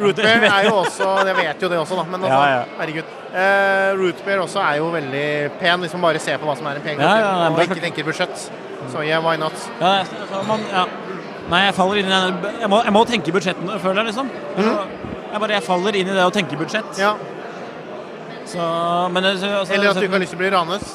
Root 0.01 0.17
beer 0.21 0.45
er 0.45 0.67
jo 0.69 0.75
også 0.83 1.07
Jeg 1.27 1.37
vet 1.37 1.63
jo 1.63 1.69
det 1.73 1.79
også, 1.81 1.97
da. 1.97 2.05
Men 2.05 2.25
altså, 2.25 2.41
Ja, 2.41 2.59
ja. 2.59 2.65
herregud. 2.81 3.15
Uh, 3.31 4.01
Rootbeer 4.01 4.43
også 4.43 4.61
er 4.65 4.81
jo 4.81 4.89
veldig 4.91 5.27
pen, 5.61 5.85
hvis 5.85 5.93
man 5.97 6.03
bare 6.09 6.23
ser 6.23 6.41
på 6.43 6.49
hva 6.49 6.57
som 6.59 6.67
er 6.67 6.81
en 6.81 6.87
pen 6.87 7.01
Ja, 7.01 7.13
ja, 7.21 7.49
og 7.51 7.63
ikke 7.63 7.81
tenker 7.83 8.07
budsjett. 8.09 8.51
Så 8.91 9.05
yeah, 9.07 9.23
why 9.25 9.37
not? 9.39 9.55
Ja, 9.81 10.01
man, 10.49 10.65
ja. 10.73 10.87
Nei, 11.51 11.61
jeg 11.67 11.75
faller 11.75 12.01
inn 12.01 12.11
i 12.11 12.15
den 12.15 12.57
Jeg 12.63 12.71
må, 12.71 12.81
jeg 12.87 12.95
må 12.95 13.05
tenke 13.09 13.35
budsjettene, 13.35 13.79
føler 13.83 14.03
jeg, 14.03 14.13
liksom. 14.13 14.31
Altså, 14.57 14.75
Jeg, 15.31 15.41
bare, 15.45 15.53
jeg 15.55 15.63
faller 15.67 16.01
inn 16.01 16.11
i 16.11 16.17
det 16.17 16.27
å 16.27 16.33
tenke 16.35 16.59
budsjett. 16.59 16.99
Ja. 16.99 17.15
Så, 18.51 18.67
men, 19.15 19.31
så, 19.39 19.53
altså, 19.61 19.75
Eller 19.75 19.93
at 19.93 19.99
du 20.01 20.07
ikke 20.07 20.17
har 20.17 20.25
lyst 20.25 20.35
til 20.35 20.41
å 20.41 20.43
bli 20.43 20.51
ranet. 20.51 20.93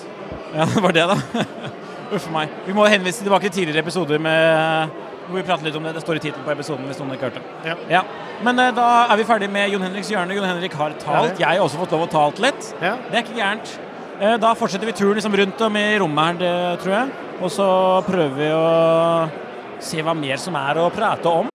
Ja, 0.55 0.67
det 0.71 0.83
var 0.83 0.95
det, 0.95 1.05
da. 1.07 1.45
Uff 2.15 2.27
meg. 2.33 2.51
Vi 2.67 2.75
må 2.75 2.85
henvise 2.91 3.23
tilbake 3.23 3.47
til 3.47 3.61
tidligere 3.61 3.83
episoder 3.85 4.19
med, 4.21 4.91
hvor 5.27 5.39
vi 5.39 5.45
prater 5.47 5.67
litt 5.67 5.77
om 5.79 5.85
det. 5.87 5.95
Det 5.97 6.03
står 6.03 6.19
i 6.19 6.23
tittelen 6.27 6.45
på 6.45 6.53
episoden 6.53 6.85
hvis 6.89 6.99
noen 7.01 7.15
ikke 7.15 7.29
hørte. 7.29 7.43
Ja. 7.91 8.03
Men 8.45 8.59
uh, 8.61 8.69
da 8.75 8.87
er 9.09 9.19
vi 9.21 9.27
ferdig 9.27 9.49
med 9.53 9.73
Jon 9.73 9.85
Henriks 9.85 10.11
hjørne. 10.13 10.37
Jon 10.37 10.47
Henrik 10.47 10.77
har 10.79 10.95
talt. 11.01 11.39
Jeg 11.41 11.47
har 11.47 11.63
også 11.63 11.81
fått 11.81 11.95
lov 11.95 12.05
å 12.07 12.11
talt 12.11 12.41
litt. 12.43 12.69
Ja. 12.81 12.95
Det 13.09 13.19
er 13.19 13.25
ikke 13.25 13.39
gærent. 13.39 13.73
Uh, 14.19 14.35
Da 14.41 14.53
fortsetter 14.57 14.89
vi 14.89 14.95
turen 14.97 15.17
liksom 15.19 15.35
rundt 15.41 15.65
om 15.67 15.81
i 15.81 15.87
rommet 16.03 16.29
her, 16.29 16.39
det, 16.43 16.53
tror 16.83 16.97
jeg. 16.99 17.17
Og 17.41 17.51
så 17.51 17.67
prøver 18.07 18.37
vi 18.39 18.53
å 18.55 19.81
se 19.83 20.05
hva 20.05 20.15
mer 20.15 20.39
som 20.41 20.55
er 20.59 20.79
å 20.79 20.87
prate 20.93 21.33
om. 21.43 21.54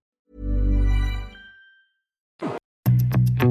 Det 3.41 3.47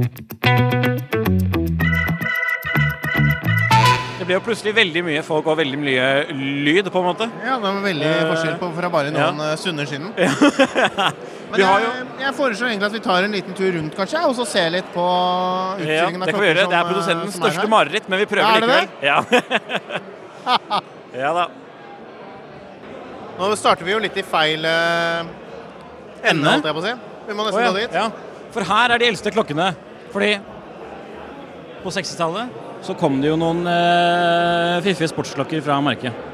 ble 4.23 4.37
jo 4.37 4.43
plutselig 4.47 4.71
veldig 4.77 5.01
mye 5.03 5.23
folk 5.27 5.49
og 5.51 5.57
veldig 5.59 5.79
mye 5.83 6.05
lyd, 6.31 6.87
på 6.95 7.01
en 7.01 7.07
måte. 7.09 7.27
Ja, 7.43 7.57
det 7.59 7.65
var 7.65 7.81
veldig 7.83 8.07
Eh, 8.07 8.21
forskjell 8.29 8.55
på 8.61 8.69
fra 8.77 8.91
bare 8.93 9.11
noen 9.11 9.41
ja. 9.43 9.57
stunder 9.63 9.89
siden. 9.91 10.13
Men 10.15 11.59
jeg, 11.59 11.91
jeg 12.23 12.33
foreslår 12.39 12.69
egentlig 12.69 12.87
at 12.87 12.95
vi 12.95 13.03
tar 13.09 13.27
en 13.27 13.35
liten 13.35 13.59
tur 13.59 13.73
rundt, 13.81 13.99
kanskje, 13.99 14.23
og 14.31 14.39
så 14.39 14.47
ser 14.53 14.71
litt 14.77 14.95
på 14.95 15.07
utstillingen 15.81 16.23
ja, 16.23 16.27
det 16.29 16.37
kan 16.37 16.45
vi 16.45 16.47
gjøre. 16.53 16.63
gjøre. 16.63 16.71
Det 16.71 16.79
er 16.79 16.85
eh, 16.85 16.93
produsentens 16.93 17.35
som 17.35 17.43
største 17.49 17.67
her. 17.67 17.75
mareritt, 17.75 18.07
men 18.07 18.23
vi 18.23 18.31
prøver 18.31 18.47
Ja, 18.47 18.55
likevel. 18.63 18.87
Ja. 19.03 19.19
ja 21.25 21.35
da. 21.41 21.51
Nå 23.43 23.55
starter 23.59 23.91
vi 23.91 23.99
jo 23.99 24.07
litt 24.07 24.15
i 24.23 24.29
feil 24.39 24.63
eh, 24.71 25.21
ende, 26.31 26.47
holdt 26.47 26.71
jeg 26.71 26.79
på 26.79 26.85
å 26.85 26.91
si. 26.93 26.99
Vi 27.27 27.35
må 27.35 27.51
nesten 27.51 27.59
nesten 27.59 27.67
ja. 27.67 27.71
gå 27.75 27.81
dit. 27.83 28.03
Ja. 28.05 28.30
For 28.55 28.67
her 28.67 28.95
er 28.95 29.01
de 29.01 29.09
eldste 29.11 29.33
klokkene. 29.35 29.71
Fordi 30.11 30.35
på 31.81 31.93
60-tallet 31.95 32.59
så 32.85 32.97
kom 32.99 33.21
det 33.21 33.31
jo 33.31 33.39
noen 33.41 33.63
eh, 33.69 34.81
fiffige 34.85 35.11
sportsklokker 35.13 35.63
fra 35.65 35.79
merket. 35.85 36.27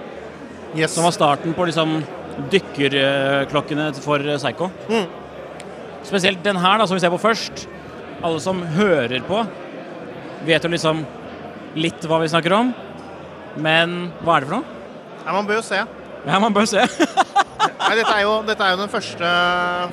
Som 0.92 1.06
var 1.06 1.14
starten 1.14 1.54
på 1.56 1.66
liksom 1.68 1.98
dykkerklokkene 2.52 3.88
for 4.04 4.22
Psycho. 4.36 4.70
Mm. 4.90 5.06
Spesielt 6.06 6.42
den 6.44 6.58
her, 6.60 6.78
da, 6.78 6.86
som 6.86 6.98
vi 6.98 7.02
ser 7.02 7.12
på 7.14 7.20
først. 7.20 7.66
Alle 8.24 8.40
som 8.42 8.62
hører 8.76 9.24
på, 9.26 9.42
vet 10.46 10.64
jo 10.64 10.72
liksom 10.72 11.02
litt 11.76 12.06
hva 12.08 12.20
vi 12.22 12.30
snakker 12.32 12.54
om. 12.56 12.72
Men 13.60 13.96
hva 14.22 14.36
er 14.36 14.44
det 14.44 14.50
for 14.50 14.58
noe? 14.58 14.76
Ja, 15.24 15.32
man 15.34 15.48
bør 15.48 15.58
jo 15.58 15.66
se. 15.66 15.82
Ja, 16.26 16.38
man 16.42 16.54
bør 16.54 16.68
se. 16.70 16.86
Nei, 17.56 17.94
dette, 17.96 18.12
er 18.12 18.22
jo, 18.22 18.32
dette 18.46 18.64
er 18.64 18.74
jo 18.74 18.80
den 18.82 18.90
første, 18.92 19.28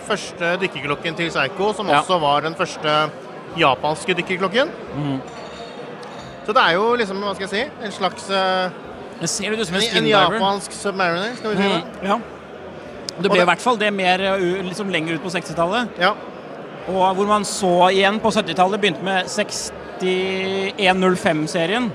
første 0.07 0.55
dykkerklokken 0.61 1.15
til 1.15 1.31
Seiko, 1.31 1.73
som 1.73 1.89
Ja. 1.89 2.01
også 2.01 2.19
var 2.19 2.41
den 2.41 2.55
første 2.55 3.09
japanske 3.57 4.15
dykkerklokken. 4.17 4.71
Mm. 4.95 5.21
Så 6.45 6.53
det 6.53 6.63
er 6.63 6.73
jo 6.75 6.95
liksom, 6.99 7.21
hva 7.23 7.35
skal 7.35 7.47
jeg 7.47 7.53
si, 7.53 7.85
en 7.85 7.91
slags 7.91 8.31
det 9.23 9.29
ser 9.31 9.53
ut 9.53 9.61
som 9.67 9.75
en 9.77 9.83
en, 9.97 10.07
japansk 10.09 10.71
submariner, 10.75 11.35
skal 11.37 11.49
vi 11.53 11.57
si 11.57 11.63
det? 11.63 11.83
Mm, 12.01 12.07
ja. 12.07 12.17
Det 13.21 13.31
ble 13.31 13.41
i 13.43 13.45
hvert 13.45 13.61
fall 13.61 13.79
det 13.79 13.93
mer 13.93 14.19
uh, 14.33 14.63
liksom 14.65 14.89
lenger 14.91 15.13
ut 15.15 15.21
på 15.23 15.29
60-tallet. 15.31 15.87
Ja. 16.01 16.11
Og 16.89 17.15
hvor 17.15 17.25
man 17.29 17.45
så 17.47 17.89
igjen 17.93 18.19
på 18.19 18.29
70-tallet 18.33 18.81
begynte 18.81 19.03
med 19.05 19.25
6105-serien. 19.31 21.91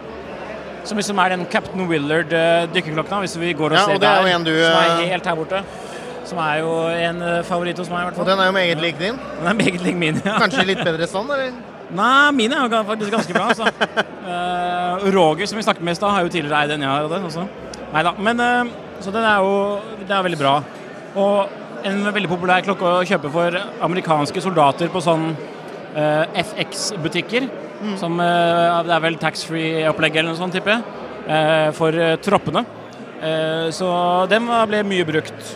Som 0.89 0.97
liksom 0.97 1.19
er 1.21 1.35
den 1.35 1.45
Captain 1.53 1.85
Willard 1.91 2.33
uh, 2.33 2.65
dykkerklokka, 2.73 3.21
hvis 3.25 3.37
vi 3.37 3.53
går 3.53 3.75
og 3.75 3.77
Ja, 3.77 3.85
ser 3.85 3.99
og 3.99 4.01
det 4.01 4.09
er 4.09 4.21
jo 4.23 4.29
der. 4.29 4.37
en 4.39 4.45
du, 4.47 4.53
som 4.57 4.77
er 4.81 4.93
eh, 5.03 5.11
helt 5.13 5.27
her 5.29 5.35
borte. 5.37 5.59
Som 6.29 6.39
er 6.41 6.55
jo 6.63 6.71
en 6.89 7.21
uh, 7.21 7.33
favoritt 7.45 7.81
hos 7.81 7.91
meg, 7.93 8.01
i 8.01 8.09
hvert 8.09 8.17
fall. 8.17 8.25
Og 8.25 8.31
den 8.31 8.41
er 8.41 8.49
jo 8.49 8.55
meget 8.57 8.81
lik 8.81 8.97
din. 9.01 9.19
Den 9.41 9.51
er 9.51 9.59
meget 9.59 9.85
lik 9.85 9.99
min, 10.01 10.23
ja. 10.25 10.39
Kanskje 10.41 10.65
litt 10.71 10.81
bedre 10.85 11.09
stand, 11.11 11.29
eller? 11.37 11.53
Nei, 11.99 12.33
min 12.37 12.53
er 12.53 12.65
jo 12.65 12.83
faktisk 12.89 13.13
ganske 13.13 13.37
bra. 13.37 13.51
Altså. 13.53 13.69
uh, 13.69 15.07
Roger, 15.19 15.47
som 15.47 15.61
vi 15.61 15.67
snakket 15.69 15.85
med 15.85 15.97
i 15.97 16.01
stad, 16.01 16.11
har 16.17 16.25
jo 16.25 16.33
tidligere 16.33 16.65
eid 16.65 16.75
en 16.79 16.89
jeg 16.89 17.05
hadde 17.05 17.23
også. 17.29 17.47
Neida, 17.93 18.17
Men 18.19 18.41
uh, 18.41 18.75
Så 19.05 19.13
den 19.15 19.29
er 19.29 19.45
jo 19.45 19.55
det 20.09 20.17
er 20.17 20.25
veldig 20.25 20.41
bra. 20.41 20.57
Og 21.21 21.85
en 21.89 22.05
veldig 22.15 22.33
populær 22.33 22.65
klokke 22.65 22.97
å 22.97 23.07
kjøpe 23.07 23.31
for 23.33 23.61
amerikanske 23.85 24.41
soldater 24.43 24.89
på 24.93 25.05
sånn 25.05 25.35
uh, 25.37 26.25
FX-butikker. 26.49 27.68
Som 28.01 28.19
eh, 28.21 28.83
Det 28.89 28.95
er 28.97 29.01
vel 29.05 29.17
taxfree-opplegget 29.23 30.19
eller 30.23 30.33
noe 30.35 30.41
sånt, 30.41 30.53
tipper 30.57 30.77
jeg. 30.77 30.83
eh, 31.29 31.71
for 31.79 31.95
eh, 31.95 32.17
troppene. 32.17 32.65
Så 33.75 33.87
den 34.31 34.45
ble 34.47 34.79
mye 34.87 35.05
brukt 35.05 35.49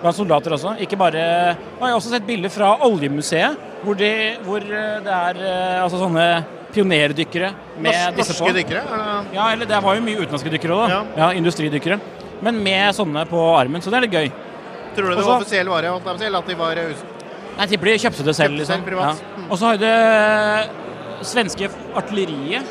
blant 0.00 0.14
soldater 0.14 0.52
også. 0.54 0.76
Ikke 0.78 0.96
bare 0.96 1.18
Jeg 1.18 1.56
har 1.80 1.96
også 1.96 2.12
sett 2.12 2.22
bilder 2.26 2.48
fra 2.54 2.68
Oljemuseet, 2.86 3.56
hvor, 3.82 3.96
de, 3.98 4.10
hvor 4.46 4.62
det 4.62 5.10
er 5.10 5.40
altså 5.82 5.98
sånne 5.98 6.26
pionerdykkere 6.70 7.50
med 7.82 7.90
Norsk- 7.90 8.16
disse 8.20 8.36
på. 8.38 8.44
norske 8.46 8.54
dykkere? 8.60 8.84
eller? 8.86 9.26
Ja, 9.34 9.48
eller 9.52 9.66
det 9.66 9.80
var 9.82 9.98
jo 9.98 10.04
mye 10.06 10.20
utenlandske 10.22 10.52
dykkere 10.54 10.76
òg, 10.76 10.88
da. 10.94 11.00
Ja. 11.18 11.32
industridykkere. 11.34 11.98
Men 12.46 12.62
med 12.62 12.94
sånne 12.94 13.26
på 13.28 13.42
armen, 13.58 13.82
så 13.82 13.90
det 13.90 13.98
er 13.98 14.06
litt 14.06 14.14
gøy. 14.14 14.30
Tror 14.94 15.02
du 15.02 15.10
det 15.10 15.18
Også- 15.18 15.26
var 15.32 15.40
offisiell 15.42 15.68
vare? 15.68 15.90
at 16.38 16.46
de 16.46 16.54
var 16.54 16.74
Nei, 17.58 17.66
de 17.66 17.76
kjøpte 17.98 18.22
det 18.24 18.36
selv. 18.36 18.54
Kjøpte 18.54 18.58
liksom. 18.58 18.84
selv. 18.86 18.98
Ja. 19.02 19.44
Og 19.50 19.58
så 19.58 19.66
har 19.66 19.76
det 19.76 20.70
svenske 21.26 21.68
artilleriet. 21.98 22.66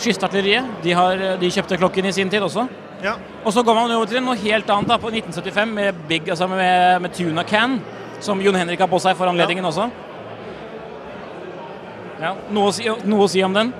Kystartilleriet. 0.00 0.64
De, 0.82 0.92
har, 0.96 1.20
de 1.40 1.50
kjøpte 1.54 1.78
klokken 1.78 2.08
i 2.08 2.12
sin 2.16 2.30
tid 2.32 2.42
også. 2.42 2.66
Ja. 3.04 3.14
Og 3.44 3.52
så 3.52 3.62
går 3.62 3.76
man 3.76 3.92
over 3.94 4.08
til 4.08 4.22
noe 4.24 4.36
helt 4.40 4.70
annet 4.72 4.88
da, 4.88 4.96
på 4.98 5.10
1975 5.12 5.74
med, 5.76 6.02
Big, 6.08 6.28
altså 6.32 6.48
med, 6.48 7.02
med 7.04 7.12
Tuna 7.14 7.44
Can, 7.44 7.78
som 8.24 8.40
Jon 8.40 8.56
Henrik 8.56 8.80
har 8.80 8.88
på 8.90 8.98
seg 9.02 9.16
for 9.18 9.28
anledningen 9.28 9.66
også. 9.68 9.90
Ja, 12.22 12.30
noe, 12.54 12.70
å 12.70 12.74
si, 12.74 12.86
noe 13.04 13.26
å 13.26 13.28
si 13.30 13.42
om 13.44 13.52
den? 13.54 13.72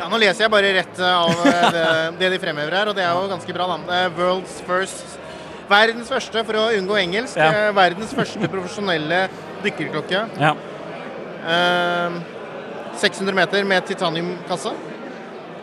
Ja, 0.00 0.08
Nå 0.10 0.18
leser 0.18 0.46
jeg 0.46 0.50
bare 0.52 0.72
rett 0.74 0.98
eh, 0.98 1.18
av 1.20 1.42
eh, 1.46 1.66
det, 1.74 1.82
det 2.18 2.30
de 2.34 2.38
fremhever 2.42 2.74
her, 2.74 2.90
og 2.90 2.96
det 2.96 3.04
er 3.04 3.12
jo 3.14 3.28
ganske 3.30 3.54
bra. 3.54 3.68
da. 3.70 3.98
Er 4.02 4.14
World's 4.16 4.58
first 4.66 5.18
Verdens 5.70 6.10
første, 6.10 6.42
for 6.44 6.58
å 6.58 6.64
unngå 6.74 6.96
engelsk, 7.00 7.36
Ja. 7.38 7.68
eh, 7.68 7.70
verdens 7.76 8.10
første 8.16 8.48
profesjonelle 8.50 9.20
dykkerklokke. 9.62 10.24
Ja. 10.42 10.50
Eh, 11.46 12.16
600 13.00 13.34
meter 13.34 13.64
med 13.64 13.86
titaniumkasse. 13.86 14.72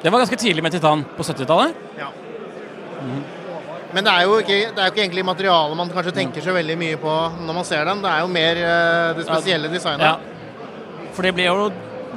Det 0.02 0.10
var 0.10 0.24
ganske 0.24 0.40
tidlig 0.40 0.64
med 0.64 0.72
titan 0.72 1.04
på 1.18 1.24
70-tallet. 1.24 1.76
Ja. 2.00 2.08
Men 3.94 4.06
det 4.06 4.12
er, 4.14 4.26
jo 4.28 4.38
ikke, 4.38 4.58
det 4.70 4.82
er 4.82 4.90
jo 4.90 4.94
ikke 4.94 5.02
egentlig 5.02 5.26
materialet 5.26 5.78
man 5.78 5.90
kanskje 5.90 6.14
tenker 6.14 6.44
så 6.46 6.54
veldig 6.54 6.76
mye 6.78 7.00
på 7.02 7.14
når 7.42 7.58
man 7.58 7.66
ser 7.66 7.88
den. 7.90 8.04
Det 8.04 8.12
er 8.12 8.22
jo 8.22 8.30
mer 8.32 8.62
eh, 8.62 9.08
det 9.18 9.26
spesielle 9.26 9.72
designet. 9.72 10.06
Ja. 10.06 10.68
For 11.16 11.26
det 11.26 11.34
ble 11.36 11.48
jo 11.48 11.72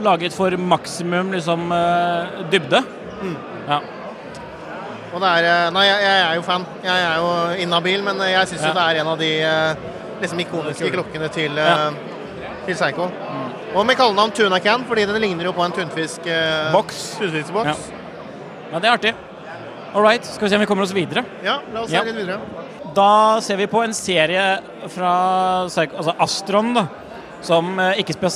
laget 0.04 0.36
for 0.36 0.54
maksimum 0.60 1.32
liksom 1.32 1.72
eh, 1.74 2.44
dybde. 2.52 2.82
Mm. 3.22 3.34
Ja. 3.70 3.80
Og 5.12 5.18
det 5.24 5.30
er, 5.30 5.48
eh, 5.48 5.70
nei, 5.74 5.86
jeg, 5.88 6.04
jeg 6.04 6.20
er 6.28 6.36
jo 6.36 6.44
fan. 6.46 6.68
Jeg 6.84 7.08
er 7.08 7.24
jo 7.24 7.32
inhabil, 7.64 8.04
men 8.04 8.22
jeg 8.30 8.52
syns 8.52 8.62
Ja. 8.62 8.68
jo 8.68 8.78
det 8.78 8.86
er 8.86 9.02
en 9.02 9.12
av 9.14 9.18
de 9.24 9.32
liksom 10.22 10.44
ikoniske 10.44 10.92
klokkene 10.92 11.32
til, 11.34 11.56
ja. 11.58 11.90
til 12.66 12.78
Seigo. 12.78 13.08
Og 13.72 13.86
med 13.88 13.96
kallenavn 13.96 14.32
Tuna 14.36 14.58
Can, 14.60 14.82
fordi 14.84 15.06
den 15.08 15.20
ligner 15.22 15.48
jo 15.48 15.52
på 15.56 15.64
en 15.64 15.72
tunfisk 15.72 16.26
eh, 16.28 16.72
Boks. 16.74 16.98
tunfiskboks. 17.20 17.86
Ja, 18.72 18.78
det 18.78 18.88
er 18.88 18.92
artig. 18.92 19.12
All 19.94 20.04
right, 20.04 20.24
skal 20.24 20.44
vi 20.46 20.50
se 20.52 20.56
om 20.58 20.62
vi 20.64 20.68
kommer 20.68 20.84
oss 20.84 20.92
videre. 20.96 21.24
Ja, 21.44 21.58
la 21.72 21.82
oss 21.82 21.90
se 21.90 21.96
Ja. 21.96 22.02
litt 22.04 22.16
videre. 22.16 22.40
Da 22.94 23.40
ser 23.40 23.56
vi 23.56 23.66
på 23.66 23.82
en 23.84 23.94
serie 23.96 24.60
fra 24.88 25.12
altså 25.64 26.14
Astron, 26.20 26.74
da, 26.74 26.86
som 27.40 27.78
eh, 27.80 28.02
ikke 28.02 28.30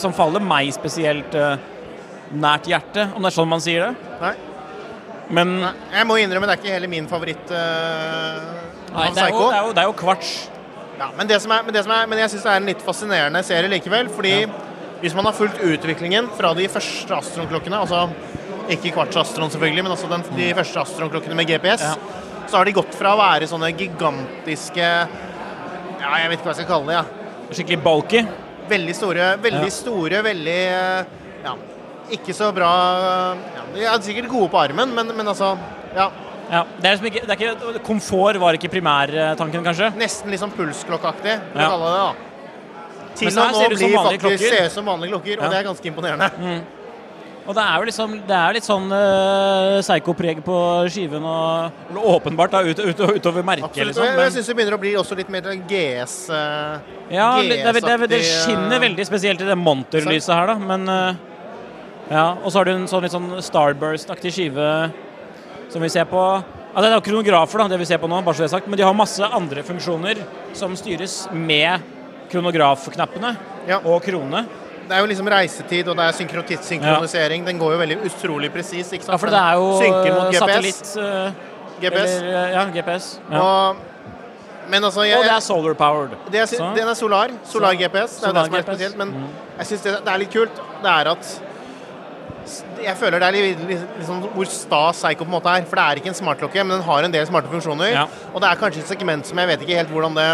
som 0.00 0.12
faller 0.16 0.40
meg 0.40 0.72
spesielt 0.72 1.34
eh, 1.34 1.56
nært 2.32 2.68
hjertet, 2.68 3.12
om 3.14 3.22
det 3.22 3.28
er 3.28 3.36
sånn 3.36 3.48
man 3.48 3.60
sier 3.60 3.88
det. 3.88 4.12
Nei. 4.22 4.34
Men 5.28 5.58
Jeg 5.92 6.06
må 6.08 6.16
innrømme 6.16 6.48
det 6.48 6.54
er 6.56 6.62
ikke 6.62 6.72
hele 6.72 6.88
min 6.88 7.06
favoritt 7.06 7.50
eh, 7.52 8.38
Nei, 8.94 9.10
det 9.12 9.20
er, 9.20 9.28
jo, 9.28 9.50
det, 9.50 9.56
er 9.58 9.66
jo, 9.66 9.72
det 9.76 9.82
er 9.82 9.90
jo 9.90 9.92
kvarts. 9.92 10.48
Ja, 10.98 11.10
men, 11.16 11.28
det 11.28 11.36
som 11.42 11.52
er, 11.52 11.62
men, 11.62 11.74
det 11.76 11.82
som 11.84 11.92
er, 11.92 12.06
men 12.08 12.18
jeg 12.18 12.32
syns 12.32 12.46
det 12.46 12.52
er 12.54 12.62
en 12.62 12.70
litt 12.72 12.80
fascinerende 12.82 13.42
serie 13.46 13.68
likevel. 13.70 14.08
Fordi 14.10 14.32
hvis 15.00 15.14
man 15.14 15.24
har 15.28 15.32
fulgt 15.36 15.60
utviklingen 15.62 16.28
fra 16.36 16.52
de 16.58 16.66
første 16.68 17.14
Astron-klokkene, 17.18 17.78
altså 17.78 18.08
ikke 18.68 18.92
kvartsastron 18.96 19.50
selvfølgelig, 19.52 19.82
men 19.86 19.92
altså 19.94 20.08
den, 20.10 20.24
de 20.36 20.50
første 20.58 20.80
Astron-klokkene 20.82 21.36
med 21.38 21.48
GPS, 21.48 21.84
så 22.48 22.56
har 22.58 22.64
de 22.68 22.72
gått 22.76 22.94
fra 22.96 23.14
å 23.14 23.20
være 23.20 23.48
sånne 23.50 23.70
gigantiske 23.76 24.84
Ja, 25.98 26.10
jeg 26.22 26.28
vet 26.30 26.38
ikke 26.38 26.46
hva 26.48 26.54
jeg 26.54 26.60
skal 26.62 26.70
kalle 26.70 26.86
det. 26.92 26.98
ja. 26.98 27.04
Skikkelig 27.50 27.80
bulky. 27.84 28.20
Veldig 28.68 28.94
store, 28.94 29.26
veldig 29.42 29.64
Ja. 29.68 29.70
store, 29.72 30.22
veldig 30.22 30.60
Ja, 31.44 31.54
ikke 32.12 32.34
så 32.36 32.52
bra 32.54 32.68
ja, 33.54 33.62
De 33.74 33.84
er 33.84 34.00
sikkert 34.04 34.28
gode 34.28 34.50
på 34.52 34.58
armen, 34.60 34.94
men, 34.94 35.06
men 35.16 35.26
altså 35.26 35.56
Ja. 35.96 36.10
Ja, 36.50 36.62
det 36.80 36.84
er 36.88 36.94
liksom 36.96 37.06
ikke, 37.10 37.26
det 37.26 37.30
er 37.30 37.40
ikke, 37.44 37.80
komfort 37.84 38.36
var 38.40 38.56
ikke 38.56 38.70
primærtanken, 38.72 39.64
kanskje? 39.64 39.90
Nesten 40.00 40.30
litt 40.32 40.40
sånn 40.40 40.52
pulsklokkeaktig, 40.56 41.34
vil 41.52 41.60
Ja. 41.62 41.68
kalle 41.68 41.84
det 41.84 41.92
det. 41.92 42.00
da. 42.00 42.27
Til 43.18 43.30
å 43.30 43.36
nå 43.36 43.60
ser 43.60 43.72
det 43.74 43.78
bli 43.78 43.92
faktisk 43.94 44.24
klokker. 44.24 44.56
se 44.56 44.66
ut 44.66 44.76
som 44.78 44.90
vanlige 44.92 45.14
klokker, 45.16 45.40
og 45.40 45.52
det 45.52 45.60
er 45.60 45.70
ganske 45.70 45.90
imponerende. 45.90 46.30
Mm. 46.38 46.60
Og 47.48 47.54
det 47.56 47.62
er 47.64 47.80
jo 47.80 47.86
liksom, 47.88 48.10
det 48.28 48.36
er 48.36 48.56
litt 48.58 48.66
sånn 48.66 48.90
uh, 48.92 49.78
psycho-preg 49.80 50.42
på 50.44 50.56
skiven, 50.92 51.24
og 51.24 52.02
åpenbart 52.12 52.52
da, 52.52 52.60
ut, 52.60 52.82
ut, 52.82 53.00
utover 53.16 53.46
merket. 53.46 53.70
Absolutt. 53.70 53.88
Liksom, 53.88 54.02
og 54.02 54.08
jeg, 54.10 54.16
men- 54.18 54.26
jeg 54.26 54.34
syns 54.34 54.50
det 54.50 54.56
begynner 54.58 54.76
å 54.76 54.80
bli 54.82 54.92
også 55.00 55.16
litt 55.16 55.32
mer 55.32 55.48
GS 55.70 56.18
uh, 56.28 56.76
Ja, 57.08 57.30
det, 57.40 57.56
det, 57.64 57.72
det, 57.72 57.80
det 57.80 58.20
GS-aktig, 58.20 58.20
skinner 58.44 58.76
eh, 58.76 58.84
veldig 58.84 59.08
spesielt 59.08 59.40
i 59.40 59.48
det 59.48 59.56
monterlyset 59.56 60.34
her, 60.34 60.52
da. 60.52 60.58
Men 60.60 60.84
uh, 60.92 61.24
ja, 62.12 62.26
Og 62.42 62.52
så 62.52 62.60
har 62.60 62.68
du 62.68 62.74
en 62.74 62.86
sånn 62.90 63.04
litt 63.06 63.16
sånn 63.16 63.32
Starburst-aktig 63.44 64.32
skive 64.36 64.68
som 65.72 65.84
vi 65.84 65.88
ser 65.92 66.04
på. 66.08 66.20
Ja, 66.74 66.80
Det 66.84 66.90
er 66.90 66.98
jo 66.98 67.04
kronografer, 67.08 67.64
da, 67.64 67.72
det 67.72 67.80
vi 67.80 67.88
ser 67.88 68.00
på 68.00 68.08
nå, 68.12 68.20
bare 68.24 68.36
så 68.36 68.44
det 68.44 68.50
er 68.50 68.56
sagt. 68.58 68.68
Men 68.68 68.80
de 68.80 68.84
har 68.84 68.96
masse 68.96 69.24
andre 69.24 69.64
funksjoner 69.64 70.20
som 70.56 70.76
styres 70.76 71.22
med 71.32 71.80
kronografknappene 72.32 73.36
og 73.84 74.02
krone. 74.04 74.44
Det 74.88 74.96
er 74.96 75.02
jo 75.02 75.08
liksom 75.10 75.28
reisetid, 75.28 75.88
og 75.92 75.96
det 75.98 76.04
er 76.08 76.14
synkro- 76.16 76.62
synkronisering. 76.64 77.44
Den 77.44 77.58
går 77.60 77.74
jo 77.74 77.78
veldig 77.82 77.98
utrolig 78.08 78.48
presis. 78.54 78.90
Ja, 78.96 79.16
for 79.20 79.28
det 79.28 79.36
er 79.36 79.58
jo 79.60 79.66
synker 79.82 80.14
mot 80.14 80.22
eh, 80.22 80.30
GPS. 80.32 80.38
satellitt 80.40 80.96
eh, 80.96 81.32
GPS. 81.82 82.14
Eller, 82.22 82.38
eh, 82.46 82.54
ja, 82.56 82.64
GPS. 82.72 83.08
Ja. 83.30 83.42
Og 83.42 83.76
Men 84.68 84.84
altså, 84.84 85.00
jeg, 85.08 85.16
Og 85.16 85.24
det 85.24 85.32
er 85.32 85.40
solar 85.40 85.74
powered. 85.74 86.10
det 86.30 86.40
er, 86.40 86.74
den 86.76 86.88
er 86.88 86.94
solar. 86.94 87.30
Solar 87.48 87.72
GPS. 87.72 88.18
Det 88.20 88.24
er 88.24 88.28
solar 88.28 88.42
det 88.42 88.46
som 88.50 88.54
er 88.54 88.62
spesielt. 88.66 88.96
Men 88.98 89.08
Mm. 89.08 89.28
jeg 89.58 89.66
syns 89.66 89.82
det, 89.82 89.92
det 90.04 90.12
er 90.12 90.18
litt 90.18 90.32
kult. 90.32 90.56
Det 90.82 90.90
er 90.90 91.08
at 91.12 91.40
Jeg 92.82 92.96
føler 92.96 93.18
det 93.20 93.28
er 93.28 93.32
litt, 93.32 93.58
liksom 93.98 94.22
hvor 94.34 94.46
sta 94.48 94.90
Psycho 94.92 95.24
på 95.24 95.28
en 95.28 95.34
måte 95.40 95.46
er. 95.52 95.64
For 95.68 95.76
det 95.76 95.84
er 95.84 95.96
ikke 96.00 96.08
en 96.08 96.14
smartklokke, 96.14 96.64
men 96.64 96.78
den 96.78 96.82
har 96.82 97.02
en 97.04 97.10
del 97.12 97.26
smarte 97.26 97.48
funksjoner. 97.52 97.90
Ja. 97.92 98.06
Og 98.34 98.40
det 98.40 98.48
er 98.50 98.56
kanskje 98.56 98.80
et 98.84 98.88
segment 98.88 99.26
som 99.26 99.36
jeg 99.38 99.48
vet 99.48 99.60
ikke 99.66 99.76
helt 99.76 99.88
hvordan 99.92 100.14
det 100.16 100.28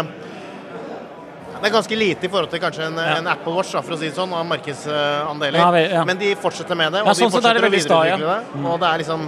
Det 1.65 1.71
er 1.71 1.73
ganske 1.79 1.97
lite 1.97 2.27
i 2.27 2.29
forhold 2.29 2.51
til 2.51 2.59
kanskje 2.61 2.83
en, 2.85 2.97
en 3.01 3.27
Apple 3.31 3.49
Watch, 3.55 3.71
da, 3.73 3.79
for 3.81 3.95
å 3.95 3.97
si 3.97 4.05
det 4.05 4.13
sånn, 4.13 4.29
av 4.37 4.43
markedsandeler. 4.45 5.57
Ja, 5.57 5.79
ja. 5.95 6.03
Men 6.05 6.19
de 6.21 6.27
fortsetter 6.37 6.77
med 6.77 6.93
det, 6.93 6.99
og 7.01 7.07
Ja, 7.09 7.15
de 7.17 7.23
sånn 7.23 7.31
sett 7.33 7.47
er 7.49 7.57
det 7.57 7.63
fortsetter 7.63 7.95
å 7.95 8.01
videreutvikle 8.03 8.35
det. 8.35 8.67
Og 8.69 8.77
det 8.83 8.91
er 8.91 9.01
liksom 9.01 9.23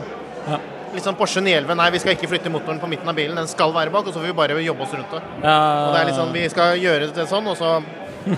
Ja. 0.46 0.60
Sånn 1.02 1.18
Porsche 1.18 1.42
911. 1.42 1.76
Nei, 1.82 1.88
vi 1.96 2.02
skal 2.04 2.14
ikke 2.14 2.30
flytte 2.30 2.52
motoren 2.54 2.78
på 2.80 2.88
midten 2.92 3.10
av 3.10 3.18
bilen. 3.18 3.36
Den 3.42 3.50
skal 3.50 3.74
være 3.74 3.90
bak, 3.90 4.06
og 4.06 4.14
så 4.14 4.22
får 4.22 4.30
vi 4.30 4.38
bare 4.38 4.62
jobbe 4.62 4.86
oss 4.86 4.94
rundt 4.94 5.18
det. 5.18 5.24
Ja. 5.42 5.58
Og 5.58 5.98
det 5.98 6.04
er 6.04 6.14
sånn, 6.20 6.32
Vi 6.38 6.48
skal 6.54 6.78
gjøre 6.78 7.12
det 7.18 7.26
sånn, 7.34 7.50
og 7.50 7.58
så 7.58 7.74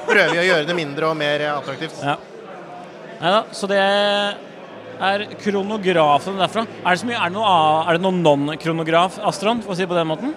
prøver 0.08 0.32
vi 0.32 0.42
å 0.46 0.48
gjøre 0.48 0.66
det 0.72 0.80
mindre 0.80 1.12
og 1.12 1.20
mer 1.20 1.44
attraktivt. 1.60 2.00
Ja. 2.00 2.16
Neida, 3.20 3.44
så 3.52 3.68
det 3.68 3.84
er 3.84 5.28
kronografen 5.44 6.40
derfra. 6.40 6.64
Er 6.86 6.96
det, 6.96 7.00
så 7.04 7.12
mye, 7.12 7.20
er 7.20 7.28
det 7.28 7.36
noe, 7.36 7.56
er 7.84 8.00
det 8.00 8.08
noe 8.08 8.16
non-kronograf, 8.16 9.20
Astron, 9.28 9.60
for 9.60 9.76
å 9.76 9.76
si 9.76 9.84
det 9.84 9.92
på 9.92 10.00
den 10.00 10.08
måten? 10.08 10.32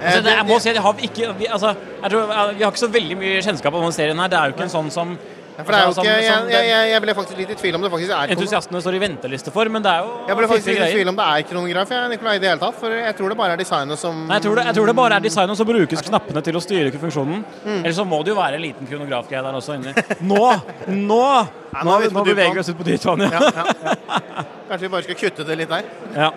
Altså, 0.00 0.18
Eh, 0.18 0.24
det, 0.24 0.32
jeg 0.36 0.46
må 0.48 0.58
si 0.58 0.68
at 0.70 0.74
jeg 0.74 0.82
har 0.82 0.94
ikke 1.02 1.34
vi, 1.38 1.46
altså, 1.50 1.74
jeg 2.02 2.10
tror, 2.10 2.26
vi 2.56 2.62
har 2.62 2.70
ikke 2.72 2.78
så 2.86 2.88
veldig 2.88 3.16
mye 3.20 3.42
kjennskap 3.44 3.74
om 3.74 3.82
denne 3.84 3.92
serien 3.92 4.18
her. 4.18 4.28
Det 4.32 4.38
er 4.38 4.44
jo 4.48 4.54
ikke 4.56 4.68
en 4.68 4.72
sånn 4.72 4.90
som 4.90 5.18
For 5.64 5.74
det 5.74 5.80
er 5.80 5.86
jo 5.86 5.94
ikke, 5.94 6.14
jeg, 6.26 6.66
jeg, 6.68 6.90
jeg, 6.90 7.02
ble 7.04 7.14
faktisk 7.18 7.40
litt 7.40 7.52
i 7.54 7.56
tvil 7.62 7.78
om 7.78 7.84
det 7.84 7.90
faktisk 7.92 8.14
er 8.16 8.34
entusiastene 8.34 8.82
står 8.84 8.96
i 8.98 9.02
venteliste 9.02 9.54
for, 9.54 9.70
men 9.72 9.84
det 9.84 9.92
er 9.92 10.06
jo 10.06 10.12
Jeg 10.30 10.38
ble 10.40 10.50
faktisk 10.50 10.70
litt 10.72 10.82
i 10.84 10.90
tvil 10.96 11.12
om 11.12 11.20
det 11.20 11.28
er 11.28 11.46
kronograf, 11.50 11.94
jeg, 11.96 12.10
Nikolai, 12.14 12.34
i 12.38 12.42
det 12.42 12.50
hele 12.52 12.62
tatt. 12.62 12.78
For 12.80 12.96
jeg 12.96 13.16
tror 13.18 13.34
det 13.34 13.38
bare 13.40 13.56
er 13.56 13.62
designet 13.62 14.02
som 14.02 14.22
Nei, 14.26 14.38
jeg 14.38 14.46
tror, 14.46 14.60
det, 14.60 14.66
jeg 14.70 14.78
tror 14.78 14.92
det 14.92 14.96
bare 15.00 15.20
er 15.20 15.26
designet, 15.26 15.60
som 15.60 15.70
brukes 15.70 16.04
knappene 16.10 16.44
til 16.46 16.60
å 16.60 16.64
styre 16.64 17.02
funksjonen. 17.04 17.44
Mm. 17.64 17.80
Eller 17.80 17.96
så 17.96 18.06
må 18.08 18.22
det 18.24 18.34
jo 18.34 18.38
være 18.40 18.60
en 18.60 18.64
liten 18.64 18.90
kronografgreie 18.90 19.44
der 19.46 19.60
også 19.60 19.78
inni. 19.78 19.94
Nå! 20.32 20.44
Nå! 20.88 21.24
Ja, 21.70 21.84
Nå, 21.86 21.98
vi 22.02 22.08
nå 22.10 22.24
beveger 22.26 22.56
vi 22.56 22.62
oss 22.64 22.72
ut 22.72 22.78
på 22.80 22.86
dypt 22.86 23.04
vann, 23.06 23.22
ja. 23.22 23.30
Ja, 23.30 23.50
ja, 23.54 23.94
ja. 24.34 24.44
Kanskje 24.70 24.86
vi 24.86 24.90
bare 24.90 25.06
skal 25.06 25.18
kutte 25.18 25.46
det 25.46 25.56
litt 25.58 25.70
der. 25.70 25.86
Ja. 26.16 26.30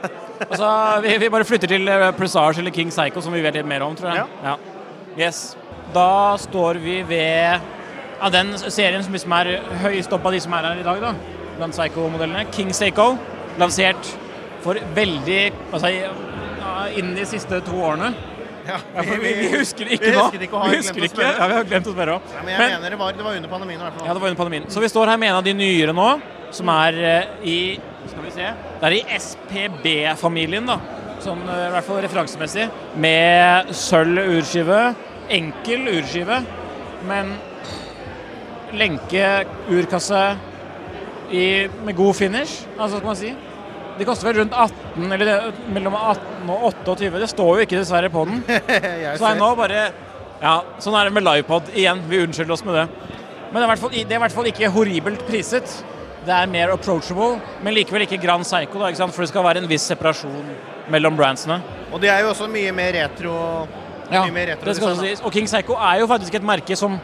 Altså, 0.48 0.70
vi, 1.06 1.18
vi 1.22 1.30
bare 1.34 1.46
flytter 1.48 1.74
til 1.74 1.90
eh, 1.90 2.10
Presage 2.18 2.62
eller 2.62 2.74
King 2.74 2.94
Psycho, 2.94 3.22
som 3.22 3.34
vi 3.34 3.42
vet 3.46 3.58
litt 3.58 3.70
mer 3.70 3.86
om, 3.86 3.98
tror 3.98 4.14
jeg. 4.14 4.30
Ja. 4.46 4.56
Yes. 5.18 5.42
Da 5.94 6.34
står 6.42 6.80
vi 6.82 7.02
ved 7.06 7.83
ja, 8.24 8.30
den 8.32 8.54
serien 8.72 9.04
som 9.04 9.16
liksom 9.16 9.34
er 9.36 9.56
høyest 9.84 10.14
opp 10.16 10.26
av 10.30 10.36
de 10.36 10.40
som 10.44 10.54
er 10.56 10.70
her 10.70 10.80
i 10.80 10.86
dag, 10.86 11.02
da. 11.04 11.14
Blant 11.58 11.76
Psycho-modellene. 11.76 12.46
King 12.56 12.72
Seiko, 12.74 13.14
lansert 13.60 14.14
for 14.64 14.80
veldig 14.96 15.42
Altså 15.74 15.92
innen 16.96 17.18
de 17.18 17.26
siste 17.28 17.60
to 17.68 17.82
årene. 17.84 18.14
Ja, 18.64 18.78
for 18.96 19.20
vi, 19.20 19.34
vi 19.42 19.50
husker 19.58 19.90
ikke 19.92 20.08
vi 20.08 20.14
nå. 20.16 20.24
husker 20.24 20.46
ikke 20.46 20.62
vi 20.72 20.78
husker 20.80 21.06
ikke. 21.10 21.26
Ja, 21.26 21.48
vi 21.52 21.58
har 21.58 21.68
glemt 21.68 21.90
å 21.90 21.94
spørre 21.96 22.16
òg. 22.16 22.32
Ja, 22.32 22.44
men 22.46 22.54
jeg 22.54 22.70
mener 22.78 22.96
det 22.96 23.00
var, 23.02 23.16
det 23.18 23.26
var 23.26 23.40
under 23.40 23.52
pandemien 23.52 23.82
i 23.82 23.84
hvert 23.84 23.98
fall. 23.98 24.08
Ja, 24.08 24.16
det 24.16 24.24
var 24.24 24.32
under 24.32 24.40
pandemien. 24.40 24.68
Så 24.72 24.84
vi 24.84 24.92
står 24.92 25.12
her 25.12 25.20
med 25.20 25.34
en 25.34 25.40
av 25.42 25.44
de 25.46 25.54
nyere 25.58 25.96
nå, 25.98 26.10
som 26.56 26.72
er 26.72 27.00
eh, 27.12 27.34
i 27.44 27.58
Skal 28.04 28.24
vi 28.26 28.32
se 28.36 28.48
Det 28.80 28.88
er 28.88 28.96
i 28.98 29.04
SPB-familien, 29.20 30.68
da. 30.70 30.80
Sånn 31.24 31.44
eh, 31.44 31.66
i 31.68 31.72
hvert 31.76 31.88
fall 31.90 32.02
referansemessig. 32.08 32.70
Med 33.04 33.74
sølv 33.76 34.32
urskive. 34.38 34.80
Enkel 35.34 35.88
urskive, 35.98 36.40
men 37.08 37.36
lenke, 38.78 39.26
urkasse 39.72 40.22
i, 41.34 41.46
med 41.86 41.96
god 41.98 42.16
finish. 42.18 42.64
Altså, 42.78 42.98
skal 42.98 43.10
man 43.10 43.20
si? 43.20 43.34
De 43.94 44.08
koster 44.10 44.30
vel 44.30 44.40
rundt 44.42 44.56
18, 44.58 45.12
eller 45.14 45.30
det, 45.30 45.38
mellom 45.74 45.96
18 46.00 46.50
og 46.50 46.68
28. 46.72 47.12
Det 47.22 47.30
står 47.30 47.52
jo 47.60 47.66
ikke 47.68 47.80
dessverre 47.80 48.10
på 48.14 48.26
den. 48.30 48.42
Så 49.20 49.30
er 49.30 49.40
nå 49.40 49.54
bare 49.60 49.88
Ja, 50.44 50.58
sånn 50.82 50.96
er 51.00 51.08
det 51.08 51.16
med 51.16 51.24
livepod 51.24 51.70
igjen. 51.78 52.02
Vi 52.10 52.24
unnskylder 52.26 52.56
oss 52.58 52.66
med 52.68 52.76
det. 52.82 52.88
Men 53.54 53.62
det 53.62 53.62
er, 53.62 53.68
i 53.68 53.70
hvert 53.70 53.84
fall, 53.84 53.94
det 53.94 54.10
er 54.10 54.18
i 54.18 54.24
hvert 54.26 54.36
fall 54.36 54.50
ikke 54.50 54.72
horribelt 54.74 55.22
priset. 55.28 55.76
Det 56.26 56.34
er 56.34 56.50
mer 56.50 56.72
approachable, 56.74 57.38
men 57.64 57.76
likevel 57.76 58.06
ikke 58.06 58.18
Grand 58.24 58.46
Psycho, 58.48 58.80
da, 58.80 58.90
ikke 58.90 59.02
sant? 59.02 59.14
for 59.14 59.26
det 59.26 59.30
skal 59.30 59.44
være 59.46 59.62
en 59.62 59.68
viss 59.70 59.86
separasjon 59.92 60.54
mellom 60.92 61.18
brandsene. 61.20 61.60
Og 61.92 62.00
det 62.02 62.10
er 62.12 62.24
jo 62.24 62.32
også 62.32 62.48
mye 62.52 62.72
mer 62.76 62.96
retro. 62.96 63.34
Ja, 64.12 64.24
mer 64.32 64.54
retro 64.54 64.68
det 64.68 64.78
skal 64.78 64.94
også 64.94 65.04
sies. 65.06 65.22
Og 65.24 65.36
King 65.36 65.50
Psycho 65.52 65.78
er 65.78 66.00
jo 66.02 66.10
faktisk 66.10 66.40
et 66.40 66.48
merke 66.48 66.78
som 66.80 66.96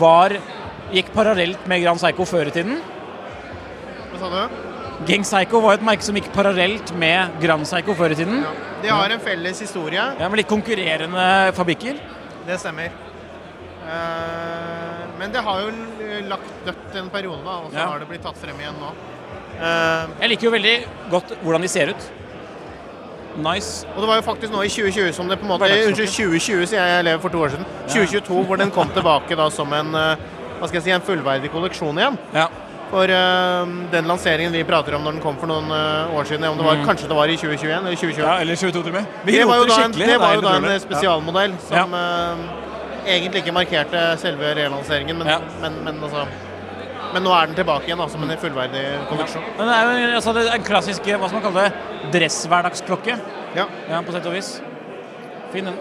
var 0.00 0.34
gikk 0.92 1.12
parallelt 1.14 1.66
med 1.70 1.82
Grand 1.84 2.00
Psycho 2.00 2.26
før 2.28 2.50
i 2.50 2.54
tiden. 2.54 2.80
Hva 4.12 4.20
sa 4.20 4.30
du? 4.32 4.58
Gang 5.08 5.24
Psycho 5.26 5.60
var 5.64 5.78
et 5.78 5.84
merke 5.86 6.04
som 6.06 6.14
gikk 6.18 6.28
parallelt 6.34 6.92
med 7.00 7.38
Grand 7.42 7.64
Psycho 7.66 7.94
før 7.98 8.14
i 8.14 8.18
tiden. 8.20 8.44
De 8.82 8.90
har 8.92 9.10
en 9.14 9.22
felles 9.22 9.60
historie. 9.64 10.02
Ja, 10.20 10.28
Med 10.28 10.42
litt 10.42 10.50
konkurrerende 10.50 11.24
fabrikker. 11.56 11.98
Det 12.46 12.58
stemmer. 12.60 12.92
Uh, 13.82 15.02
men 15.18 15.32
det 15.34 15.42
har 15.42 15.60
jo 15.64 15.72
lagt 16.30 16.52
dødt 16.66 16.96
en 17.00 17.10
periode, 17.10 17.42
da, 17.44 17.56
og 17.64 17.70
så 17.72 17.78
Ja. 17.78 17.86
har 17.90 17.98
det 17.98 18.08
blitt 18.08 18.22
tatt 18.22 18.36
frem 18.38 18.54
igjen 18.58 18.78
nå. 18.80 18.92
Uh, 19.58 20.08
Jeg 20.20 20.28
liker 20.30 20.44
jo 20.44 20.50
veldig 20.50 20.76
godt 21.10 21.32
hvordan 21.42 21.62
de 21.62 21.68
ser 21.68 21.88
ut. 21.90 22.10
Nice. 23.36 23.86
og 23.96 24.00
det 24.02 24.08
var 24.08 24.16
jo 24.16 24.22
faktisk 24.22 24.52
nå 24.52 24.60
i 24.62 24.68
2020 24.68 25.12
som 25.16 25.28
det 25.28 25.38
på 25.40 25.46
en 25.46 25.48
måte 25.48 25.64
Unnskyld, 25.64 26.08
2020 26.36 26.66
sier 26.68 26.80
jeg, 26.80 26.96
jeg 26.96 27.04
lever 27.04 27.20
for 27.22 27.28
to 27.30 27.38
år 27.38 27.48
siden. 27.54 27.64
2022 27.88 28.44
hvor 28.44 28.56
den 28.60 28.70
kom 28.70 28.88
tilbake 28.92 29.36
da 29.36 29.46
som 29.48 29.72
en 29.72 29.94
eh, 29.94 30.16
hva 30.62 30.68
skal 30.70 30.78
jeg 30.78 30.86
si, 30.86 30.92
en 30.94 31.02
fullverdig 31.02 31.50
kolleksjon 31.50 31.96
igjen. 31.98 32.16
Ja. 32.36 32.46
For 32.92 33.08
uh, 33.08 33.70
den 33.90 34.06
lanseringen 34.06 34.52
vi 34.54 34.62
prater 34.68 34.94
om 34.94 35.02
når 35.02 35.16
den 35.16 35.22
kom 35.24 35.38
for 35.40 35.50
noen 35.50 35.70
uh, 35.72 36.12
år 36.12 36.28
siden, 36.28 36.44
om 36.46 36.58
det 36.60 36.66
var, 36.66 36.76
Mm. 36.78 36.84
kanskje 36.86 37.08
det 37.08 37.16
var 37.16 37.30
i 37.32 37.36
2021 37.40 37.86
eller 37.88 37.96
2020? 37.96 38.20
Ja, 38.22 38.34
eller 38.44 38.56
22 38.60 38.82
til 38.82 38.92
og 38.92 38.96
med. 38.98 39.06
Vi 39.24 39.32
det 39.38 39.46
var 39.48 39.56
jo 39.62 39.66
da 39.70 39.78
en, 39.86 39.96
det 39.96 40.18
var 40.20 40.34
jo 40.36 40.44
da 40.44 40.54
en 40.60 40.80
spesialmodell 40.84 41.56
som 41.66 41.96
uh, 41.96 42.46
egentlig 43.08 43.42
ikke 43.42 43.54
markerte 43.56 44.04
selve 44.22 44.54
relanseringen, 44.60 45.18
men, 45.18 45.50
men, 45.64 45.80
men, 45.88 46.02
altså, 46.04 46.26
men 47.14 47.26
nå 47.26 47.32
er 47.34 47.48
den 47.50 47.58
tilbake 47.58 47.88
igjen 47.88 47.98
da, 48.04 48.06
som 48.12 48.22
en 48.22 48.38
fullverdig 48.44 48.84
kolleksjon. 49.10 49.48
Men 49.58 49.72
det 49.72 49.78
er 49.80 49.90
jo 49.90 50.14
altså, 50.20 50.36
det 50.36 50.46
er 50.46 50.54
en 50.60 50.68
klassisk 50.68 51.08
hva 51.10 51.26
skal 51.26 51.40
man 51.40 51.46
kalle 51.48 51.64
det, 51.66 52.10
dresshverdagsklokke. 52.18 53.18
Ja. 53.56 53.66
På 54.04 54.14
sett 54.14 54.28
og 54.28 54.36
vis. 54.36 54.58
Fin 55.52 55.64
den. 55.72 55.80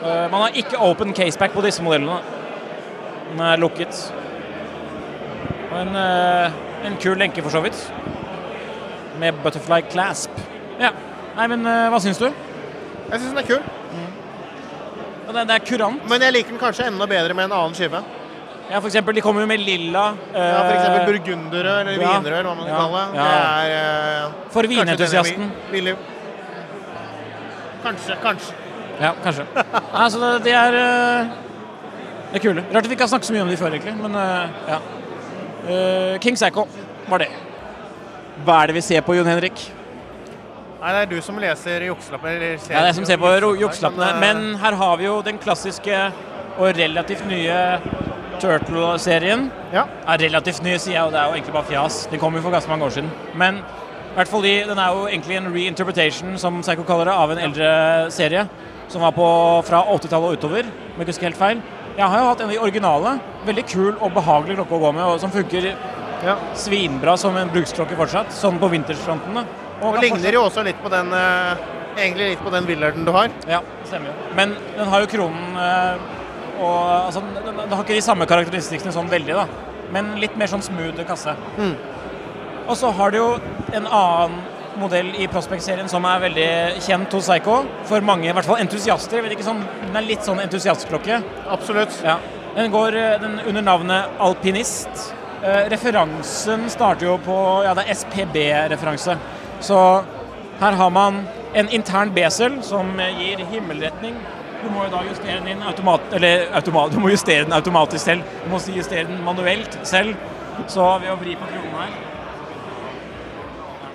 Uh, 0.00 0.30
man 0.32 0.46
har 0.46 0.56
ikke 0.62 0.78
open 0.78 1.12
caseback 1.12 1.52
på 1.58 1.66
disse 1.66 1.82
modellene. 1.84 2.38
Den 3.30 3.40
er 3.46 3.60
lukket. 3.62 4.12
Og 5.70 5.76
en, 5.80 5.96
eh, 5.96 6.60
en 6.88 6.96
kul 7.02 7.18
lenke 7.20 7.42
for 7.42 7.54
så 7.54 7.62
vidt. 7.64 7.78
Med 9.20 9.38
butterfly 9.44 9.82
clasp. 9.90 10.30
Ja. 10.80 10.90
Nei, 11.36 11.46
men 11.52 11.66
eh, 11.66 11.88
hva 11.92 12.00
syns 12.02 12.18
du? 12.18 12.26
Jeg 12.30 13.20
syns 13.20 13.30
den 13.30 13.42
er 13.42 13.46
kul. 13.46 13.60
Ja, 15.26 15.34
det, 15.36 15.44
det 15.48 15.58
er 15.60 15.66
kurant. 15.66 16.08
Men 16.10 16.24
jeg 16.26 16.34
liker 16.34 16.56
den 16.56 16.62
kanskje 16.62 16.88
enda 16.90 17.06
bedre 17.06 17.36
med 17.38 17.46
en 17.46 17.54
annen 17.54 17.76
skive. 17.78 18.02
Ja, 18.70 18.78
for 18.78 18.86
eksempel, 18.86 19.14
de 19.14 19.22
kommer 19.22 19.42
jo 19.42 19.48
med 19.50 19.62
lilla. 19.62 20.12
Ja, 20.34 20.62
for 20.62 20.74
eksempel 20.76 21.02
eh, 21.02 21.06
eller 21.80 22.02
ja, 22.02 22.16
eller 22.18 22.46
hva 22.46 22.54
man 22.54 22.66
kan 22.66 22.74
ja, 22.74 22.80
kalle 22.80 23.02
det. 23.02 23.18
ja. 23.18 23.28
Det 23.28 23.76
er 23.76 23.76
eh, 23.76 24.50
For 24.54 24.70
vinentusiasten. 24.70 25.52
denne 25.72 25.96
Kanskje, 27.80 28.16
kanskje. 28.22 28.54
Ja, 29.00 29.14
kanskje. 29.24 29.46
altså, 30.02 30.18
det, 30.20 30.44
de 30.44 30.50
er 30.52 30.76
eh, 30.80 31.49
Det 32.30 32.38
er 32.38 32.44
kule. 32.44 32.64
Rart 32.74 32.86
vi 32.86 32.94
ikke 32.94 33.02
har 33.06 33.10
snakket 33.10 33.26
så 33.30 33.34
mye 33.34 33.42
om 33.42 33.48
de 33.50 33.56
før, 33.58 33.74
egentlig. 33.74 33.94
Men 33.98 34.14
eh, 34.14 34.48
ja. 34.70 34.80
Uh, 35.60 36.18
King 36.22 36.36
Psycho 36.38 36.64
var 37.10 37.18
det. 37.24 37.28
Hva 38.46 38.62
er 38.62 38.70
det 38.70 38.76
vi 38.78 38.82
ser 38.86 39.02
på, 39.04 39.14
Jon 39.18 39.26
Henrik? 39.28 39.60
Nei, 40.80 40.92
det 40.94 41.00
er 41.02 41.10
du 41.10 41.18
som 41.20 41.36
leser 41.42 41.82
jukselappene. 41.90 42.36
eller 42.38 42.58
ser- 42.58 42.72
Ja, 42.72 42.78
det 42.78 42.84
er 42.84 42.92
jeg 42.92 42.94
som 43.00 43.04
ser 43.10 43.18
på 43.20 43.32
jukselappene. 43.60 44.08
eh, 44.14 44.20
Men 44.20 44.54
her 44.62 44.74
har 44.80 44.96
vi 44.96 45.04
jo 45.04 45.20
den 45.22 45.38
klassiske 45.38 46.12
og 46.58 46.76
relativt 46.78 47.26
nye 47.28 47.58
Turtle-serien. 48.40 49.50
Ja. 49.74 49.84
Relativt 50.06 50.62
nye, 50.62 50.78
sier 50.78 50.94
jeg, 50.96 51.02
og 51.04 51.12
det 51.12 51.20
er 51.20 51.26
jo 51.28 51.34
egentlig 51.36 51.52
bare 51.52 51.68
fjas. 51.68 52.06
De 52.10 52.18
kom 52.18 52.34
jo 52.34 52.40
for 52.42 52.50
ganske 52.54 52.68
mange 52.72 52.84
år 52.86 52.90
siden. 52.94 53.10
Men 53.34 53.56
i 53.60 54.14
hvert 54.16 54.28
fall 54.28 54.42
de, 54.42 54.54
den 54.70 54.78
er 54.78 54.94
jo 54.96 55.06
egentlig 55.10 55.36
en 55.36 55.52
reinterpretation, 55.54 56.38
som 56.38 56.62
Psycho 56.62 56.82
kaller 56.88 57.04
det, 57.10 57.14
av 57.14 57.30
en 57.30 57.38
eldre 57.38 58.10
serie. 58.10 58.48
Som 58.88 59.02
var 59.02 59.12
på 59.12 59.26
fra 59.68 59.84
80-tallet 59.84 60.32
og 60.32 60.38
utover, 60.38 60.64
om 60.64 60.96
jeg 60.98 61.06
ikke 61.06 61.12
husker 61.12 61.28
helt 61.28 61.36
feil. 61.36 61.60
Jeg 61.96 62.06
har 62.06 62.22
jo 62.22 62.28
hatt 62.28 62.42
en 62.42 62.50
av 62.50 62.54
de 62.54 62.60
originale. 62.62 63.16
Veldig 63.48 63.64
kul 63.68 63.90
og 63.92 64.12
behagelig 64.14 64.58
klokke 64.60 64.76
å 64.76 64.82
gå 64.84 64.92
med, 64.96 65.04
og 65.06 65.18
som 65.22 65.32
funker 65.34 65.72
svinbra 66.58 67.16
som 67.18 67.36
en 67.40 67.50
bruksklokke 67.52 67.98
fortsatt. 67.98 68.32
Sånn 68.36 68.60
på 68.60 68.70
vintersfronten. 68.72 69.42
Og 69.80 69.96
kan 69.96 70.04
ligner 70.04 70.36
jo 70.36 70.44
også 70.46 70.64
litt 70.66 70.80
på 70.82 70.92
den 70.92 71.12
eh, 71.16 71.68
Egentlig 71.90 72.26
litt 72.34 72.42
på 72.44 72.52
den 72.54 72.68
Willarden 72.68 73.04
du 73.04 73.10
har. 73.12 73.32
Ja, 73.50 73.58
stemmer 73.88 74.12
jo. 74.12 74.28
Men 74.38 74.52
den 74.76 74.88
har 74.92 75.02
jo 75.02 75.08
kronen 75.10 75.56
eh, 75.58 76.04
og 76.60 77.06
altså, 77.06 77.22
den 77.34 77.56
den 77.56 77.72
har 77.72 77.82
ikke 77.82 77.96
de 77.96 78.04
samme 78.04 78.28
karakteristikkene 78.28 78.92
sånn 78.94 79.10
veldig, 79.10 79.36
da. 79.38 79.46
Men 79.94 80.12
litt 80.22 80.36
mer 80.38 80.50
sånn 80.52 80.62
smooth 80.64 81.00
kasse. 81.08 81.34
Mm. 81.56 81.74
Og 82.66 82.76
så 82.78 82.92
har 82.94 83.10
du 83.10 83.18
jo 83.18 83.28
en 83.74 83.88
annen 83.88 84.36
modell 84.80 85.12
i 85.20 85.28
Prospect-serien 85.30 85.88
som 85.90 86.04
er 86.08 86.22
veldig 86.24 86.48
kjent 86.84 87.14
hos 87.16 87.28
Psycho. 87.28 87.60
For 87.88 88.04
mange, 88.04 88.28
i 88.28 88.34
hvert 88.34 88.48
fall 88.48 88.60
entusiaster. 88.62 89.18
Jeg 89.18 89.26
vet 89.26 89.36
ikke 89.36 89.46
sånn, 89.46 89.62
Den 89.84 89.98
er 90.00 90.06
litt 90.06 90.26
sånn 90.26 90.40
entusiastklokke. 90.42 91.20
Absolutt. 91.52 91.96
Ja. 92.06 92.18
Den 92.56 92.72
går 92.72 92.96
eh, 92.98 93.16
den 93.22 93.38
under 93.46 93.62
navnet 93.66 94.20
Alpinist. 94.22 95.12
Eh, 95.42 95.68
referansen 95.72 96.66
starter 96.72 97.06
jo 97.06 97.18
på 97.24 97.36
Ja, 97.64 97.74
det 97.78 97.86
er 97.86 98.00
SPB-referanse. 98.00 99.16
Så 99.60 99.78
her 100.60 100.76
har 100.80 100.90
man 100.90 101.24
en 101.54 101.70
intern 101.74 102.12
besel 102.16 102.60
som 102.66 102.92
gir 103.18 103.44
himmelretning. 103.52 104.18
Du 104.60 104.68
må 104.74 104.84
jo 104.84 104.92
da 104.92 105.00
justere 105.08 105.38
den 105.40 105.54
inn 105.54 105.64
automat, 105.64 106.04
eller 106.12 106.50
automat, 106.58 106.92
du 106.92 107.00
må 107.00 107.08
justere 107.14 107.46
den 107.46 107.56
automatisk 107.56 108.04
selv. 108.04 108.36
Du 108.44 108.52
må 108.52 108.60
justere 108.76 109.08
den 109.08 109.24
manuelt 109.24 109.78
selv. 109.88 110.16
Så 110.68 110.84
ved 111.00 111.12
å 111.14 111.18
vri 111.20 111.38
på 111.40 111.48
kronen 111.48 111.76
her 111.80 112.09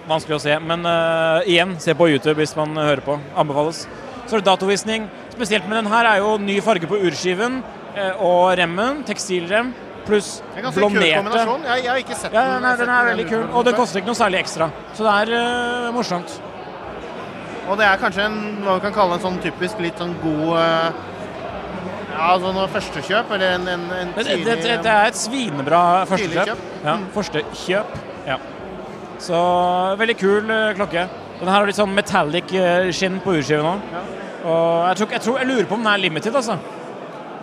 Vanskelig 0.06 0.36
å 0.38 0.41
se, 0.43 0.56
men 0.62 0.86
uh, 0.86 1.41
igjen, 1.49 1.72
se 1.82 1.95
på 1.97 2.08
YouTube 2.12 2.38
hvis 2.38 2.53
man 2.58 2.78
hører 2.78 3.01
på. 3.06 3.18
Anbefales. 3.34 3.86
Så 4.26 4.36
er 4.36 4.43
det 4.43 4.45
datovisning. 4.51 5.08
Spesielt 5.34 5.66
med 5.70 5.80
den 5.80 5.89
her 5.89 6.10
er 6.10 6.22
jo 6.22 6.36
ny 6.41 6.60
farge 6.66 6.89
på 6.89 6.99
urskiven 7.08 7.58
uh, 7.95 8.22
og 8.22 8.53
remmen. 8.60 9.01
Tekstilrem. 9.08 9.74
Pluss 10.06 10.36
blonderte. 10.53 11.10
Jeg, 11.10 11.80
jeg, 11.82 11.89
har 11.89 12.01
ikke 12.03 12.20
sett 12.20 12.36
ja, 12.36 12.43
den. 12.51 12.62
Nei, 12.62 12.76
den 12.78 12.91
er 12.93 13.08
veldig 13.10 13.26
kul, 13.32 13.47
og 13.49 13.66
det 13.66 13.74
koster 13.74 14.03
ikke 14.03 14.12
noe 14.12 14.20
særlig 14.20 14.43
ekstra. 14.43 14.70
Så 14.93 15.08
det 15.08 15.16
er 15.24 15.34
uh, 15.34 15.89
morsomt. 15.95 16.38
Og 17.66 17.80
det 17.80 17.89
er 17.89 17.97
kanskje 17.97 18.28
en, 18.30 18.39
hva 18.62 18.78
vi 18.78 18.86
kan 18.86 18.93
kalle 18.93 19.18
en 19.18 19.26
sånn 19.26 19.41
typisk 19.41 19.82
litt 19.82 19.97
sånn 19.97 20.14
god 20.22 20.51
ja, 22.16 22.28
altså 22.30 22.51
noe 22.56 22.70
førstekjøp, 22.72 23.32
eller 23.36 23.56
en, 23.58 23.66
en, 23.74 23.88
en 23.97 24.12
tidlig 24.16 24.45
det, 24.45 24.60
det, 24.62 24.76
det, 24.86 24.91
er 24.93 25.10
et 25.10 25.18
svinebra 25.20 25.80
førstekjøp. 26.12 26.68
Ja, 26.86 26.93
Mm. 26.95 27.08
Førstekjøp. 27.16 27.97
Så 29.20 29.38
veldig 29.99 30.16
kul 30.20 30.49
uh, 30.51 30.74
klokke. 30.78 31.07
Den 31.39 31.49
her 31.49 31.59
har 31.59 31.68
litt 31.70 31.78
sånn 31.80 31.93
metallic 31.95 32.51
uh, 32.55 32.88
skinn 32.95 33.20
på 33.24 33.38
urskiven 33.39 33.68
òg. 33.68 33.86
Ja. 33.93 34.01
Og 34.45 34.66
jeg, 34.89 34.97
tror, 34.99 35.13
jeg, 35.16 35.22
tror, 35.26 35.38
jeg 35.41 35.49
lurer 35.49 35.70
på 35.70 35.78
om 35.78 35.86
den 35.86 35.91
er 35.93 36.01
limited, 36.03 36.36
altså. 36.38 36.57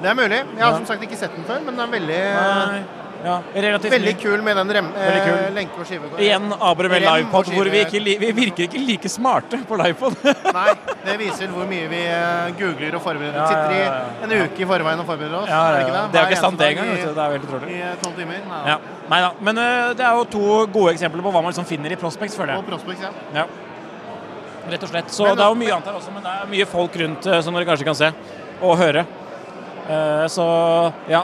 Det 0.03 0.11
er 0.11 0.15
mulig. 0.19 0.39
Jeg 0.39 0.63
har 0.63 0.71
Ja. 0.71 0.77
som 0.77 0.87
sagt 0.87 1.03
ikke 1.03 1.17
sett 1.19 1.35
den 1.37 1.45
før, 1.47 1.61
men 1.65 1.75
den 1.75 1.83
er 1.85 1.91
veldig 1.93 2.21
Nei, 2.35 2.83
ja, 3.25 3.37
Veldig 3.55 4.15
kul 4.19 4.41
med 4.43 4.57
den 4.59 4.71
rem, 4.75 4.89
Veldig 4.97 5.21
eh, 5.21 5.27
kul. 5.29 5.55
lenke 5.55 5.79
og 5.79 5.87
skivegården. 5.87 6.23
Igjen 6.27 6.55
Abre 6.59 6.89
med 6.91 7.03
Rem 7.03 7.09
og 7.13 7.19
livepod, 7.21 7.51
hvor 7.55 7.71
vi, 7.71 7.81
ikke, 7.87 8.01
li- 8.03 8.17
vi 8.19 8.31
virker 8.35 8.65
ikke 8.67 8.81
like 8.83 9.09
smarte 9.13 9.61
på 9.69 9.79
livepod. 9.79 10.17
Nei, 10.59 10.73
det 11.07 11.15
viser 11.21 11.53
hvor 11.55 11.69
mye 11.71 11.87
vi 11.93 12.01
eh, 12.03 12.51
googler 12.59 12.97
og 12.99 13.05
forbereder. 13.05 13.39
Ja, 13.39 13.47
Sitter 13.53 13.77
i 13.77 13.81
ja, 13.83 13.93
ja, 13.95 14.27
en 14.27 14.35
uke 14.43 14.65
i 14.65 14.69
forveien 14.73 15.03
og 15.05 15.07
forbereder 15.13 15.39
oss. 15.43 15.49
Ja, 15.53 15.61
ja, 15.63 15.73
det 15.77 15.83
ja. 15.83 15.87
det? 15.87 16.03
Det 16.13 16.19
er 16.19 16.27
Hver 16.27 16.35
ikke 16.35 16.41
sant 16.43 16.53
eneste 16.53 16.65
det 16.65 16.71
engang, 16.73 16.89
dag 16.89 16.97
vet 16.97 17.07
du. 17.07 17.15
Det 17.15 17.23
er 17.23 17.27
jo 17.27 17.37
helt 17.39 17.47
utrolig. 17.51 17.73
I 17.77 17.83
eh, 17.87 17.95
tolv 18.03 18.17
timer. 18.23 18.41
Nei, 18.51 18.63
Ja. 18.73 18.79
Nei 19.13 19.21
da. 19.27 19.31
Men 19.51 19.59
eh, 19.63 19.93
det 20.01 20.07
er 20.09 20.19
jo 20.19 20.25
to 20.35 20.47
gode 20.79 20.95
eksempler 20.97 21.23
på 21.29 21.33
hva 21.37 21.43
man 21.47 21.53
liksom 21.55 21.69
finner 21.69 21.93
i 21.95 21.99
Prospects, 22.01 22.35
føler 22.39 22.57
Og 22.57 22.63
jeg. 22.65 22.71
Prospects, 22.73 23.03
ja. 23.07 23.43
Ja. 23.43 23.47
Rett 24.73 24.83
og 24.87 24.91
slett. 24.93 25.11
Så 25.15 25.27
Men- 25.27 25.37
det 25.39 25.45
er 25.47 25.49
jo 25.55 25.61
mye 25.63 25.75
annet 25.75 25.89
her 25.91 25.97
også, 25.99 26.13
men 26.15 26.23
det 26.27 26.33
er 26.43 26.51
mye 26.57 26.67
folk 26.71 26.99
rundt 27.05 27.27
eh, 27.27 27.41
som 27.43 27.55
dere 27.55 27.67
kanskje 27.71 27.87
kan 27.87 27.99
se 27.99 28.11
og 28.63 28.77
høre. 28.79 29.07
Eh, 29.91 30.27
så 30.31 30.45
ja. 31.11 31.23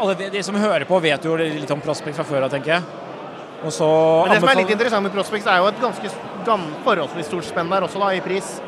Alle 0.00 0.14
de, 0.18 0.30
de 0.30 0.42
som 0.44 0.54
hører 0.60 0.84
på, 0.88 0.98
vet 1.02 1.24
jo 1.24 1.36
litt 1.40 1.70
om 1.72 1.80
Prospect 1.80 2.16
fra 2.18 2.24
før 2.28 2.46
av, 2.46 2.50
tenker 2.52 2.76
jeg. 2.76 2.82
Og 3.64 3.72
så 3.72 3.86
Men 4.26 4.34
det 4.34 4.40
som 4.42 4.50
er 4.52 4.58
litt 4.60 4.72
interessant 4.74 5.06
med 5.06 5.14
Prospect, 5.14 5.46
er 5.48 5.62
jo 5.62 5.68
et 5.70 5.80
ganske 5.80 6.10
forholdsvis 6.84 7.26
stort 7.30 7.44
spenn 7.48 7.70
der 7.72 7.86
også, 7.86 7.98
da, 8.02 8.10
i 8.14 8.20
pris. 8.24 8.58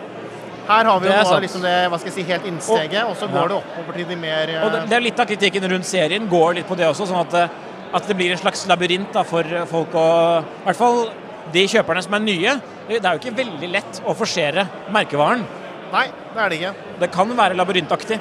Her 0.68 0.84
har 0.84 0.98
vi 1.00 1.08
jo 1.08 1.12
nå 1.16 1.36
liksom 1.44 1.62
det 1.64 1.74
hva 1.88 1.96
skal 2.00 2.10
jeg 2.12 2.16
si, 2.18 2.24
helt 2.28 2.46
innsteget, 2.48 3.04
og, 3.08 3.14
så 3.16 3.24
Ja. 3.28 3.32
går 3.38 3.48
det 3.48 3.56
oppover 3.56 3.94
til 3.96 4.04
de 4.10 4.16
mer 4.16 4.48
eh, 4.52 4.64
Og 4.66 4.72
det, 4.72 4.82
det 4.90 4.96
er 4.96 5.00
litt 5.00 5.20
av 5.20 5.26
kritikken 5.26 5.64
rundt 5.72 5.86
serien 5.88 6.28
går 6.28 6.54
litt 6.58 6.68
på 6.68 6.76
det 6.76 6.86
også, 6.88 7.06
sånn 7.08 7.20
at, 7.20 7.30
det- 7.30 7.50
at 7.94 8.06
det 8.06 8.16
blir 8.16 8.32
en 8.32 8.36
slags 8.38 8.66
labyrint 8.68 9.12
da, 9.12 9.22
for 9.24 9.42
folk 9.70 9.94
å 9.96 10.08
I 10.42 10.64
hvert 10.66 10.76
fall 10.76 11.08
de 11.52 11.62
kjøperne 11.66 12.02
som 12.04 12.14
er 12.14 12.20
nye. 12.20 12.60
Det 12.88 12.98
er 13.04 13.16
jo 13.16 13.20
ikke 13.22 13.36
veldig 13.38 13.70
lett 13.72 14.00
å 14.04 14.12
forsere 14.14 14.66
merkevaren. 14.92 15.46
Nei, 15.92 16.04
det 16.34 16.42
er 16.42 16.48
det 16.50 16.58
ikke. 16.60 16.74
Det 17.00 17.10
kan 17.12 17.28
være 17.36 17.56
labyrintaktig. 17.56 18.18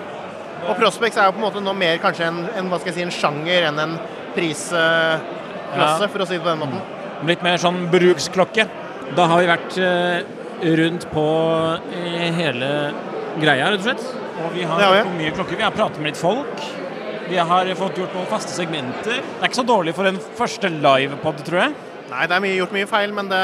Og 0.66 0.74
Prospects 0.80 1.20
er 1.20 1.30
jo 1.30 1.36
på 1.36 1.42
en 1.42 1.48
måte 1.48 1.64
nå 1.64 1.74
mer 1.78 2.00
kanskje 2.02 2.28
en, 2.32 2.42
en, 2.58 2.72
si, 2.84 3.04
en 3.04 3.14
sjanger 3.14 3.70
enn 3.70 3.82
en 3.84 3.96
prisklasse, 4.36 6.10
for 6.12 6.24
å 6.24 6.28
si 6.28 6.38
det 6.38 6.44
på 6.44 6.50
den 6.50 6.64
måten. 6.64 6.82
Litt 7.28 7.46
mer 7.46 7.62
sånn 7.62 7.86
bruksklokke. 7.94 8.68
Da 9.18 9.28
har 9.32 9.42
vi 9.42 9.50
vært 9.50 9.78
eh, 9.82 10.34
rundt 10.78 11.08
på 11.14 11.28
eh, 11.96 12.28
hele 12.38 12.72
greia, 13.42 13.72
rett 13.72 13.82
og 13.82 13.88
slett. 13.88 14.04
Og 14.38 14.52
vi 14.54 14.66
har 14.68 14.84
har 14.84 14.98
vi. 15.00 15.16
mye 15.24 15.34
klokker. 15.34 15.58
Vi 15.58 15.66
har 15.66 15.74
pratet 15.76 16.02
med 16.02 16.12
litt 16.12 16.20
folk. 16.20 16.66
Vi 17.28 17.38
har 17.50 17.70
fått 17.76 17.98
gjort 18.00 18.14
noen 18.16 18.30
faste 18.30 18.54
segmenter. 18.56 19.20
Det 19.20 19.42
er 19.42 19.50
ikke 19.50 19.60
så 19.62 19.68
dårlig 19.68 19.94
for 19.98 20.08
en 20.08 20.20
første 20.38 20.72
livepod, 20.72 21.42
tror 21.48 21.66
jeg. 21.66 21.78
Nei, 22.08 22.28
det 22.30 22.36
er 22.38 22.44
mye, 22.44 22.56
gjort 22.56 22.76
mye 22.76 22.88
feil, 22.88 23.16
men 23.16 23.32
det, 23.32 23.42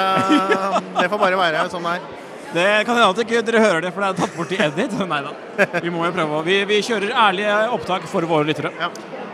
det 1.02 1.10
får 1.12 1.20
bare 1.20 1.40
være 1.40 1.66
sånn 1.74 1.88
det 1.90 1.98
er. 1.98 2.12
Det 2.54 2.68
kan 2.86 2.98
hende 2.98 3.10
at 3.10 3.22
ikke 3.24 3.42
dere 3.48 3.64
hører 3.64 3.82
det, 3.86 3.92
for 3.94 4.04
det 4.04 4.10
er 4.12 4.20
tatt 4.22 4.36
bort 4.38 4.54
i 4.54 4.60
edit. 4.62 4.94
Nei 5.14 5.22
da. 5.26 5.34
Vi 5.82 5.94
må 5.94 6.06
jo 6.08 6.14
prøve. 6.16 6.44
Vi, 6.48 6.60
vi 6.70 6.82
kjører 6.86 7.16
ærlige 7.28 7.56
opptak 7.78 8.06
for 8.12 8.30
våre 8.30 8.48
lyttere. 8.50 8.74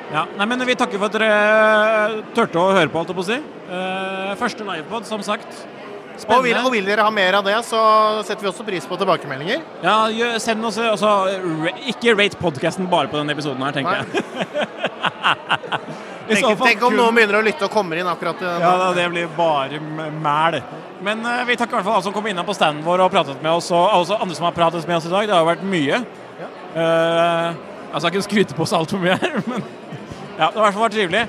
Ja. 0.10 0.24
Nei, 0.40 0.46
men 0.50 0.66
Vi 0.66 0.78
takker 0.78 0.98
for 0.98 1.12
at 1.12 1.18
dere 1.20 2.24
turte 2.38 2.58
å 2.62 2.72
høre 2.74 2.90
på, 2.90 3.02
alt 3.02 3.12
jeg 3.12 3.20
på 3.20 3.26
å 3.26 3.28
si. 3.28 3.38
Eh, 3.70 4.32
første 4.40 4.66
livepod, 4.66 5.06
som 5.10 5.22
sagt. 5.26 5.62
Og 6.28 6.44
vil, 6.44 6.58
og 6.58 6.74
vil 6.74 6.88
dere 6.88 7.06
ha 7.06 7.12
mer 7.14 7.38
av 7.38 7.46
det, 7.48 7.56
så 7.64 7.80
setter 8.28 8.44
vi 8.44 8.50
også 8.52 8.66
pris 8.68 8.88
på 8.90 8.98
tilbakemeldinger. 9.00 9.62
Ja, 9.86 10.10
send 10.42 10.66
oss 10.68 10.80
også, 10.84 11.14
Ikke 11.94 12.16
rate 12.18 12.40
podkasten 12.42 12.90
bare 12.92 13.08
på 13.12 13.22
denne 13.22 13.36
episoden 13.38 13.64
her, 13.64 13.76
tenker 13.78 14.02
jeg. 14.02 14.08
Tenk, 16.30 16.62
tenk 16.62 16.84
om 16.86 16.94
noen 16.94 17.16
begynner 17.18 17.40
å 17.40 17.42
lytte 17.46 17.66
og 17.66 17.74
kommer 17.74 17.98
inn 17.98 18.08
akkurat 18.10 18.38
i 18.42 18.46
den. 18.46 18.62
Ja, 18.62 18.76
da, 18.78 18.90
det 18.94 19.08
blir 19.10 19.32
bare 19.34 19.80
mæl. 19.82 20.60
Men 21.06 21.24
uh, 21.26 21.42
vi 21.48 21.56
takker 21.58 21.74
i 21.74 21.80
hvert 21.80 21.88
fall 21.88 21.98
alle 21.98 22.06
som 22.06 22.14
kom 22.16 22.28
innom 22.30 22.46
på 22.46 22.56
standen 22.58 22.86
vår 22.86 23.06
og 23.06 23.14
pratet 23.14 23.42
med 23.42 23.52
oss, 23.56 23.72
og 23.74 24.02
også 24.02 24.20
andre 24.20 24.38
som 24.38 24.46
har 24.50 24.56
pratet 24.58 24.86
med 24.88 25.00
oss 25.00 25.08
i 25.10 25.14
dag. 25.14 25.26
Det 25.26 25.36
har 25.36 25.42
jo 25.42 25.50
vært 25.50 25.66
mye. 25.66 26.02
Eh, 26.80 27.46
jeg 27.90 28.02
skal 28.02 28.12
ikke 28.12 28.26
skryte 28.28 28.58
på 28.58 28.66
oss 28.66 28.74
altfor 28.78 29.02
mye 29.02 29.16
her, 29.18 29.40
men 29.50 29.64
ja, 30.38 30.48
det 30.48 30.54
har 30.54 30.60
i 30.60 30.66
hvert 30.68 30.76
fall 30.76 30.86
vært 30.86 30.98
trivelig. 31.00 31.24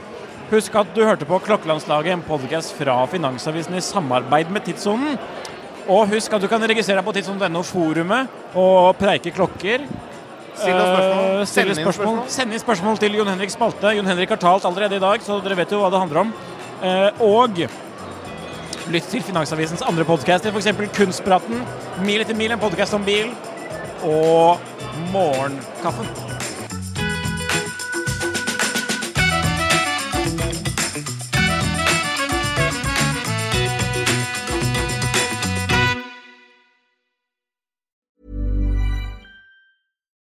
Husk 0.50 0.76
at 0.80 0.90
du 0.94 1.00
hørte 1.06 1.28
på 1.28 1.38
Klokkelandslaget, 1.46 2.12
en 2.12 2.26
podkast 2.26 2.74
fra 2.74 2.98
Finansavisen 3.10 3.78
i 3.78 3.82
samarbeid 3.84 4.50
med 4.52 4.66
Tidssonen. 4.66 5.16
Og 5.90 6.10
husk 6.12 6.34
at 6.36 6.42
du 6.42 6.48
kan 6.50 6.62
registrere 6.62 7.00
deg 7.00 7.06
på 7.06 7.14
tidssonen.no-forumet 7.16 8.54
og 8.58 8.98
preike 9.00 9.32
klokker. 9.34 9.86
Still 10.60 10.80
spørsmål. 10.80 11.28
Eh, 11.40 11.44
Send 11.50 11.72
inn 11.72 11.78
spørsmål. 11.80 11.94
spørsmål. 11.94 12.30
Send 12.36 12.52
inn 12.56 12.62
spørsmål 12.62 12.98
til 13.02 13.18
Jon 13.18 13.30
Henrik 13.32 13.52
Spalte. 13.52 13.94
Jon 13.96 14.10
Henrik 14.10 14.34
har 14.34 14.40
talt 14.42 14.66
allerede 14.68 14.98
i 15.00 15.02
dag, 15.02 15.24
så 15.24 15.40
dere 15.44 15.56
vet 15.62 15.72
jo 15.72 15.80
hva 15.82 15.90
det 15.92 16.02
handler 16.02 16.24
om. 16.24 16.32
Eh, 16.82 17.10
og 17.20 17.62
lytt 18.90 19.10
til 19.10 19.22
Finansavisens 19.22 19.84
andre 19.86 20.04
podcaster, 20.04 20.50
f.eks. 20.50 20.90
Kunstpraten, 20.96 21.64
Mil 22.04 22.20
etter 22.24 22.34
mil, 22.34 22.50
en 22.52 22.62
podkast 22.62 22.94
om 22.96 23.04
bil, 23.04 23.32
og 24.02 24.58
Morgenkaffen. 25.12 26.29